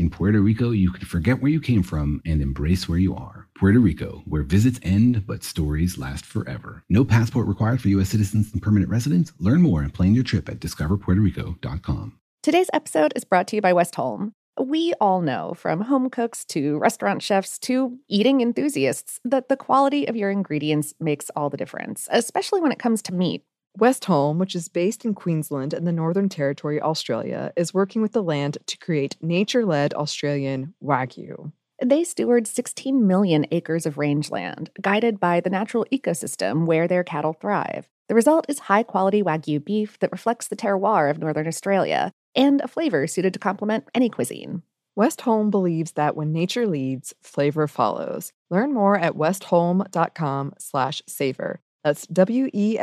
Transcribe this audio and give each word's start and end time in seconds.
In 0.00 0.08
Puerto 0.08 0.40
Rico, 0.40 0.70
you 0.70 0.90
can 0.92 1.04
forget 1.04 1.42
where 1.42 1.50
you 1.50 1.60
came 1.60 1.82
from 1.82 2.22
and 2.24 2.40
embrace 2.40 2.88
where 2.88 2.98
you 2.98 3.14
are. 3.14 3.48
Puerto 3.54 3.78
Rico, 3.78 4.22
where 4.24 4.42
visits 4.42 4.80
end 4.82 5.26
but 5.26 5.44
stories 5.44 5.98
last 5.98 6.24
forever. 6.24 6.82
No 6.88 7.04
passport 7.04 7.46
required 7.46 7.82
for 7.82 7.88
U.S. 7.88 8.08
citizens 8.08 8.50
and 8.50 8.62
permanent 8.62 8.90
residents. 8.90 9.34
Learn 9.38 9.60
more 9.60 9.82
and 9.82 9.92
plan 9.92 10.14
your 10.14 10.24
trip 10.24 10.48
at 10.48 10.58
discoverpuertorico.com. 10.58 12.18
Today's 12.42 12.70
episode 12.72 13.12
is 13.14 13.24
brought 13.24 13.46
to 13.48 13.56
you 13.56 13.60
by 13.60 13.74
Westholme. 13.74 14.32
We 14.58 14.94
all 15.02 15.20
know, 15.20 15.52
from 15.52 15.82
home 15.82 16.08
cooks 16.08 16.46
to 16.46 16.78
restaurant 16.78 17.22
chefs 17.22 17.58
to 17.58 17.98
eating 18.08 18.40
enthusiasts, 18.40 19.20
that 19.24 19.50
the 19.50 19.56
quality 19.56 20.08
of 20.08 20.16
your 20.16 20.30
ingredients 20.30 20.94
makes 20.98 21.30
all 21.36 21.50
the 21.50 21.58
difference, 21.58 22.08
especially 22.10 22.62
when 22.62 22.72
it 22.72 22.78
comes 22.78 23.02
to 23.02 23.14
meat. 23.14 23.44
Westholme, 23.78 24.38
which 24.38 24.54
is 24.54 24.68
based 24.68 25.04
in 25.04 25.14
Queensland 25.14 25.72
and 25.72 25.86
the 25.86 25.92
Northern 25.92 26.28
Territory, 26.28 26.80
Australia, 26.80 27.52
is 27.56 27.72
working 27.72 28.02
with 28.02 28.12
the 28.12 28.22
land 28.22 28.58
to 28.66 28.78
create 28.78 29.16
nature 29.22 29.64
led 29.64 29.94
Australian 29.94 30.74
Wagyu. 30.82 31.52
They 31.82 32.04
steward 32.04 32.46
16 32.46 33.06
million 33.06 33.46
acres 33.50 33.86
of 33.86 33.96
rangeland, 33.96 34.70
guided 34.80 35.18
by 35.18 35.40
the 35.40 35.50
natural 35.50 35.86
ecosystem 35.90 36.66
where 36.66 36.86
their 36.86 37.04
cattle 37.04 37.32
thrive. 37.32 37.88
The 38.08 38.14
result 38.14 38.46
is 38.48 38.58
high 38.58 38.82
quality 38.82 39.22
Wagyu 39.22 39.64
beef 39.64 39.98
that 40.00 40.12
reflects 40.12 40.48
the 40.48 40.56
terroir 40.56 41.10
of 41.10 41.18
Northern 41.18 41.46
Australia 41.46 42.12
and 42.34 42.60
a 42.60 42.68
flavor 42.68 43.06
suited 43.06 43.32
to 43.32 43.38
complement 43.38 43.84
any 43.94 44.10
cuisine. 44.10 44.62
Westholme 44.98 45.50
believes 45.50 45.92
that 45.92 46.16
when 46.16 46.32
nature 46.32 46.66
leads, 46.66 47.14
flavor 47.22 47.66
follows. 47.66 48.32
Learn 48.50 48.74
more 48.74 48.98
at 48.98 49.14
westholme.com 49.14 50.54
slash 50.58 51.02
savor. 51.06 51.60
That's 51.82 52.06
W-E-S-T-H-O-L-M-E 52.06 52.76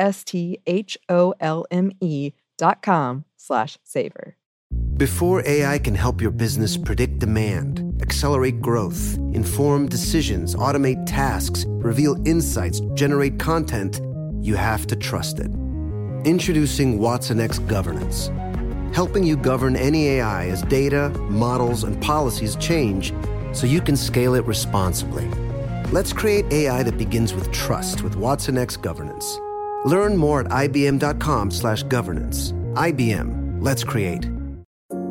dot 2.58 2.82
com 2.82 3.26
slash 3.36 3.78
saver. 3.84 4.36
Before 4.98 5.48
AI 5.48 5.78
can 5.78 5.94
help 5.94 6.22
your 6.22 6.32
business 6.32 6.76
predict 6.76 7.20
demand, 7.20 8.02
accelerate 8.02 8.60
growth, 8.60 9.16
inform 9.32 9.88
decisions, 9.88 10.56
automate 10.56 11.06
tasks, 11.06 11.66
reveal 11.68 12.18
insights, 12.28 12.82
generate 12.96 13.38
content, 13.38 14.02
you 14.42 14.56
have 14.56 14.88
to 14.88 14.96
trust 14.96 15.38
it. 15.38 15.52
Introducing 16.26 16.98
Watson 16.98 17.40
X 17.40 17.60
Governance, 17.60 18.32
helping 18.92 19.24
you 19.24 19.38
govern 19.38 19.76
any 19.76 20.08
AI 20.08 20.48
as 20.48 20.64
data, 20.64 21.10
models, 21.30 21.84
and 21.84 22.02
policies 22.02 22.56
change 22.56 23.14
so 23.54 23.68
you 23.68 23.82
can 23.82 23.96
scale 23.96 24.34
it 24.34 24.46
responsibly. 24.46 25.30
Let's 25.94 26.12
create 26.12 26.52
AI 26.52 26.84
that 26.84 26.98
begins 26.98 27.34
with 27.34 27.50
trust 27.54 28.04
with 28.04 28.18
Watson 28.18 28.58
X 28.58 28.76
Governance. 28.76 29.40
Learn 29.86 30.18
more 30.18 30.42
at 30.42 30.48
ibm.com/governance. 30.48 32.52
IBM. 32.74 33.62
Let's 33.62 33.86
create. 33.86 34.30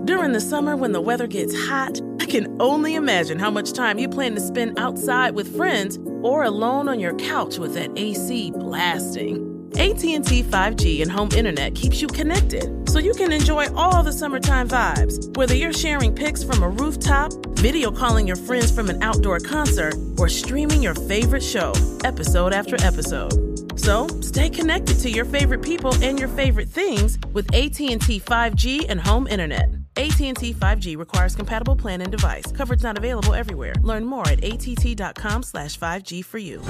During 0.04 0.32
the 0.32 0.40
summer 0.40 0.76
when 0.76 0.92
the 0.92 1.00
weather 1.00 1.26
gets 1.26 1.56
hot, 1.66 1.98
I 2.20 2.26
can 2.26 2.54
only 2.60 2.94
imagine 2.94 3.38
how 3.38 3.50
much 3.50 3.72
time 3.72 3.98
you 3.98 4.06
plan 4.06 4.34
to 4.34 4.40
spend 4.40 4.78
outside 4.78 5.34
with 5.34 5.56
friends 5.56 5.98
or 6.22 6.44
alone 6.44 6.90
on 6.90 7.00
your 7.00 7.14
couch 7.14 7.58
with 7.58 7.72
that 7.72 7.90
AC 7.96 8.50
blasting. 8.50 9.45
AT&T 9.78 10.42
5G 10.42 11.02
and 11.02 11.12
home 11.12 11.28
internet 11.36 11.74
keeps 11.74 12.00
you 12.00 12.08
connected 12.08 12.88
so 12.88 12.98
you 12.98 13.12
can 13.12 13.30
enjoy 13.30 13.66
all 13.74 14.02
the 14.02 14.12
summertime 14.12 14.66
vibes. 14.66 15.36
Whether 15.36 15.54
you're 15.54 15.74
sharing 15.74 16.14
pics 16.14 16.42
from 16.42 16.62
a 16.62 16.68
rooftop, 16.68 17.30
video 17.56 17.90
calling 17.90 18.26
your 18.26 18.36
friends 18.36 18.70
from 18.70 18.88
an 18.88 19.02
outdoor 19.02 19.38
concert, 19.38 19.94
or 20.18 20.30
streaming 20.30 20.82
your 20.82 20.94
favorite 20.94 21.42
show 21.42 21.74
episode 22.04 22.54
after 22.54 22.76
episode. 22.82 23.78
So, 23.78 24.08
stay 24.22 24.48
connected 24.48 24.98
to 25.00 25.10
your 25.10 25.26
favorite 25.26 25.60
people 25.60 25.94
and 26.02 26.18
your 26.18 26.28
favorite 26.28 26.70
things 26.70 27.18
with 27.34 27.54
AT&T 27.54 28.20
5G 28.20 28.86
and 28.88 28.98
home 28.98 29.26
internet. 29.26 29.68
AT&T 29.98 30.54
5G 30.54 30.96
requires 30.96 31.36
compatible 31.36 31.76
plan 31.76 32.00
and 32.00 32.10
device. 32.10 32.50
Coverage 32.52 32.82
not 32.82 32.96
available 32.96 33.34
everywhere. 33.34 33.74
Learn 33.82 34.06
more 34.06 34.26
at 34.26 34.42
att.com 34.42 35.42
slash 35.42 35.78
5G 35.78 36.24
for 36.24 36.38
you. 36.38 36.62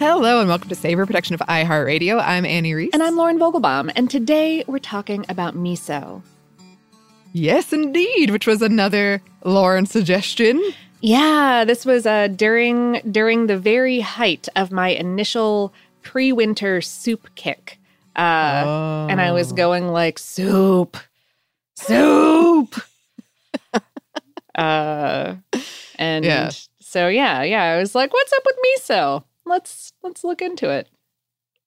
Hello 0.00 0.40
and 0.40 0.48
welcome 0.48 0.70
to 0.70 0.74
Savor 0.74 1.04
Production 1.04 1.34
of 1.34 1.40
iHeartRadio. 1.40 2.22
I'm 2.24 2.46
Anney 2.46 2.72
Reese. 2.72 2.90
And 2.94 3.02
I'm 3.02 3.16
Lauren 3.16 3.38
Vogelbaum, 3.38 3.92
and 3.94 4.10
today 4.10 4.64
we're 4.66 4.78
talking 4.78 5.26
about 5.28 5.54
miso. 5.54 6.22
Yes, 7.34 7.72
indeed, 7.74 8.30
which 8.30 8.46
was 8.46 8.62
another 8.62 9.20
Lauren 9.44 9.84
suggestion. 9.84 10.62
Yeah, 11.02 11.64
this 11.66 11.84
was 11.84 12.06
uh, 12.06 12.28
during 12.28 13.02
during 13.10 13.46
the 13.46 13.58
very 13.58 14.00
height 14.00 14.48
of 14.56 14.72
my 14.72 14.88
initial 14.88 15.72
pre-winter 16.02 16.80
soup 16.80 17.28
kick, 17.34 17.78
uh, 18.16 18.62
Oh. 18.66 19.06
and 19.10 19.20
I 19.20 19.32
was 19.32 19.52
going 19.52 19.88
like 19.88 20.18
soup, 20.18 20.96
soup, 21.76 22.74
uh, 24.54 25.34
and 25.98 26.24
Yeah. 26.24 26.50
so 26.80 27.08
yeah, 27.08 27.42
yeah, 27.42 27.64
I 27.64 27.78
was 27.78 27.94
like, 27.94 28.12
"What's 28.14 28.32
up 28.32 28.42
with 28.46 28.56
miso? 28.80 29.24
Let's 29.50 29.92
let's 30.02 30.24
look 30.24 30.40
into 30.40 30.70
it." 30.70 30.88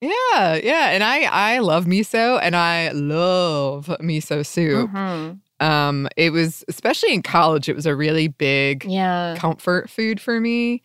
Yeah, 0.01 0.55
yeah, 0.55 0.89
and 0.89 1.03
I 1.03 1.23
I 1.23 1.59
love 1.59 1.85
miso 1.85 2.39
and 2.41 2.55
I 2.55 2.89
love 2.91 3.85
miso 4.01 4.45
soup. 4.45 4.89
Mhm. 4.89 5.39
Um, 5.59 6.07
it 6.17 6.31
was 6.31 6.65
especially 6.67 7.13
in 7.13 7.21
college. 7.21 7.69
It 7.69 7.75
was 7.75 7.85
a 7.85 7.95
really 7.95 8.27
big 8.27 8.83
Yeah, 8.85 9.35
comfort 9.37 9.89
food 9.89 10.19
for 10.19 10.39
me. 10.41 10.81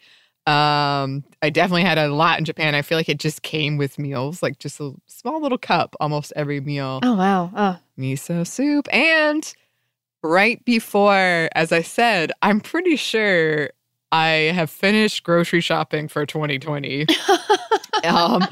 Um, 0.47 1.25
I 1.43 1.51
definitely 1.51 1.83
had 1.83 1.99
a 1.99 2.09
lot 2.15 2.39
in 2.39 2.45
Japan. 2.45 2.75
I 2.75 2.83
feel 2.83 2.97
like 2.97 3.09
it 3.09 3.19
just 3.19 3.43
came 3.43 3.77
with 3.77 3.99
meals, 3.99 4.43
like 4.43 4.59
just 4.59 4.81
a 4.81 4.93
small 5.07 5.43
little 5.43 5.59
cup 5.59 5.95
almost 6.01 6.33
every 6.37 6.61
meal. 6.61 7.01
Oh 7.03 7.17
wow. 7.17 7.51
Oh. 7.57 7.79
Miso 7.99 8.47
soup. 8.47 8.87
And 8.95 9.53
right 10.23 10.65
before, 10.65 11.49
as 11.55 11.73
I 11.73 11.83
said, 11.83 12.33
I'm 12.41 12.61
pretty 12.61 12.97
sure 12.97 13.71
I 14.13 14.29
have 14.55 14.71
finished 14.71 15.23
grocery 15.23 15.61
shopping 15.61 16.09
for 16.09 16.25
2020. 16.25 17.07
um, 18.05 18.49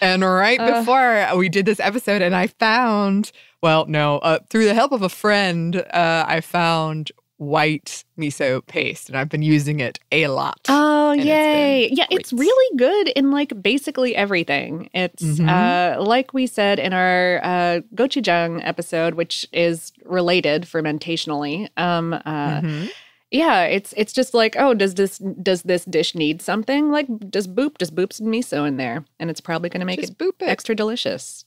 and 0.00 0.22
right 0.24 0.60
Uh. 0.60 0.80
before 0.80 1.36
we 1.36 1.48
did 1.48 1.66
this 1.66 1.80
episode, 1.80 2.22
and 2.22 2.34
I 2.34 2.46
found, 2.46 3.32
well, 3.62 3.86
no, 3.86 4.18
uh, 4.18 4.38
through 4.50 4.66
the 4.66 4.74
help 4.74 4.92
of 4.92 5.02
a 5.02 5.08
friend, 5.08 5.76
uh, 5.76 6.24
I 6.28 6.40
found 6.40 7.10
white 7.38 8.04
miso 8.16 8.64
paste, 8.66 9.08
and 9.08 9.18
I've 9.18 9.28
been 9.28 9.42
using 9.42 9.80
it 9.80 9.98
a 10.12 10.28
lot. 10.28 10.60
Oh 10.68 11.10
it's 11.12 11.24
yay! 11.24 11.88
been 11.88 11.96
Yeah, 11.96 12.06
it's 12.10 12.32
really 12.32 12.76
good 12.76 13.08
in 13.08 13.32
like 13.32 13.60
basically 13.60 14.14
everything. 14.14 14.88
It's 14.94 15.24
Mhm. 15.24 15.48
uh, 15.48 16.00
like 16.00 16.32
we 16.32 16.46
said 16.46 16.78
in 16.78 16.92
our 16.92 17.40
uh, 17.42 17.80
gochujang 17.96 18.60
episode, 18.64 19.14
which 19.14 19.44
is 19.52 19.92
related 20.04 20.62
fermentationally. 20.62 21.68
Um, 21.76 22.12
uh, 22.12 22.60
Mhm. 22.60 22.90
Yeah, 23.32 23.62
it's 23.64 23.94
it's 23.96 24.12
just 24.12 24.34
like, 24.34 24.56
oh, 24.58 24.74
does 24.74 24.94
this 24.94 25.16
does 25.18 25.62
this 25.62 25.86
dish 25.86 26.14
need 26.14 26.42
something? 26.42 26.90
Like, 26.90 27.06
does 27.30 27.48
boop 27.48 27.78
just 27.78 27.94
boop 27.94 28.12
some 28.12 28.26
miso 28.26 28.68
in 28.68 28.76
there, 28.76 29.06
and 29.18 29.30
it's 29.30 29.40
probably 29.40 29.70
going 29.70 29.80
to 29.80 29.86
make 29.86 30.00
Just 30.00 30.12
it 30.12 30.18
boop 30.18 30.34
it. 30.40 30.48
extra 30.48 30.74
delicious. 30.74 31.46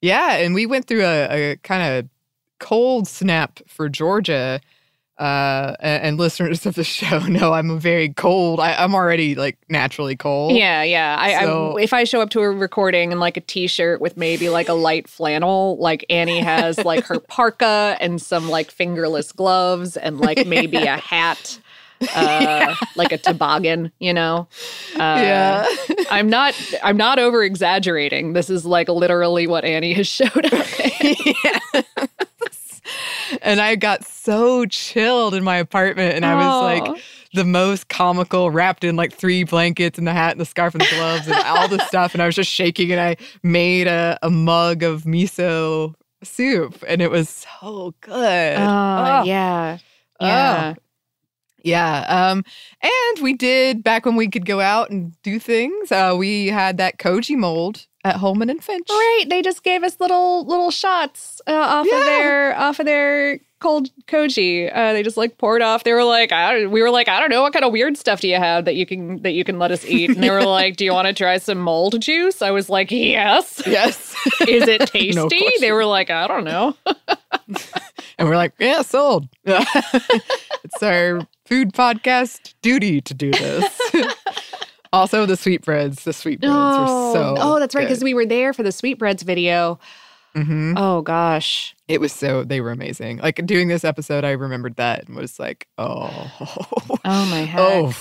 Yeah, 0.00 0.36
and 0.36 0.54
we 0.54 0.64
went 0.64 0.86
through 0.86 1.04
a, 1.04 1.52
a 1.52 1.56
kind 1.58 1.82
of 1.98 2.08
cold 2.58 3.06
snap 3.06 3.60
for 3.68 3.88
Georgia. 3.90 4.60
Uh, 5.16 5.76
and, 5.78 6.18
listeners 6.18 6.66
of 6.66 6.74
the 6.74 6.82
show 6.82 7.18
know 7.28 7.52
I'm 7.52 7.78
very 7.78 8.08
cold. 8.08 8.58
I, 8.58 8.74
I'm 8.74 8.94
already 8.96 9.36
like 9.36 9.56
naturally 9.68 10.16
cold. 10.16 10.56
Yeah, 10.56 10.82
yeah. 10.82 11.16
I, 11.18 11.44
So- 11.44 11.78
I 11.78 11.82
if 11.82 11.92
I 11.92 12.02
show 12.04 12.20
up 12.20 12.30
to 12.30 12.40
a 12.40 12.50
recording 12.50 13.12
in 13.12 13.20
like 13.20 13.36
a 13.36 13.40
t-shirt 13.40 14.00
with 14.00 14.16
maybe 14.16 14.48
like 14.48 14.68
a 14.68 14.72
light 14.74 15.06
flannel, 15.08 15.76
like 15.78 16.04
Anney 16.10 16.40
has 16.40 16.78
like 16.84 17.04
her 17.06 17.20
parka 17.20 17.96
and 18.00 18.20
some 18.20 18.48
like 18.48 18.72
fingerless 18.72 19.30
gloves 19.30 19.96
and 19.96 20.18
like 20.20 20.46
maybe 20.48 20.78
a 20.78 20.96
hat, 20.96 21.60
uh, 22.16 22.74
like 22.96 23.12
a 23.12 23.18
toboggan, 23.18 23.92
you 24.00 24.12
know. 24.12 24.48
Uh, 24.94 24.98
yeah. 24.98 25.66
I'm 26.10 26.28
not. 26.28 26.54
I'm 26.82 26.96
not 26.96 27.18
over 27.20 27.44
exaggerating. 27.44 28.32
This 28.32 28.50
is 28.50 28.64
like 28.66 28.88
literally 28.88 29.46
what 29.46 29.64
Anney 29.64 29.92
has 29.94 30.08
showed 30.08 30.52
up. 30.52 30.80
in. 30.80 31.14
And 33.44 33.60
I 33.60 33.76
got 33.76 34.04
so 34.04 34.64
chilled 34.66 35.34
in 35.34 35.44
my 35.44 35.56
apartment, 35.58 36.14
and 36.16 36.24
I 36.24 36.34
was 36.34 36.44
like 36.94 37.02
the 37.34 37.44
most 37.44 37.88
comical, 37.88 38.50
wrapped 38.50 38.84
in 38.84 38.96
like 38.96 39.12
three 39.12 39.44
blankets 39.44 39.98
and 39.98 40.06
the 40.06 40.12
hat 40.12 40.32
and 40.32 40.40
the 40.40 40.44
scarf 40.46 40.74
and 40.74 40.80
the 40.80 40.88
gloves 40.94 41.26
and 41.28 41.36
all 41.44 41.68
this 41.68 41.86
stuff. 41.88 42.14
And 42.14 42.22
I 42.22 42.26
was 42.26 42.34
just 42.34 42.50
shaking 42.50 42.90
and 42.92 43.00
I 43.00 43.16
made 43.42 43.86
a, 43.88 44.18
a 44.22 44.30
mug 44.30 44.82
of 44.84 45.02
miso 45.02 45.94
soup 46.22 46.82
and 46.88 47.02
it 47.02 47.10
was 47.10 47.28
so 47.60 47.92
good. 48.00 48.56
Oh, 48.58 49.22
Oh, 50.20 50.26
yeah. 50.26 50.76
oh. 50.76 50.80
Yeah. 51.64 52.04
Um, 52.30 52.44
and 52.82 53.22
we 53.24 53.32
did 53.32 53.82
back 53.82 54.04
when 54.06 54.14
we 54.16 54.28
could 54.28 54.46
go 54.46 54.60
out 54.60 54.90
and 54.90 55.20
do 55.22 55.38
things. 55.40 55.90
Uh, 55.90 56.14
we 56.16 56.46
had 56.48 56.76
that 56.78 56.98
koji 56.98 57.36
mold 57.36 57.86
at 58.04 58.16
Holeman 58.16 58.50
and 58.50 58.62
Finch. 58.62 58.86
Right. 58.88 59.24
They 59.28 59.42
just 59.42 59.64
gave 59.64 59.82
us 59.82 59.98
little 59.98 60.44
little 60.46 60.70
shots 60.70 61.40
uh, 61.48 61.52
off 61.52 61.86
Yeah. 61.90 61.98
of 61.98 62.04
their 62.04 62.56
off 62.58 62.78
of 62.80 62.86
their 62.86 63.40
cold 63.60 63.88
koji. 64.06 64.70
Uh, 64.76 64.92
they 64.92 65.02
just 65.02 65.16
like 65.16 65.38
poured 65.38 65.62
off. 65.62 65.84
They 65.84 65.94
were 65.94 66.04
like, 66.04 66.32
I, 66.32 66.66
we 66.66 66.82
were 66.82 66.90
like, 66.90 67.08
I 67.08 67.18
don't 67.18 67.30
know, 67.30 67.40
what 67.40 67.54
kind 67.54 67.64
of 67.64 67.72
weird 67.72 67.96
stuff 67.96 68.20
do 68.20 68.28
you 68.28 68.36
have 68.36 68.66
that 68.66 68.74
you 68.76 68.84
can 68.84 69.22
that 69.22 69.32
you 69.32 69.42
can 69.42 69.58
let 69.58 69.70
us 69.70 69.86
eat? 69.86 70.10
And 70.10 70.22
they 70.22 70.28
were 70.30 70.44
like, 70.58 70.76
Do 70.76 70.84
you 70.84 70.92
want 70.92 71.08
to 71.08 71.14
try 71.14 71.38
some 71.38 71.56
mold 71.58 71.98
juice? 72.02 72.42
I 72.42 72.50
was 72.50 72.68
like, 72.68 72.90
Yes. 72.90 73.62
Yes. 73.66 74.14
Is 74.46 74.68
it 74.68 74.80
tasty? 74.88 75.14
question. 75.14 75.50
they 75.60 75.72
were 75.72 75.86
like, 75.86 76.10
I 76.10 76.26
don't 76.26 76.44
know. 76.44 76.76
and 78.18 78.28
we're 78.28 78.36
like, 78.36 78.52
yeah, 78.58 78.82
sold. 78.82 79.28
it's 79.46 80.82
our 80.82 81.26
food 81.46 81.72
podcast 81.72 82.54
duty 82.62 83.00
to 83.02 83.14
do 83.14 83.30
this. 83.32 83.80
also, 84.92 85.26
the 85.26 85.36
sweetbreads. 85.36 86.04
The 86.04 86.12
sweetbreads 86.12 86.52
were 86.54 86.86
so. 87.12 87.34
oh, 87.38 87.58
that's 87.60 87.74
right, 87.74 87.86
because 87.86 88.02
we 88.04 88.14
were 88.14 88.26
there 88.26 88.52
for 88.52 88.62
the 88.62 88.72
sweetbreads 88.72 89.22
video. 89.22 89.78
Mhm. 90.34 90.74
Oh 90.76 91.00
gosh. 91.02 91.76
It 91.86 92.00
was 92.00 92.12
so, 92.12 92.42
they 92.42 92.60
were 92.60 92.72
amazing. 92.72 93.18
Like 93.18 93.44
doing 93.46 93.68
this 93.68 93.84
episode, 93.84 94.24
I 94.24 94.32
remembered 94.32 94.74
that 94.76 95.06
and 95.06 95.16
was 95.16 95.38
like, 95.38 95.68
oh. 95.78 96.10
Oh 97.04 97.26
my 97.26 97.40
heck. 97.44 97.60
oh. 97.60 97.94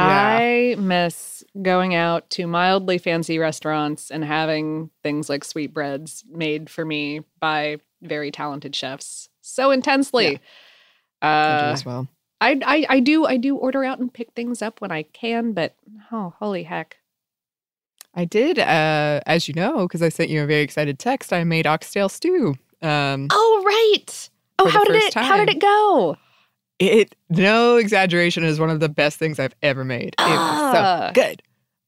Yeah. 0.00 0.06
I 0.06 0.74
miss 0.78 1.42
going 1.60 1.94
out 1.94 2.30
to 2.30 2.46
mildly 2.48 2.98
fancy 2.98 3.38
restaurants 3.38 4.10
and 4.10 4.24
having 4.24 4.90
things 5.02 5.28
like 5.28 5.44
sweetbreads 5.44 6.24
made 6.30 6.68
for 6.70 6.84
me 6.84 7.20
by 7.40 7.78
very 8.02 8.30
talented 8.30 8.74
chefs 8.76 9.28
so 9.40 9.70
intensely. 9.70 10.40
I 11.20 11.60
do 11.60 11.68
Uh, 11.68 11.72
as 11.74 11.84
well. 11.84 12.08
I, 12.40 12.60
I 12.64 12.86
I 12.88 13.00
do 13.00 13.26
I 13.26 13.36
do 13.36 13.56
order 13.56 13.84
out 13.84 13.98
and 13.98 14.12
pick 14.12 14.32
things 14.32 14.62
up 14.62 14.80
when 14.80 14.92
I 14.92 15.02
can, 15.02 15.52
but 15.52 15.74
oh 16.12 16.34
holy 16.38 16.62
heck! 16.64 16.98
I 18.14 18.24
did, 18.24 18.58
uh, 18.58 19.20
as 19.26 19.48
you 19.48 19.54
know, 19.54 19.86
because 19.86 20.02
I 20.02 20.08
sent 20.08 20.30
you 20.30 20.42
a 20.42 20.46
very 20.46 20.62
excited 20.62 20.98
text. 20.98 21.32
I 21.32 21.44
made 21.44 21.66
oxtail 21.66 22.08
stew. 22.08 22.54
Um, 22.82 23.28
Oh 23.32 23.62
right. 23.66 24.30
Oh 24.60 24.68
how 24.68 24.84
did 24.84 24.94
it 24.96 25.14
how 25.14 25.36
did 25.36 25.50
it 25.50 25.60
go? 25.60 26.16
it, 26.78 27.16
no 27.28 27.76
exaggeration, 27.76 28.44
is 28.44 28.60
one 28.60 28.70
of 28.70 28.78
the 28.78 28.88
best 28.88 29.18
things 29.18 29.40
I've 29.40 29.54
ever 29.62 29.84
made. 29.84 30.14
It 30.18 30.20
was 30.20 30.60
Ah. 30.72 31.10
so 31.12 31.12
good. 31.20 31.42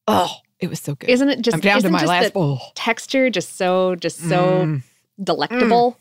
Oh, 0.09 0.35
it 0.59 0.69
was 0.69 0.81
so 0.81 0.97
good. 0.97 1.11
Isn't 1.11 1.29
it 1.29 1.43
just 1.43 1.55
I'm 1.55 1.61
down 1.61 1.81
to 1.83 1.91
my 1.91 2.01
just 2.01 2.09
last 2.09 2.25
the 2.27 2.31
bowl. 2.33 2.61
texture 2.75 3.31
just 3.31 3.57
so 3.57 3.95
just 3.95 4.19
so 4.19 4.65
Mm, 4.67 4.83
delectable? 5.23 5.97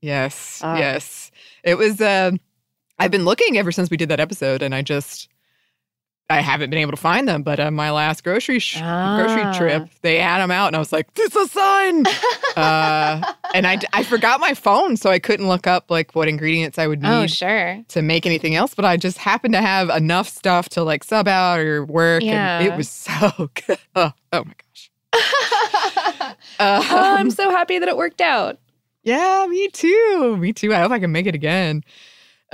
yes, 0.00 0.60
Ah. 0.64 0.78
yes. 0.78 1.30
It 1.62 1.76
was. 1.78 2.00
Uh, 2.00 2.32
I've 2.98 3.10
been 3.10 3.24
looking 3.24 3.58
ever 3.58 3.72
since 3.72 3.90
we 3.90 3.96
did 3.96 4.08
that 4.10 4.20
episode, 4.20 4.62
and 4.62 4.74
I 4.74 4.82
just. 4.82 5.28
I 6.30 6.40
haven't 6.40 6.70
been 6.70 6.78
able 6.78 6.92
to 6.92 6.96
find 6.96 7.28
them, 7.28 7.42
but 7.42 7.60
on 7.60 7.74
my 7.74 7.90
last 7.90 8.24
grocery 8.24 8.58
sh- 8.58 8.78
Ah. 8.80 9.18
grocery 9.22 9.54
trip, 9.58 9.90
they 10.00 10.18
had 10.18 10.38
them 10.38 10.50
out, 10.50 10.68
and 10.68 10.76
I 10.76 10.78
was 10.78 10.90
like, 10.90 11.12
"This 11.12 11.36
is 11.36 11.36
a 11.36 11.48
sign." 11.48 12.06
uh, 12.56 13.32
and 13.52 13.66
I, 13.66 13.78
I 13.92 14.02
forgot 14.04 14.40
my 14.40 14.54
phone, 14.54 14.96
so 14.96 15.10
I 15.10 15.18
couldn't 15.18 15.48
look 15.48 15.66
up 15.66 15.90
like 15.90 16.14
what 16.14 16.26
ingredients 16.26 16.78
I 16.78 16.86
would 16.86 17.02
need 17.02 17.10
Oh 17.10 17.26
sure. 17.26 17.78
to 17.88 18.00
make 18.00 18.24
anything 18.24 18.54
else. 18.54 18.74
But 18.74 18.86
I 18.86 18.96
just 18.96 19.18
happened 19.18 19.52
to 19.52 19.60
have 19.60 19.90
enough 19.90 20.26
stuff 20.30 20.70
to 20.70 20.82
like 20.82 21.04
sub 21.04 21.28
out 21.28 21.60
or 21.60 21.84
work, 21.84 22.22
and 22.22 22.30
Yeah. 22.30 22.60
it 22.72 22.74
was 22.74 22.88
so 22.88 23.50
good. 23.66 23.78
Oh, 23.94 24.12
oh 24.32 24.44
my 24.44 24.54
gosh! 24.54 24.90
oh, 26.58 26.76
Um, 26.80 27.18
I'm 27.18 27.30
so 27.30 27.50
happy 27.50 27.78
that 27.78 27.88
it 27.88 27.98
worked 27.98 28.22
out. 28.22 28.58
yeah, 29.02 29.46
me 29.46 29.68
too. 29.68 30.38
Me 30.38 30.54
too. 30.54 30.72
I 30.72 30.78
hope 30.78 30.90
I 30.90 30.98
can 31.00 31.12
make 31.12 31.26
it 31.26 31.34
again. 31.34 31.84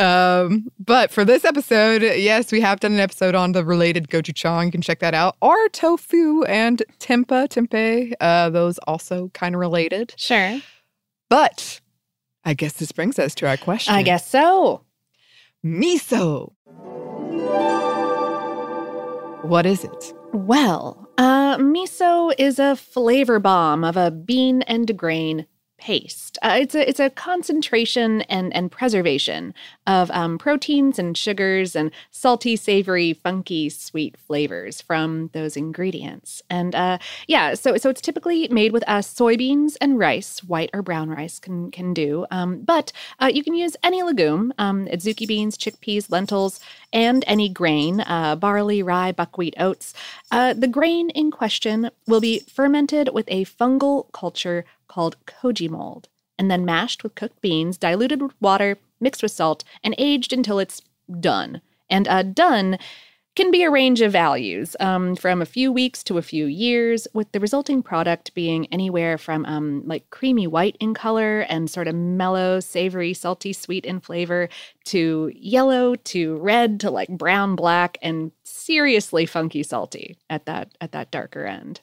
Um, 0.01 0.71
but 0.79 1.11
for 1.11 1.25
this 1.25 1.45
episode, 1.45 2.03
yes, 2.03 2.51
we 2.51 2.61
have 2.63 2.81
done 2.81 2.93
an 2.93 3.01
episode 3.01 3.35
on 3.35 3.53
the 3.53 3.65
related 3.65 4.09
gochujang. 4.09 4.67
You 4.67 4.73
can 4.73 4.81
check 4.81 5.01
that 5.01 5.15
out. 5.15 5.37
Or 5.43 5.69
tofu 5.69 6.43
and 6.45 6.83
tempa 6.99 7.49
tempeh. 7.49 8.15
Uh, 8.21 8.51
those 8.51 8.79
also 8.87 9.29
kind 9.35 9.55
of 9.55 9.61
related. 9.61 10.15
Sure. 10.17 10.61
But 11.29 11.81
I 12.45 12.55
guess 12.55 12.73
this 12.75 12.93
brings 12.93 13.19
us 13.19 13.35
to 13.37 13.49
our 13.49 13.57
question. 13.57 13.95
I 13.95 14.03
guess 14.03 14.27
so. 14.27 14.83
miso. 15.65 16.53
What 19.43 19.67
is 19.67 19.85
it? 19.85 20.15
Well, 20.33 21.09
uh, 21.19 21.59
miso 21.59 22.33
is 22.39 22.59
a 22.59 22.77
flavor 22.77 23.39
bomb 23.39 23.85
of 23.85 23.97
a 23.97 24.11
bean 24.11 24.63
and 24.63 24.97
grain 24.97 25.47
paste. 25.81 26.39
Uh, 26.43 26.59
it's 26.61 26.75
a 26.75 26.89
it's 26.89 27.01
a 27.01 27.11
concentration 27.11 28.21
and 28.23 28.55
and 28.55 28.71
preservation 28.71 29.55
of 29.87 30.11
um, 30.11 30.37
proteins 30.39 30.99
and 30.99 31.17
sugars 31.17 31.75
and 31.75 31.91
salty, 32.11 32.55
savory, 32.55 33.15
funky, 33.15 33.71
sweet 33.71 34.17
flavors 34.19 34.83
from 34.83 35.31
those 35.33 35.57
ingredients. 35.57 36.43
And 36.51 36.75
uh, 36.75 36.99
yeah, 37.27 37.55
so 37.55 37.77
so 37.79 37.89
it's 37.89 38.03
typically 38.03 38.47
made 38.49 38.73
with 38.73 38.85
uh, 38.87 38.99
soybeans 38.99 39.77
and 39.81 39.99
rice, 39.99 40.45
white 40.45 40.71
or 40.75 40.83
brown 40.83 41.09
rice 41.09 41.39
can 41.39 41.71
can 41.71 41.95
do. 41.95 42.27
Um, 42.31 42.61
but 42.61 42.93
uh, 43.19 43.31
you 43.33 43.43
can 43.43 43.55
use 43.55 43.75
any 43.83 44.03
legume, 44.03 44.53
um, 44.59 44.87
adzuki 44.87 45.27
beans, 45.27 45.57
chickpeas, 45.57 46.11
lentils, 46.11 46.61
and 46.93 47.25
any 47.27 47.49
grain, 47.49 48.01
uh, 48.01 48.37
barley, 48.37 48.83
rye, 48.83 49.13
buckwheat, 49.13 49.55
oats. 49.59 49.95
Uh, 50.31 50.53
the 50.53 50.69
grain 50.69 51.09
in 51.11 51.31
question 51.31 51.91
will 52.07 52.21
be 52.21 52.41
fermented 52.41 53.09
with 53.15 53.25
a 53.29 53.47
fungal 53.47 54.13
culture 54.13 54.65
called 54.91 55.17
koji 55.25 55.71
mold, 55.71 56.09
and 56.37 56.51
then 56.51 56.65
mashed 56.65 57.03
with 57.03 57.15
cooked 57.15 57.41
beans, 57.41 57.79
diluted 57.79 58.21
with 58.21 58.35
water, 58.41 58.77
mixed 59.01 59.23
with 59.23 59.33
salt, 59.33 59.63
and 59.85 59.95
aged 59.97 60.33
until 60.33 60.59
it's 60.59 60.83
done. 61.21 61.63
And 61.89 62.09
uh, 62.09 62.25
done 62.25 62.77
can 63.37 63.53
be 63.53 63.63
a 63.63 63.71
range 63.71 64.01
of 64.01 64.11
values, 64.11 64.75
um, 64.81 65.15
from 65.15 65.41
a 65.41 65.47
few 65.47 65.71
weeks 65.71 66.03
to 66.03 66.19
a 66.19 66.23
few 66.23 66.47
years, 66.47 67.07
with 67.15 67.31
the 67.31 67.39
resulting 67.39 67.83
product 67.83 68.35
being 68.35 68.67
anywhere 68.73 69.17
from 69.17 69.47
um, 69.47 69.83
like 69.87 70.11
creamy 70.11 70.49
white 70.49 70.77
in 70.81 70.93
color 70.93 71.41
and 71.43 71.71
sort 71.71 71.87
of 71.87 71.95
mellow, 71.95 72.59
savory, 72.59 73.15
salty, 73.15 73.53
sweet 73.53 73.87
in 73.87 74.01
flavor, 74.01 74.49
to 74.85 75.31
yellow 75.37 75.95
to 75.95 76.37
red 76.39 76.81
to 76.81 76.91
like 76.91 77.09
brown, 77.09 77.55
black, 77.55 77.97
and 78.03 78.33
seriously 78.43 79.25
funky 79.25 79.63
salty 79.63 80.19
at 80.29 80.47
that 80.47 80.73
at 80.81 80.91
that 80.93 81.11
darker 81.13 81.47
end. 81.47 81.81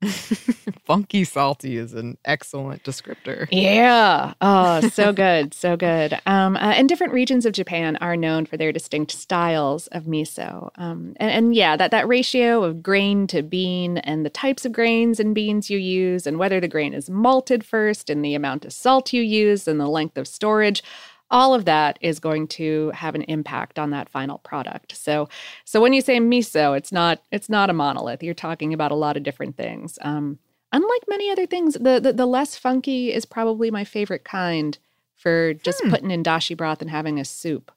Funky 0.86 1.24
salty 1.24 1.76
is 1.76 1.92
an 1.92 2.18
excellent 2.24 2.84
descriptor. 2.84 3.48
Yeah. 3.50 4.34
Oh, 4.40 4.80
so 4.88 5.12
good. 5.14 5.52
So 5.54 5.76
good. 5.76 6.18
Um, 6.24 6.56
uh, 6.56 6.60
and 6.76 6.88
different 6.88 7.12
regions 7.12 7.44
of 7.44 7.52
Japan 7.52 7.96
are 7.96 8.16
known 8.16 8.46
for 8.46 8.56
their 8.56 8.72
distinct 8.72 9.10
styles 9.10 9.88
of 9.88 10.04
miso. 10.04 10.70
Um, 10.76 11.14
and, 11.16 11.30
and 11.30 11.54
yeah, 11.54 11.76
that, 11.76 11.90
that 11.90 12.06
ratio 12.06 12.62
of 12.62 12.82
grain 12.82 13.26
to 13.28 13.42
bean 13.42 13.98
and 13.98 14.24
the 14.24 14.30
types 14.30 14.64
of 14.64 14.72
grains 14.72 15.18
and 15.18 15.34
beans 15.34 15.68
you 15.68 15.78
use, 15.78 16.26
and 16.26 16.38
whether 16.38 16.60
the 16.60 16.68
grain 16.68 16.94
is 16.94 17.10
malted 17.10 17.64
first, 17.64 18.08
and 18.08 18.24
the 18.24 18.34
amount 18.34 18.64
of 18.64 18.72
salt 18.72 19.12
you 19.12 19.22
use, 19.22 19.66
and 19.66 19.80
the 19.80 19.88
length 19.88 20.16
of 20.16 20.28
storage. 20.28 20.82
All 21.30 21.54
of 21.54 21.64
that 21.66 21.98
is 22.00 22.20
going 22.20 22.48
to 22.48 22.90
have 22.94 23.14
an 23.14 23.22
impact 23.22 23.78
on 23.78 23.90
that 23.90 24.08
final 24.08 24.38
product. 24.38 24.96
So, 24.96 25.28
so 25.64 25.80
when 25.80 25.92
you 25.92 26.00
say 26.00 26.18
miso, 26.18 26.76
it's 26.76 26.90
not 26.92 27.22
it's 27.30 27.48
not 27.48 27.70
a 27.70 27.74
monolith. 27.74 28.22
You're 28.22 28.34
talking 28.34 28.72
about 28.72 28.92
a 28.92 28.96
lot 28.96 29.16
of 29.16 29.22
different 29.22 29.56
things. 29.56 29.98
Um, 30.02 30.38
unlike 30.72 31.02
many 31.08 31.30
other 31.30 31.46
things, 31.46 31.74
the, 31.74 32.00
the 32.00 32.12
the 32.12 32.26
less 32.26 32.56
funky 32.56 33.12
is 33.12 33.24
probably 33.26 33.70
my 33.70 33.84
favorite 33.84 34.24
kind 34.24 34.78
for 35.16 35.52
just 35.54 35.82
Hmm. 35.82 35.90
putting 35.90 36.10
in 36.10 36.22
dashi 36.22 36.56
broth 36.56 36.80
and 36.80 36.90
having 36.90 37.18
a 37.20 37.24
soup. 37.24 37.72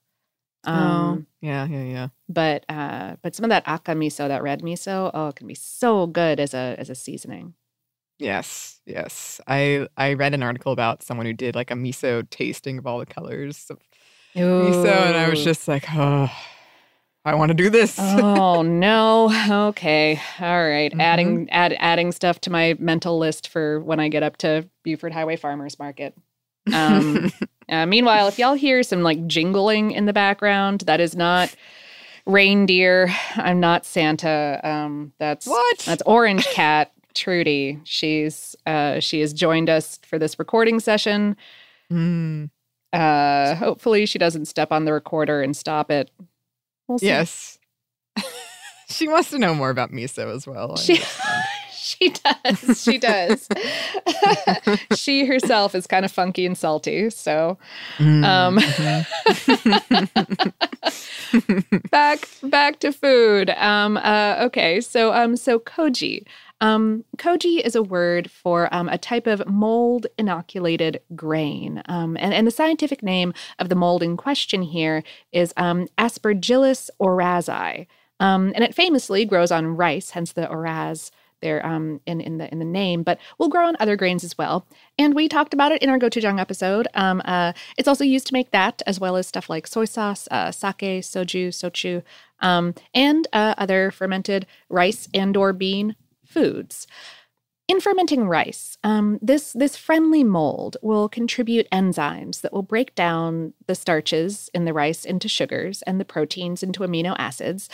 Um, 0.63 0.75
Um, 0.75 1.27
yeah, 1.41 1.65
yeah, 1.65 1.83
yeah. 1.83 2.07
but 2.29 2.65
uh, 2.69 3.15
but 3.23 3.35
some 3.35 3.45
of 3.45 3.49
that 3.49 3.67
aka 3.67 3.95
miso, 3.95 4.27
that 4.27 4.43
red 4.43 4.61
miso, 4.61 5.09
oh, 5.13 5.29
it 5.29 5.35
can 5.35 5.47
be 5.47 5.55
so 5.55 6.05
good 6.07 6.39
as 6.39 6.53
a 6.53 6.75
as 6.77 6.89
a 6.89 6.95
seasoning. 6.95 7.55
Yes, 8.21 8.79
yes. 8.85 9.41
I 9.47 9.87
I 9.97 10.13
read 10.13 10.33
an 10.35 10.43
article 10.43 10.71
about 10.71 11.01
someone 11.01 11.25
who 11.25 11.33
did 11.33 11.55
like 11.55 11.71
a 11.71 11.73
miso 11.73 12.29
tasting 12.29 12.77
of 12.77 12.85
all 12.85 12.99
the 12.99 13.05
colors 13.05 13.65
of 13.69 13.79
miso, 14.35 14.85
and 14.85 15.17
I 15.17 15.27
was 15.27 15.43
just 15.43 15.67
like, 15.67 15.85
oh, 15.91 16.31
I 17.25 17.33
want 17.33 17.49
to 17.49 17.55
do 17.55 17.71
this. 17.71 17.97
oh 17.99 18.61
no. 18.65 19.69
Okay. 19.69 20.21
All 20.39 20.63
right. 20.63 20.91
Mm-hmm. 20.91 21.01
Adding 21.01 21.49
add 21.49 21.75
adding 21.79 22.11
stuff 22.11 22.39
to 22.41 22.51
my 22.51 22.75
mental 22.79 23.17
list 23.17 23.47
for 23.47 23.79
when 23.79 23.99
I 23.99 24.07
get 24.07 24.21
up 24.21 24.37
to 24.37 24.69
Buford 24.83 25.13
Highway 25.13 25.35
Farmers 25.35 25.79
Market. 25.79 26.15
Um, 26.71 27.31
uh, 27.69 27.87
meanwhile, 27.87 28.27
if 28.27 28.37
y'all 28.37 28.53
hear 28.53 28.83
some 28.83 29.01
like 29.01 29.25
jingling 29.25 29.93
in 29.93 30.05
the 30.05 30.13
background, 30.13 30.81
that 30.81 30.99
is 30.99 31.15
not 31.15 31.55
reindeer. 32.27 33.11
I'm 33.35 33.59
not 33.59 33.83
Santa. 33.83 34.61
Um, 34.63 35.13
that's 35.17 35.47
what? 35.47 35.79
that's 35.79 36.03
Orange 36.05 36.45
Cat 36.45 36.91
Trudy. 37.13 37.79
She's 37.83 38.55
uh, 38.65 38.99
she 38.99 39.21
has 39.21 39.33
joined 39.33 39.69
us 39.69 39.99
for 40.05 40.17
this 40.19 40.37
recording 40.39 40.79
session. 40.79 41.35
Mm. 41.91 42.49
Uh, 42.93 43.55
hopefully, 43.55 44.05
she 44.05 44.19
doesn't 44.19 44.45
step 44.45 44.71
on 44.71 44.85
the 44.85 44.93
recorder 44.93 45.41
and 45.41 45.55
stop 45.55 45.89
it. 45.91 46.11
We'll 46.87 46.99
see. 46.99 47.07
Yes. 47.07 47.57
she 48.89 49.07
wants 49.07 49.29
to 49.29 49.39
know 49.39 49.55
more 49.55 49.69
about 49.69 49.91
miso 49.91 50.33
as 50.35 50.45
well. 50.45 50.75
She, 50.75 51.01
she 51.73 52.09
does. 52.09 52.83
She 52.83 52.97
does. 52.97 53.47
she 54.97 55.25
herself 55.25 55.73
is 55.73 55.87
kind 55.87 56.03
of 56.03 56.11
funky 56.11 56.45
and 56.45 56.57
salty. 56.57 57.09
So 57.09 57.57
Um, 57.99 58.57
Mhm. 58.57 59.05
back 61.91 62.27
back 62.43 62.79
to 62.79 62.91
food. 62.91 63.49
Um, 63.51 63.97
uh, 63.97 64.37
okay, 64.41 64.81
so 64.81 65.13
um, 65.13 65.35
so 65.37 65.59
koji. 65.59 66.25
Um, 66.61 67.03
koji 67.17 67.59
is 67.59 67.75
a 67.75 67.83
word 67.83 68.29
for 68.29 68.73
um, 68.73 68.87
a 68.87 68.97
type 68.97 69.27
of 69.27 69.47
mold 69.47 70.05
inoculated 70.17 71.01
grain. 71.15 71.81
Um, 71.87 72.15
and, 72.17 72.33
and 72.33 72.45
the 72.45 72.51
scientific 72.51 73.01
name 73.03 73.33
of 73.59 73.69
the 73.69 73.75
mold 73.75 74.03
in 74.03 74.15
question 74.15 74.61
here 74.61 75.03
is 75.31 75.53
um, 75.57 75.87
Aspergillus 75.97 76.89
oryzae. 77.01 77.87
Um, 78.19 78.51
and 78.53 78.63
it 78.63 78.75
famously 78.75 79.25
grows 79.25 79.51
on 79.51 79.75
rice, 79.75 80.11
hence 80.11 80.33
the 80.33 80.47
oraz 80.47 81.09
there 81.41 81.65
um, 81.65 81.99
in, 82.05 82.21
in, 82.21 82.37
the, 82.37 82.51
in 82.51 82.59
the 82.59 82.65
name, 82.65 83.01
but 83.01 83.17
will 83.39 83.49
grow 83.49 83.67
on 83.67 83.75
other 83.79 83.95
grains 83.95 84.23
as 84.23 84.37
well. 84.37 84.67
And 84.99 85.15
we 85.15 85.27
talked 85.27 85.55
about 85.55 85.71
it 85.71 85.81
in 85.81 85.89
our 85.89 85.97
gochujang 85.97 86.39
episode. 86.39 86.87
Um, 86.93 87.23
uh, 87.25 87.53
it's 87.79 87.87
also 87.87 88.03
used 88.03 88.27
to 88.27 88.33
make 88.33 88.51
that, 88.51 88.83
as 88.85 88.99
well 88.99 89.15
as 89.15 89.25
stuff 89.25 89.49
like 89.49 89.65
soy 89.65 89.85
sauce, 89.85 90.27
uh, 90.29 90.51
sake, 90.51 91.01
soju, 91.01 91.47
shochu, 91.47 92.03
um, 92.41 92.75
and 92.93 93.27
uh, 93.33 93.55
other 93.57 93.89
fermented 93.89 94.45
rice 94.69 95.09
and 95.15 95.35
or 95.35 95.51
bean 95.51 95.95
foods. 96.31 96.87
In 97.67 97.79
fermenting 97.79 98.27
rice, 98.27 98.77
um, 98.83 99.17
this 99.21 99.53
this 99.53 99.77
friendly 99.77 100.25
mold 100.25 100.75
will 100.81 101.07
contribute 101.07 101.69
enzymes 101.71 102.41
that 102.41 102.51
will 102.51 102.63
break 102.63 102.93
down 102.95 103.53
the 103.67 103.75
starches 103.75 104.49
in 104.53 104.65
the 104.65 104.73
rice 104.73 105.05
into 105.05 105.29
sugars 105.29 105.81
and 105.83 105.97
the 105.97 106.03
proteins 106.03 106.63
into 106.63 106.81
amino 106.81 107.15
acids. 107.17 107.69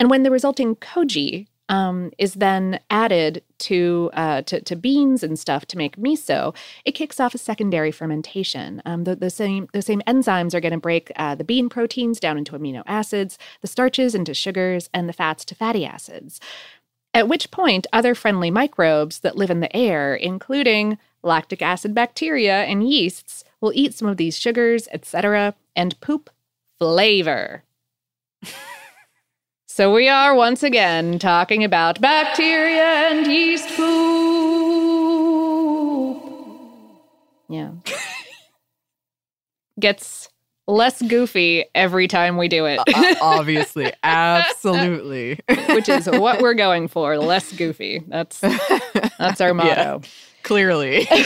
And 0.00 0.08
when 0.08 0.22
the 0.22 0.30
resulting 0.30 0.76
koji 0.76 1.48
um, 1.68 2.12
is 2.18 2.34
then 2.34 2.80
added 2.88 3.42
to, 3.58 4.10
uh, 4.14 4.42
to 4.42 4.62
to 4.62 4.74
beans 4.76 5.22
and 5.22 5.38
stuff 5.38 5.66
to 5.66 5.76
make 5.76 5.96
miso, 5.96 6.54
it 6.86 6.92
kicks 6.92 7.20
off 7.20 7.34
a 7.34 7.38
secondary 7.38 7.90
fermentation. 7.90 8.80
Um, 8.86 9.04
the, 9.04 9.16
the 9.16 9.30
same 9.30 9.68
the 9.74 9.82
same 9.82 10.00
enzymes 10.06 10.54
are 10.54 10.60
going 10.60 10.72
to 10.72 10.78
break 10.78 11.12
uh, 11.16 11.34
the 11.34 11.44
bean 11.44 11.68
proteins 11.68 12.20
down 12.20 12.38
into 12.38 12.52
amino 12.52 12.82
acids, 12.86 13.38
the 13.60 13.68
starches 13.68 14.14
into 14.14 14.32
sugars, 14.32 14.88
and 14.94 15.08
the 15.10 15.12
fats 15.12 15.44
to 15.46 15.54
fatty 15.54 15.84
acids. 15.84 16.40
At 17.14 17.28
which 17.28 17.50
point, 17.50 17.86
other 17.92 18.14
friendly 18.14 18.50
microbes 18.50 19.20
that 19.20 19.36
live 19.36 19.50
in 19.50 19.60
the 19.60 19.74
air, 19.76 20.14
including 20.14 20.98
lactic 21.22 21.60
acid 21.60 21.94
bacteria 21.94 22.64
and 22.64 22.88
yeasts, 22.88 23.44
will 23.60 23.72
eat 23.74 23.94
some 23.94 24.08
of 24.08 24.16
these 24.16 24.38
sugars, 24.38 24.88
etc., 24.92 25.54
and 25.76 26.00
poop 26.00 26.30
flavor. 26.78 27.64
so 29.66 29.92
we 29.92 30.08
are 30.08 30.34
once 30.34 30.62
again 30.62 31.18
talking 31.18 31.62
about 31.62 32.00
bacteria 32.00 33.10
and 33.10 33.26
yeast 33.26 33.68
poop. 33.76 34.62
Yeah. 37.48 37.72
Gets 39.80 40.30
less 40.66 41.00
goofy 41.02 41.64
every 41.74 42.08
time 42.08 42.36
we 42.36 42.48
do 42.48 42.66
it, 42.66 42.80
Uh, 42.94 43.14
obviously, 43.20 43.92
absolutely. 44.02 45.38
which 45.70 45.88
is 45.88 46.08
what 46.08 46.40
we're 46.40 46.54
going 46.54 46.88
for. 46.88 47.18
Less 47.18 47.52
goofy. 47.52 48.02
That's 48.08 48.40
that's 48.40 49.40
our 49.40 49.48
Yeah. 49.48 49.52
motto. 49.52 50.02
Clearly. 50.42 51.06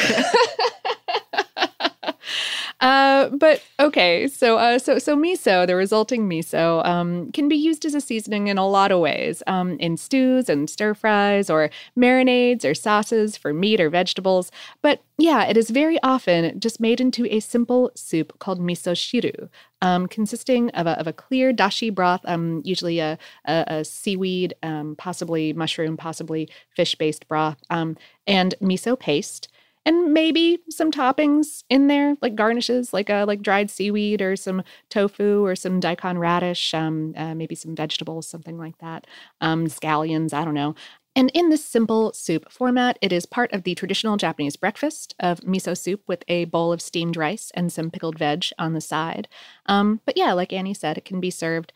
Uh, 2.87 3.31
but 3.31 3.61
okay, 3.81 4.28
so 4.28 4.59
uh, 4.59 4.78
so 4.78 4.97
so 4.97 5.16
miso, 5.16 5.66
the 5.66 5.75
resulting 5.75 6.28
miso, 6.28 6.87
um, 6.87 7.33
can 7.33 7.49
be 7.49 7.57
used 7.57 7.85
as 7.85 7.97
a 7.97 8.00
seasoning 8.00 8.47
in 8.47 8.59
a 8.59 8.69
lot 8.69 8.93
of 8.93 9.00
ways, 9.00 9.43
um, 9.49 9.76
in 9.81 9.97
stews 9.97 10.49
and 10.49 10.71
stir 10.71 10.95
fries, 10.95 11.50
or 11.50 11.69
marinades 11.99 12.64
or 12.64 12.75
sauces 12.76 13.37
for 13.37 13.52
meat 13.52 13.81
or 13.81 13.90
vegetables. 13.90 14.52
But 14.83 15.02
yeah, 15.19 15.47
it 15.47 15.57
is 15.57 15.71
very 15.71 15.99
often 16.05 16.61
just 16.61 16.78
made 16.78 17.00
into 17.00 17.26
a 17.26 17.40
simple 17.40 17.90
soup 17.97 18.38
called 18.38 18.61
miso 18.61 18.93
shiru, 18.95 19.49
um, 19.83 20.07
consisting 20.07 20.71
of 20.71 20.87
a, 20.87 20.97
of 21.00 21.09
a 21.09 21.12
clear 21.12 21.52
dashi 21.52 21.93
broth, 21.93 22.21
um, 22.25 22.62
usually 22.64 23.00
a, 23.00 23.19
a, 23.47 23.64
a 23.66 23.85
seaweed, 23.85 24.55
um, 24.62 24.95
possibly 24.97 25.52
mushroom, 25.52 25.97
possibly 25.97 26.49
fish 26.76 26.95
based 26.95 27.26
broth, 27.26 27.59
um, 27.69 27.97
and 28.28 28.55
miso 28.62 28.97
paste 28.97 29.49
and 29.87 30.12
maybe 30.12 30.59
some 30.69 30.90
toppings 30.93 31.64
in 31.71 31.87
there, 31.87 32.16
like 32.21 32.35
garnishes, 32.35 32.93
like 32.93 33.09
uh, 33.09 33.25
like 33.26 33.40
dried 33.40 33.71
seaweed 33.71 34.21
or 34.21 34.37
some 34.37 34.62
tofu 34.90 35.45
or 35.47 35.57
some 35.57 35.81
daikon 35.81 36.19
radish, 36.19 36.75
um, 36.75 37.14
uh, 37.16 37.35
maybe 37.35 37.55
some 37.55 37.75
vegetables, 37.75 38.26
something 38.28 38.59
like 38.59 38.76
that, 38.78 39.07
um, 39.40 39.66
scallions, 39.69 40.35
I 40.35 40.45
don't 40.45 40.55
know. 40.55 40.75
And 41.14 41.31
in 41.33 41.49
this 41.49 41.64
simple 41.64 42.12
soup 42.12 42.52
format, 42.52 42.99
it 43.00 43.11
is 43.11 43.25
part 43.25 43.50
of 43.55 43.62
the 43.62 43.75
traditional 43.75 44.19
Japanese 44.19 44.57
breakfast 44.57 45.14
of 45.19 45.40
miso 45.40 45.78
soup 45.78 46.02
with 46.07 46.23
a 46.28 46.45
bowl 46.45 46.75
of 46.75 46.83
steamed 46.83 47.16
rice 47.16 47.50
and 47.55 47.73
some 47.73 47.90
pickled 47.90 48.19
veg 48.19 48.45
on 48.59 48.75
the 48.75 48.83
side. 48.83 49.26
Um, 49.64 50.00
but 50.05 50.19
yeah, 50.19 50.35
like 50.35 50.52
Anney 50.52 50.75
said, 50.75 50.99
it 50.99 51.07
can 51.07 51.19
be 51.21 51.31
served, 51.31 51.73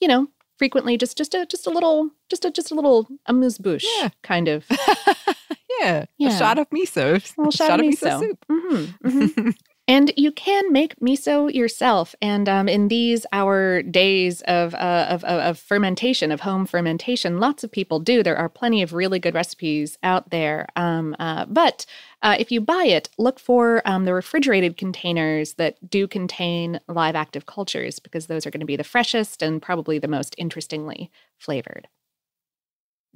you 0.00 0.08
know, 0.08 0.28
frequently 0.58 0.98
just 0.98 1.16
just 1.16 1.34
a 1.34 1.46
just 1.46 1.66
a 1.66 1.70
little 1.70 2.10
just 2.28 2.44
a 2.44 2.50
just 2.50 2.70
a 2.70 2.74
little 2.74 3.08
amuse 3.26 3.58
bouche 3.58 3.86
Yeah. 4.00 4.10
kind 4.22 4.46
of 4.48 4.66
yeah. 5.82 6.04
Yeah. 6.18 6.28
A 6.28 6.38
shot 6.38 6.58
of 6.58 6.68
miso. 6.70 7.16
a 7.16 7.22
little 7.40 7.50
shot, 7.50 7.80
of 7.80 7.86
miso, 7.86 8.18
soup. 8.20 8.44
Mhm, 8.50 8.98
mhm. 9.04 9.54
and 9.88 10.12
you 10.16 10.30
can 10.32 10.72
make 10.72 10.94
miso 11.00 11.52
yourself. 11.52 12.14
And 12.22 12.48
um, 12.48 12.68
in 12.68 12.88
these 12.88 13.26
our 13.32 13.82
days 13.82 14.40
of, 14.42 14.74
uh, 14.74 15.06
of, 15.10 15.24
of 15.24 15.40
of 15.40 15.58
fermentation, 15.58 16.30
of 16.32 16.40
home 16.40 16.66
fermentation, 16.66 17.40
lots 17.40 17.64
of 17.64 17.72
people 17.72 17.98
do. 18.00 18.22
There 18.22 18.36
are 18.36 18.48
plenty 18.48 18.82
of 18.82 18.92
really 18.92 19.18
good 19.18 19.34
recipes 19.34 19.98
out 20.02 20.30
there. 20.30 20.66
Um, 20.76 21.16
uh, 21.18 21.46
but 21.46 21.84
uh, 22.22 22.36
if 22.38 22.52
you 22.52 22.60
buy 22.60 22.84
it, 22.84 23.08
look 23.18 23.40
for 23.40 23.82
um, 23.84 24.04
the 24.04 24.14
refrigerated 24.14 24.76
containers 24.76 25.54
that 25.54 25.90
do 25.90 26.06
contain 26.06 26.78
live 26.88 27.16
active 27.16 27.46
cultures 27.46 27.98
because 27.98 28.26
those 28.28 28.46
are 28.46 28.50
going 28.50 28.60
to 28.60 28.66
be 28.66 28.76
the 28.76 28.84
freshest 28.84 29.42
and 29.42 29.60
probably 29.60 29.98
the 29.98 30.06
most 30.08 30.34
interestingly 30.38 31.10
flavored. 31.38 31.88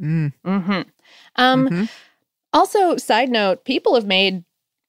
Mm, 0.01 0.33
hmm 0.45 0.81
Um, 1.37 1.69
mhm. 1.69 1.89
Also, 2.57 2.97
side 2.97 3.29
note, 3.29 3.65
people 3.65 3.95
have 3.95 4.07
made 4.07 4.45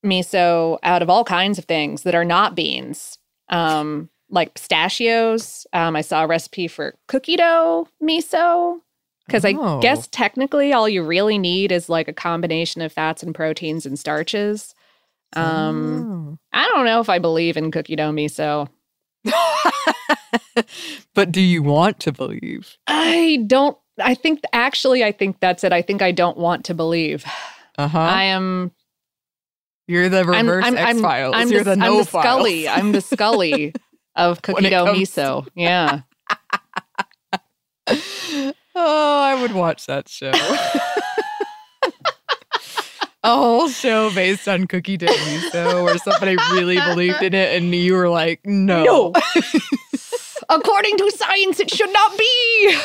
miso 0.05 0.79
out 0.83 1.01
of 1.01 1.09
all 1.09 1.23
kinds 1.23 1.57
of 1.57 1.65
things 1.65 2.03
that 2.03 2.15
are 2.15 2.25
not 2.25 2.55
beans. 2.55 3.17
Um, 3.49 4.09
like 4.29 4.53
pistachios. 4.55 5.65
Um, 5.73 5.95
I 5.95 6.01
saw 6.01 6.23
a 6.23 6.27
recipe 6.27 6.67
for 6.67 6.95
cookie 7.07 7.37
dough 7.37 7.87
miso. 8.03 8.79
Because 9.25 9.43
I 9.45 9.53
Oh. 9.57 9.79
guess 9.81 10.07
technically 10.07 10.71
all 10.71 10.87
you 10.87 11.03
really 11.03 11.37
need 11.37 11.71
is 11.71 11.89
like 11.89 12.07
a 12.07 12.13
combination 12.13 12.81
of 12.81 12.93
fats 12.93 13.23
and 13.23 13.35
proteins 13.35 13.85
and 13.85 13.99
starches. 13.99 14.73
Um, 15.35 16.39
I 16.53 16.65
don't 16.67 16.85
know 16.85 17.01
if 17.01 17.09
I 17.09 17.19
believe 17.19 17.57
in 17.57 17.69
cookie 17.71 17.95
dough 17.97 18.11
miso. 18.11 18.69
Oh. 19.27 19.71
but 21.13 21.31
do 21.31 21.41
you 21.41 21.61
want 21.63 21.99
to 22.01 22.11
believe? 22.11 22.77
I 22.87 23.43
don't, 23.47 23.77
I 23.99 24.13
think 24.15 24.41
actually, 24.53 25.03
I 25.03 25.11
think 25.11 25.39
that's 25.39 25.63
it. 25.63 25.73
I 25.73 25.81
think 25.81 26.01
I 26.01 26.11
don't 26.11 26.37
want 26.37 26.65
to 26.65 26.73
believe. 26.73 27.25
Uh 27.77 27.87
huh. 27.87 27.99
I 27.99 28.23
am 28.23 28.71
You're 29.87 30.09
the 30.09 30.25
reverse 30.25 30.65
I'm, 30.65 30.77
I'm, 30.77 30.87
X 30.87 31.01
Files. 31.01 31.33
I'm 31.37 31.49
You're 31.49 31.63
the, 31.63 31.71
I'm 31.73 31.79
no 31.79 31.97
the 31.99 32.05
Scully. 32.05 32.67
I'm 32.67 32.91
the 32.91 33.01
Scully 33.01 33.73
of 34.15 34.41
cookie 34.41 34.69
dough 34.69 34.85
comes 34.85 35.11
to- 35.11 35.21
miso. 35.21 35.47
Yeah. 35.55 36.01
oh, 38.75 39.21
I 39.21 39.39
would 39.41 39.53
watch 39.53 39.85
that 39.85 40.09
show. 40.09 40.31
A 43.23 43.35
whole 43.35 43.67
show 43.67 44.13
based 44.13 44.47
on 44.47 44.67
cookie 44.67 44.95
dough 44.97 45.07
miso 45.07 45.83
where 45.83 45.97
somebody 45.97 46.37
really 46.53 46.77
believed 46.77 47.21
in 47.21 47.33
it 47.33 47.55
and 47.61 47.73
you 47.75 47.93
were 47.93 48.09
like, 48.09 48.39
no. 48.45 48.83
No. 48.85 49.13
According 50.49 50.97
to 50.97 51.11
science, 51.11 51.59
it 51.59 51.69
should 51.69 51.91
not 51.91 52.17
be. 52.17 52.77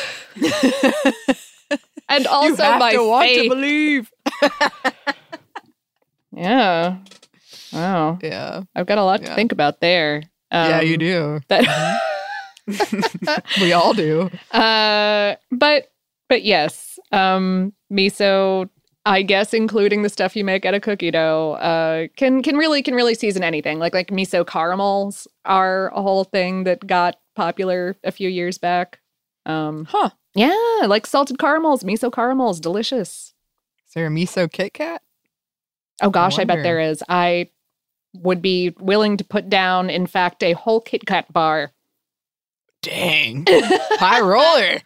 And 2.09 2.25
you 2.25 2.29
also 2.29 2.61
have 2.63 2.79
my 2.79 2.91
to 2.91 3.07
want 3.07 3.29
to 3.29 3.35
faith. 3.35 3.49
believe. 3.49 4.11
yeah. 6.31 6.97
Wow. 7.71 8.19
Yeah. 8.21 8.63
I've 8.75 8.85
got 8.85 8.97
a 8.97 9.03
lot 9.03 9.21
to 9.21 9.35
think 9.35 9.51
about 9.51 9.81
there. 9.81 10.23
yeah, 10.51 10.81
you 10.81 10.93
Um, 10.93 10.99
do. 10.99 11.39
That 11.49 12.01
we 13.61 13.73
all 13.73 13.93
do. 13.93 14.29
Uh, 14.51 15.35
but 15.51 15.91
but 16.29 16.43
yes, 16.43 16.99
um, 17.11 17.73
miso. 17.91 18.69
I 19.05 19.21
guess 19.21 19.53
including 19.53 20.03
the 20.03 20.07
stuff 20.09 20.33
you 20.33 20.45
make 20.45 20.63
out 20.65 20.75
of 20.75 20.81
cookie 20.81 21.11
dough 21.11 21.57
uh, 21.59 22.07
can 22.15 22.41
can 22.41 22.55
really 22.55 22.81
can 22.81 22.95
really 22.95 23.15
season 23.15 23.43
anything. 23.43 23.77
Like 23.77 23.93
like 23.93 24.07
miso 24.07 24.47
caramels 24.47 25.27
are 25.43 25.89
a 25.89 26.01
whole 26.01 26.23
thing 26.23 26.63
that 26.63 26.87
got 26.87 27.17
popular 27.35 27.97
a 28.05 28.13
few 28.13 28.29
years 28.29 28.57
back. 28.57 28.99
Um, 29.45 29.83
Huh. 29.89 30.11
yeah, 30.35 30.85
like 30.87 31.05
salted 31.05 31.37
caramels, 31.37 31.83
miso 31.83 32.09
caramels, 32.13 32.61
delicious. 32.61 33.32
Is 33.93 33.95
there 33.95 34.07
a 34.07 34.09
miso 34.09 34.51
Kit 34.51 34.73
Kat? 34.73 35.03
Oh 36.01 36.09
gosh, 36.09 36.39
I, 36.39 36.45
bet 36.45 36.63
there 36.63 36.79
is. 36.79 37.03
I 37.07 37.51
would 38.15 38.41
be 38.41 38.73
willing 38.79 39.17
to 39.17 39.23
put 39.23 39.51
down, 39.51 39.91
in 39.91 40.07
fact, 40.07 40.41
a 40.41 40.53
whole 40.53 40.81
Kit 40.81 41.05
Kat 41.05 41.31
bar. 41.31 41.71
Dang. 42.81 43.45
High 43.51 44.19
roller. 44.21 44.81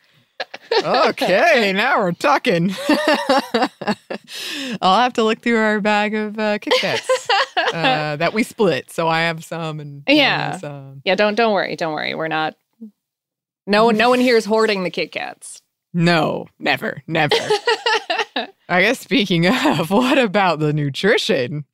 Okay, 1.07 1.71
now 1.75 1.99
we're 2.01 2.11
talking. 2.11 2.75
I'll 4.81 4.99
have 4.99 5.13
to 5.13 5.23
look 5.23 5.39
through 5.39 5.55
our 5.57 5.79
bag 5.79 6.13
of 6.13 6.37
uh, 6.37 6.57
Kit 6.59 6.73
Kats 6.81 7.29
uh, 7.73 8.17
that 8.17 8.33
we 8.33 8.43
split. 8.43 8.91
So 8.91 9.07
I 9.07 9.21
have 9.21 9.45
some 9.45 9.79
and 9.79 10.03
Yeah. 10.05 10.57
some. 10.57 11.01
Yeah, 11.05 11.15
don't 11.15 11.35
don't 11.35 11.53
worry, 11.53 11.77
don't 11.77 11.93
worry. 11.93 12.13
We're 12.13 12.27
not. 12.27 12.55
No 13.65 13.85
one, 13.85 13.95
no 13.95 14.09
one 14.09 14.19
here 14.19 14.35
is 14.35 14.43
hoarding 14.43 14.83
the 14.83 14.89
Kit 14.89 15.13
Kats. 15.13 15.61
No, 15.93 16.47
never, 16.59 17.01
never. 17.07 17.35
I 18.69 18.81
guess 18.81 18.99
speaking 18.99 19.47
of, 19.47 19.89
what 19.91 20.17
about 20.17 20.59
the 20.59 20.73
nutrition? 20.73 21.65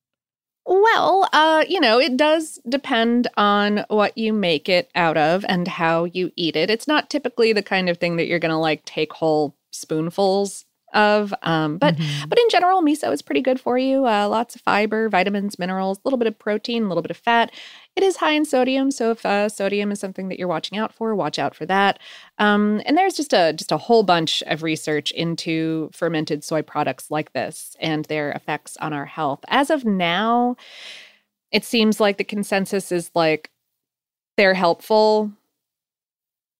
Well, 0.65 1.27
uh, 1.34 1.65
you 1.67 1.79
know, 1.82 2.00
it 2.00 2.15
does 2.15 2.60
depend 2.70 3.27
on 3.36 3.84
what 3.89 4.17
you 4.17 4.32
make 4.32 4.70
it 4.70 4.89
out 4.96 5.17
of 5.17 5.43
and 5.50 5.67
how 5.67 6.05
you 6.05 6.32
eat 6.38 6.55
it. 6.55 6.70
It's 6.70 6.88
not 6.88 7.10
typically 7.10 7.51
the 7.51 7.63
kind 7.63 7.89
of 7.89 7.98
thing 7.98 8.15
that 8.15 8.27
you're 8.27 8.39
going 8.39 8.51
to 8.51 8.58
like 8.58 8.86
take 8.86 9.12
whole 9.12 9.58
spoonfuls 9.72 10.63
of. 10.93 11.34
Um, 11.41 11.79
but 11.79 11.96
Mhm. 11.96 12.29
but 12.29 12.38
in 12.39 12.46
general, 12.50 12.82
miso 12.82 13.12
is 13.12 13.22
pretty 13.24 13.41
good 13.41 13.60
for 13.60 13.77
you. 13.77 14.05
Uh, 14.05 14.29
lots 14.29 14.55
of 14.55 14.62
fiber, 14.62 15.10
vitamins, 15.10 15.58
minerals, 15.60 15.98
a 15.98 16.01
little 16.05 16.20
bit 16.20 16.27
of 16.27 16.38
protein, 16.39 16.84
a 16.84 16.88
little 16.88 17.01
bit 17.01 17.12
of 17.12 17.17
fat. 17.17 17.51
It 17.96 18.04
is 18.04 18.18
high 18.18 18.32
in 18.32 18.44
sodium, 18.44 18.90
so 18.90 19.12
if 19.12 19.24
uh, 19.24 19.50
sodium 19.50 19.92
is 19.92 20.00
something 20.00 20.28
that 20.30 20.40
you're 20.40 20.48
watching 20.48 20.80
out 20.80 20.94
for, 20.94 21.14
watch 21.14 21.38
out 21.38 21.54
for 21.54 21.66
that. 21.68 22.00
Um, 22.40 22.82
and 22.86 22.98
there's 22.98 23.14
just 23.14 23.34
a 23.34 23.54
just 23.54 23.72
a 23.72 23.78
whole 23.78 24.02
bunch 24.02 24.42
of 24.48 24.64
research 24.64 25.12
into 25.12 25.92
fermented 25.94 26.44
soy 26.44 26.64
products 26.64 27.12
like 27.12 27.34
this 27.34 27.76
and 27.80 28.06
their 28.06 28.32
effects 28.32 28.78
on 28.78 28.94
our 28.94 29.06
health. 29.06 29.42
As 29.48 29.70
of 29.70 29.86
now, 29.86 30.56
it 31.52 31.64
seems 31.64 32.00
like 32.00 32.18
the 32.18 32.24
consensus 32.24 32.92
is 32.92 33.12
like 33.14 33.52
they're 34.38 34.56
helpful, 34.56 35.32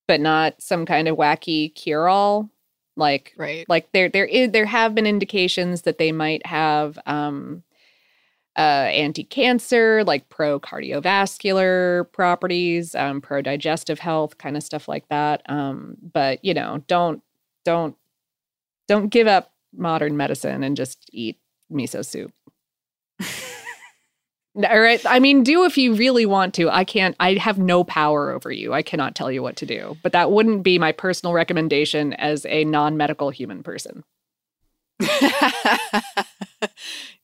but 0.08 0.22
not 0.22 0.62
some 0.62 0.86
kind 0.86 1.08
of 1.08 1.18
wacky 1.18 1.74
cure-all. 1.74 2.50
Like 2.96 3.34
right. 3.38 3.66
like 3.68 3.92
there 3.92 4.08
there 4.08 4.26
is 4.26 4.52
there 4.52 4.68
have 4.68 4.94
been 4.94 5.08
indications 5.08 5.82
that 5.82 5.98
they 5.98 6.12
might 6.12 6.46
have 6.46 7.00
um 7.08 7.64
uh 8.56 8.88
anti-cancer 8.92 10.04
like 10.04 10.30
pro 10.30 10.60
cardiovascular 10.60 12.12
properties 12.12 12.94
um 12.94 13.20
pro 13.20 13.42
digestive 13.42 14.00
health 14.00 14.38
kind 14.38 14.56
of 14.56 14.64
stuff 14.64 14.88
like 14.88 15.08
that. 15.10 15.42
Um 15.48 15.98
but 16.14 16.44
you 16.46 16.54
know 16.54 16.84
don't 16.88 17.24
don't 17.66 17.96
don't 18.88 19.10
give 19.10 19.28
up 19.28 19.52
modern 19.76 20.16
medicine 20.18 20.64
and 20.64 20.78
just 20.78 21.10
eat 21.12 21.40
miso 21.72 22.06
soup. 22.06 22.32
All 24.56 24.80
right? 24.80 25.04
I 25.08 25.20
mean 25.20 25.44
do 25.44 25.66
if 25.66 25.78
you 25.78 25.96
really 25.96 26.28
want 26.28 26.54
to. 26.56 26.70
I 26.70 26.84
can't 26.84 27.16
i 27.20 27.34
have 27.34 27.58
no 27.58 27.84
power 27.84 28.32
over 28.32 28.52
you. 28.52 28.72
I 28.74 28.84
cannot 28.84 29.16
tell 29.16 29.32
you 29.32 29.42
what 29.42 29.56
to 29.58 29.66
do. 29.66 29.98
But 30.04 30.12
that 30.12 30.32
wouldn't 30.32 30.62
be 30.62 30.78
my 30.78 30.92
personal 30.92 31.34
recommendation 31.34 32.14
as 32.14 32.46
a 32.46 32.66
non-medical 32.66 33.32
human 33.32 33.64
person 33.64 34.04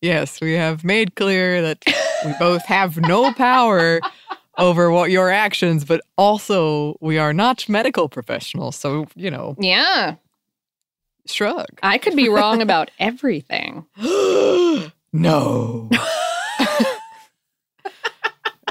yes, 0.01 0.41
we 0.41 0.53
have 0.53 0.83
made 0.83 1.15
clear 1.15 1.61
that 1.61 1.83
we 2.25 2.33
both 2.39 2.65
have 2.65 2.97
no 2.97 3.33
power 3.33 4.01
over 4.57 4.91
what 4.91 5.11
your 5.11 5.29
actions, 5.29 5.85
but 5.85 6.01
also 6.17 6.97
we 6.99 7.17
are 7.17 7.33
not 7.33 7.67
medical 7.69 8.09
professionals. 8.09 8.75
So, 8.75 9.07
you 9.15 9.31
know, 9.31 9.55
yeah 9.59 10.15
shrug. 11.31 11.67
i 11.83 11.97
could 11.97 12.15
be 12.15 12.29
wrong 12.35 12.61
about 12.61 12.91
everything 12.99 13.85
no. 15.13 15.89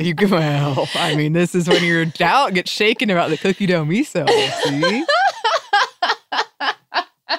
you 0.00 0.14
well, 0.30 0.88
I 0.94 1.16
mean, 1.16 1.32
this 1.32 1.56
is 1.56 1.68
when 1.68 1.82
your 1.82 2.04
doubt 2.04 2.54
gets 2.54 2.70
shaken 2.70 3.10
about 3.10 3.30
the 3.30 3.36
cookie 3.36 3.66
dough 3.66 3.84
miso. 3.84 4.28
See? 4.62 5.04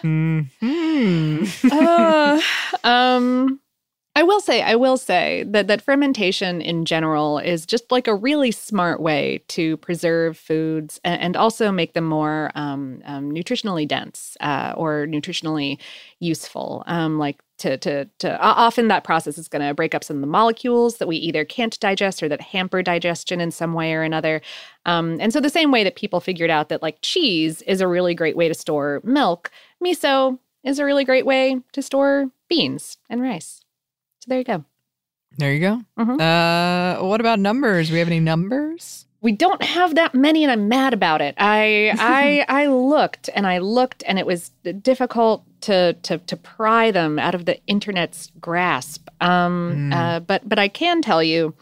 Hmm 0.04 1.46
Uh, 1.70 2.42
um 2.84 3.60
I 4.16 4.24
will 4.24 4.42
say, 4.42 4.62
I 4.62 4.76
will 4.76 4.98
say 4.98 5.46
that 5.48 5.68
that 5.68 5.82
fermentation 5.82 6.62
in 6.62 6.84
general 6.84 7.38
is 7.38 7.66
just 7.66 7.90
like 7.90 8.06
a 8.08 8.14
really 8.14 8.52
smart 8.52 9.00
way 9.00 9.44
to 9.50 9.78
preserve 9.78 10.38
foods 10.38 11.00
and, 11.06 11.22
and 11.22 11.38
also 11.38 11.72
make 11.72 11.94
them 11.94 12.04
more 12.04 12.52
um, 12.56 13.02
um, 13.06 13.32
nutritionally 13.32 13.88
dense 13.88 14.36
uh, 14.42 14.74
or 14.76 15.06
nutritionally 15.08 15.78
useful. 16.20 16.84
Um, 16.86 17.18
like 17.18 17.40
to 17.60 17.78
to 17.78 18.06
to 18.20 18.40
often 18.42 18.88
that 18.88 19.04
process 19.04 19.38
is 19.38 19.48
going 19.48 19.66
to 19.66 19.74
break 19.74 19.94
up 19.94 20.04
some 20.04 20.18
of 20.18 20.22
the 20.22 20.28
molecules 20.28 20.98
that 20.98 21.08
we 21.08 21.18
either 21.18 21.46
can't 21.46 21.80
digest 21.80 22.24
or 22.24 22.30
that 22.30 22.42
hamper 22.42 22.82
digestion 22.82 23.40
in 23.40 23.52
some 23.52 23.74
way 23.74 23.94
or 23.94 24.02
another. 24.02 24.42
Um, 24.86 25.18
and 25.22 25.32
so 25.32 25.40
the 25.40 25.50
same 25.50 25.72
way 25.72 25.84
that 25.84 25.96
people 25.96 26.20
figured 26.20 26.50
out 26.50 26.70
that 26.70 26.82
like 26.82 26.98
cheese 27.02 27.62
is 27.64 27.80
a 27.82 27.88
really 27.88 28.16
great 28.16 28.36
way 28.36 28.48
to 28.48 28.54
store 28.54 29.02
milk, 29.04 29.52
miso 29.84 30.40
is 30.64 30.80
a 30.80 30.86
really 30.86 31.06
great 31.06 31.26
way 31.26 31.62
to 31.74 31.82
store 31.82 32.30
beans 32.48 32.98
and 33.10 33.22
rice. 33.22 33.62
So 34.20 34.26
there 34.28 34.40
you 34.40 34.44
go. 34.44 34.66
There 35.38 35.54
you 35.54 35.60
go. 35.60 35.82
Mhm. 35.98 36.20
Uh, 36.20 37.04
what 37.06 37.22
about 37.22 37.40
numbers? 37.40 37.92
We 37.92 38.00
have 38.00 38.08
any 38.08 38.20
numbers? 38.20 39.06
We 39.22 39.32
don't 39.34 39.62
have 39.62 39.96
that 39.96 40.14
many, 40.16 40.44
and 40.44 40.52
I'm 40.52 40.68
mad 40.70 40.94
about 40.94 41.22
it. 41.22 41.36
I 41.38 41.94
I 42.00 42.46
I 42.48 42.68
looked 42.68 43.30
and 43.36 43.46
I 43.48 43.60
looked, 43.60 44.04
and 44.08 44.18
it 44.20 44.26
was 44.26 44.50
difficult 44.82 45.44
to 45.62 45.94
to 46.04 46.18
to 46.18 46.36
pry 46.38 46.92
them 46.92 47.20
out 47.20 47.36
of 47.36 47.46
the 47.46 47.60
internet's 47.68 48.32
grasp. 48.42 49.08
Um, 49.22 49.90
Mm. 49.92 49.94
uh, 49.94 50.20
but 50.22 50.48
but 50.48 50.58
I 50.60 50.68
can 50.70 51.02
tell 51.02 51.22
you 51.24 51.54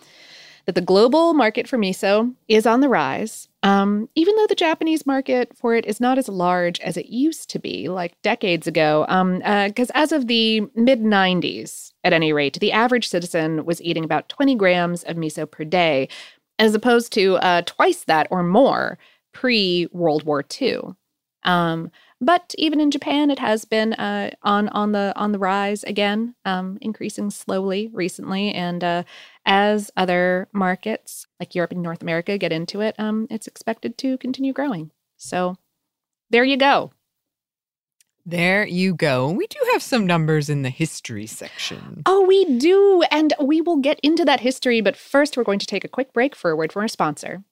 that 0.67 0.75
the 0.75 0.82
global 0.82 1.34
market 1.34 1.65
for 1.67 1.77
miso 1.77 2.36
is 2.49 2.67
on 2.67 2.82
the 2.82 2.89
rise. 2.89 3.47
Um, 3.63 4.10
even 4.15 4.36
though 4.36 4.47
the 4.47 4.53
Japanese 4.53 5.06
market 5.06 5.56
for 5.56 5.73
it 5.73 5.86
is 5.86 6.01
not 6.01 6.17
as 6.17 6.27
large 6.27 6.80
as 6.82 6.97
it 6.97 7.08
used 7.08 7.49
to 7.51 7.60
be, 7.60 7.88
like 7.88 8.21
decades 8.21 8.67
ago. 8.67 9.06
Um, 9.08 9.39
because 9.39 9.89
as 9.95 10.12
of 10.12 10.27
the 10.27 10.62
mid 10.75 11.01
90s, 11.01 11.93
at 12.03 12.13
any 12.13 12.34
rate, 12.34 12.60
the 12.60 12.73
average 12.73 13.08
citizen 13.08 13.65
was 13.65 13.82
eating 13.82 14.03
about 14.03 14.30
20 14.30 14.56
grams 14.56 15.03
of 15.03 15.15
miso 15.15 15.49
per 15.49 15.63
day, 15.63 16.10
as 16.60 16.75
opposed 16.75 17.13
to 17.13 17.38
uh, 17.38 17.62
twice 17.65 18.03
that 18.03 18.27
or 18.30 18.43
more 18.43 18.97
pre 19.34 19.88
World 19.91 20.23
War 20.23 20.43
II. 20.62 20.80
Um, 21.43 21.91
but 22.19 22.56
even 22.58 22.80
in 22.80 22.89
Japan, 22.89 23.30
it 23.30 23.39
has 23.39 23.63
been 23.65 23.93
uh, 23.93 24.32
on 24.41 24.69
on 24.69 24.91
the 24.91 25.13
on 25.15 25.32
the 25.32 25.39
rise 25.39 25.84
again, 25.84 26.34
um, 26.45 26.80
increasing 26.82 27.30
slowly 27.30 27.89
recently. 27.93 28.51
And 28.51 28.84
uh, 28.84 29.03
as 29.47 29.89
other 29.95 30.49
markets 30.51 31.25
like 31.39 31.55
Europe 31.55 31.71
and 31.71 31.81
North 31.81 32.01
America 32.01 32.38
get 32.38 32.51
into 32.51 32.81
it, 32.81 32.95
um, 32.99 33.27
it's 33.31 33.47
expected 33.47 33.97
to 33.99 34.17
continue 34.17 34.51
growing. 34.51 34.91
So 35.15 35.55
there 36.29 36.43
you 36.43 36.57
go. 36.57 36.91
There 38.25 38.67
you 38.67 38.93
go. 38.93 39.31
We 39.31 39.47
do 39.47 39.57
have 39.71 39.81
some 39.81 40.05
numbers 40.05 40.49
in 40.49 40.62
the 40.62 40.69
history 40.69 41.25
section. 41.25 42.03
Oh, 42.05 42.25
we 42.25 42.57
do, 42.57 43.01
and 43.10 43.33
we 43.41 43.62
will 43.62 43.77
get 43.77 44.01
into 44.03 44.25
that 44.25 44.41
history. 44.41 44.81
But 44.81 44.97
first, 44.97 45.38
we're 45.38 45.45
going 45.45 45.60
to 45.60 45.65
take 45.65 45.86
a 45.86 45.88
quick 45.88 46.12
break 46.12 46.36
for 46.36 46.51
a 46.51 46.55
word 46.57 46.73
from 46.73 46.81
our 46.81 46.89
sponsor. 46.89 47.45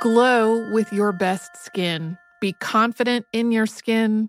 Glow 0.00 0.70
with 0.72 0.92
your 0.92 1.10
best 1.10 1.50
skin. 1.64 2.16
Be 2.40 2.52
confident 2.52 3.26
in 3.32 3.50
your 3.50 3.66
skin. 3.66 4.28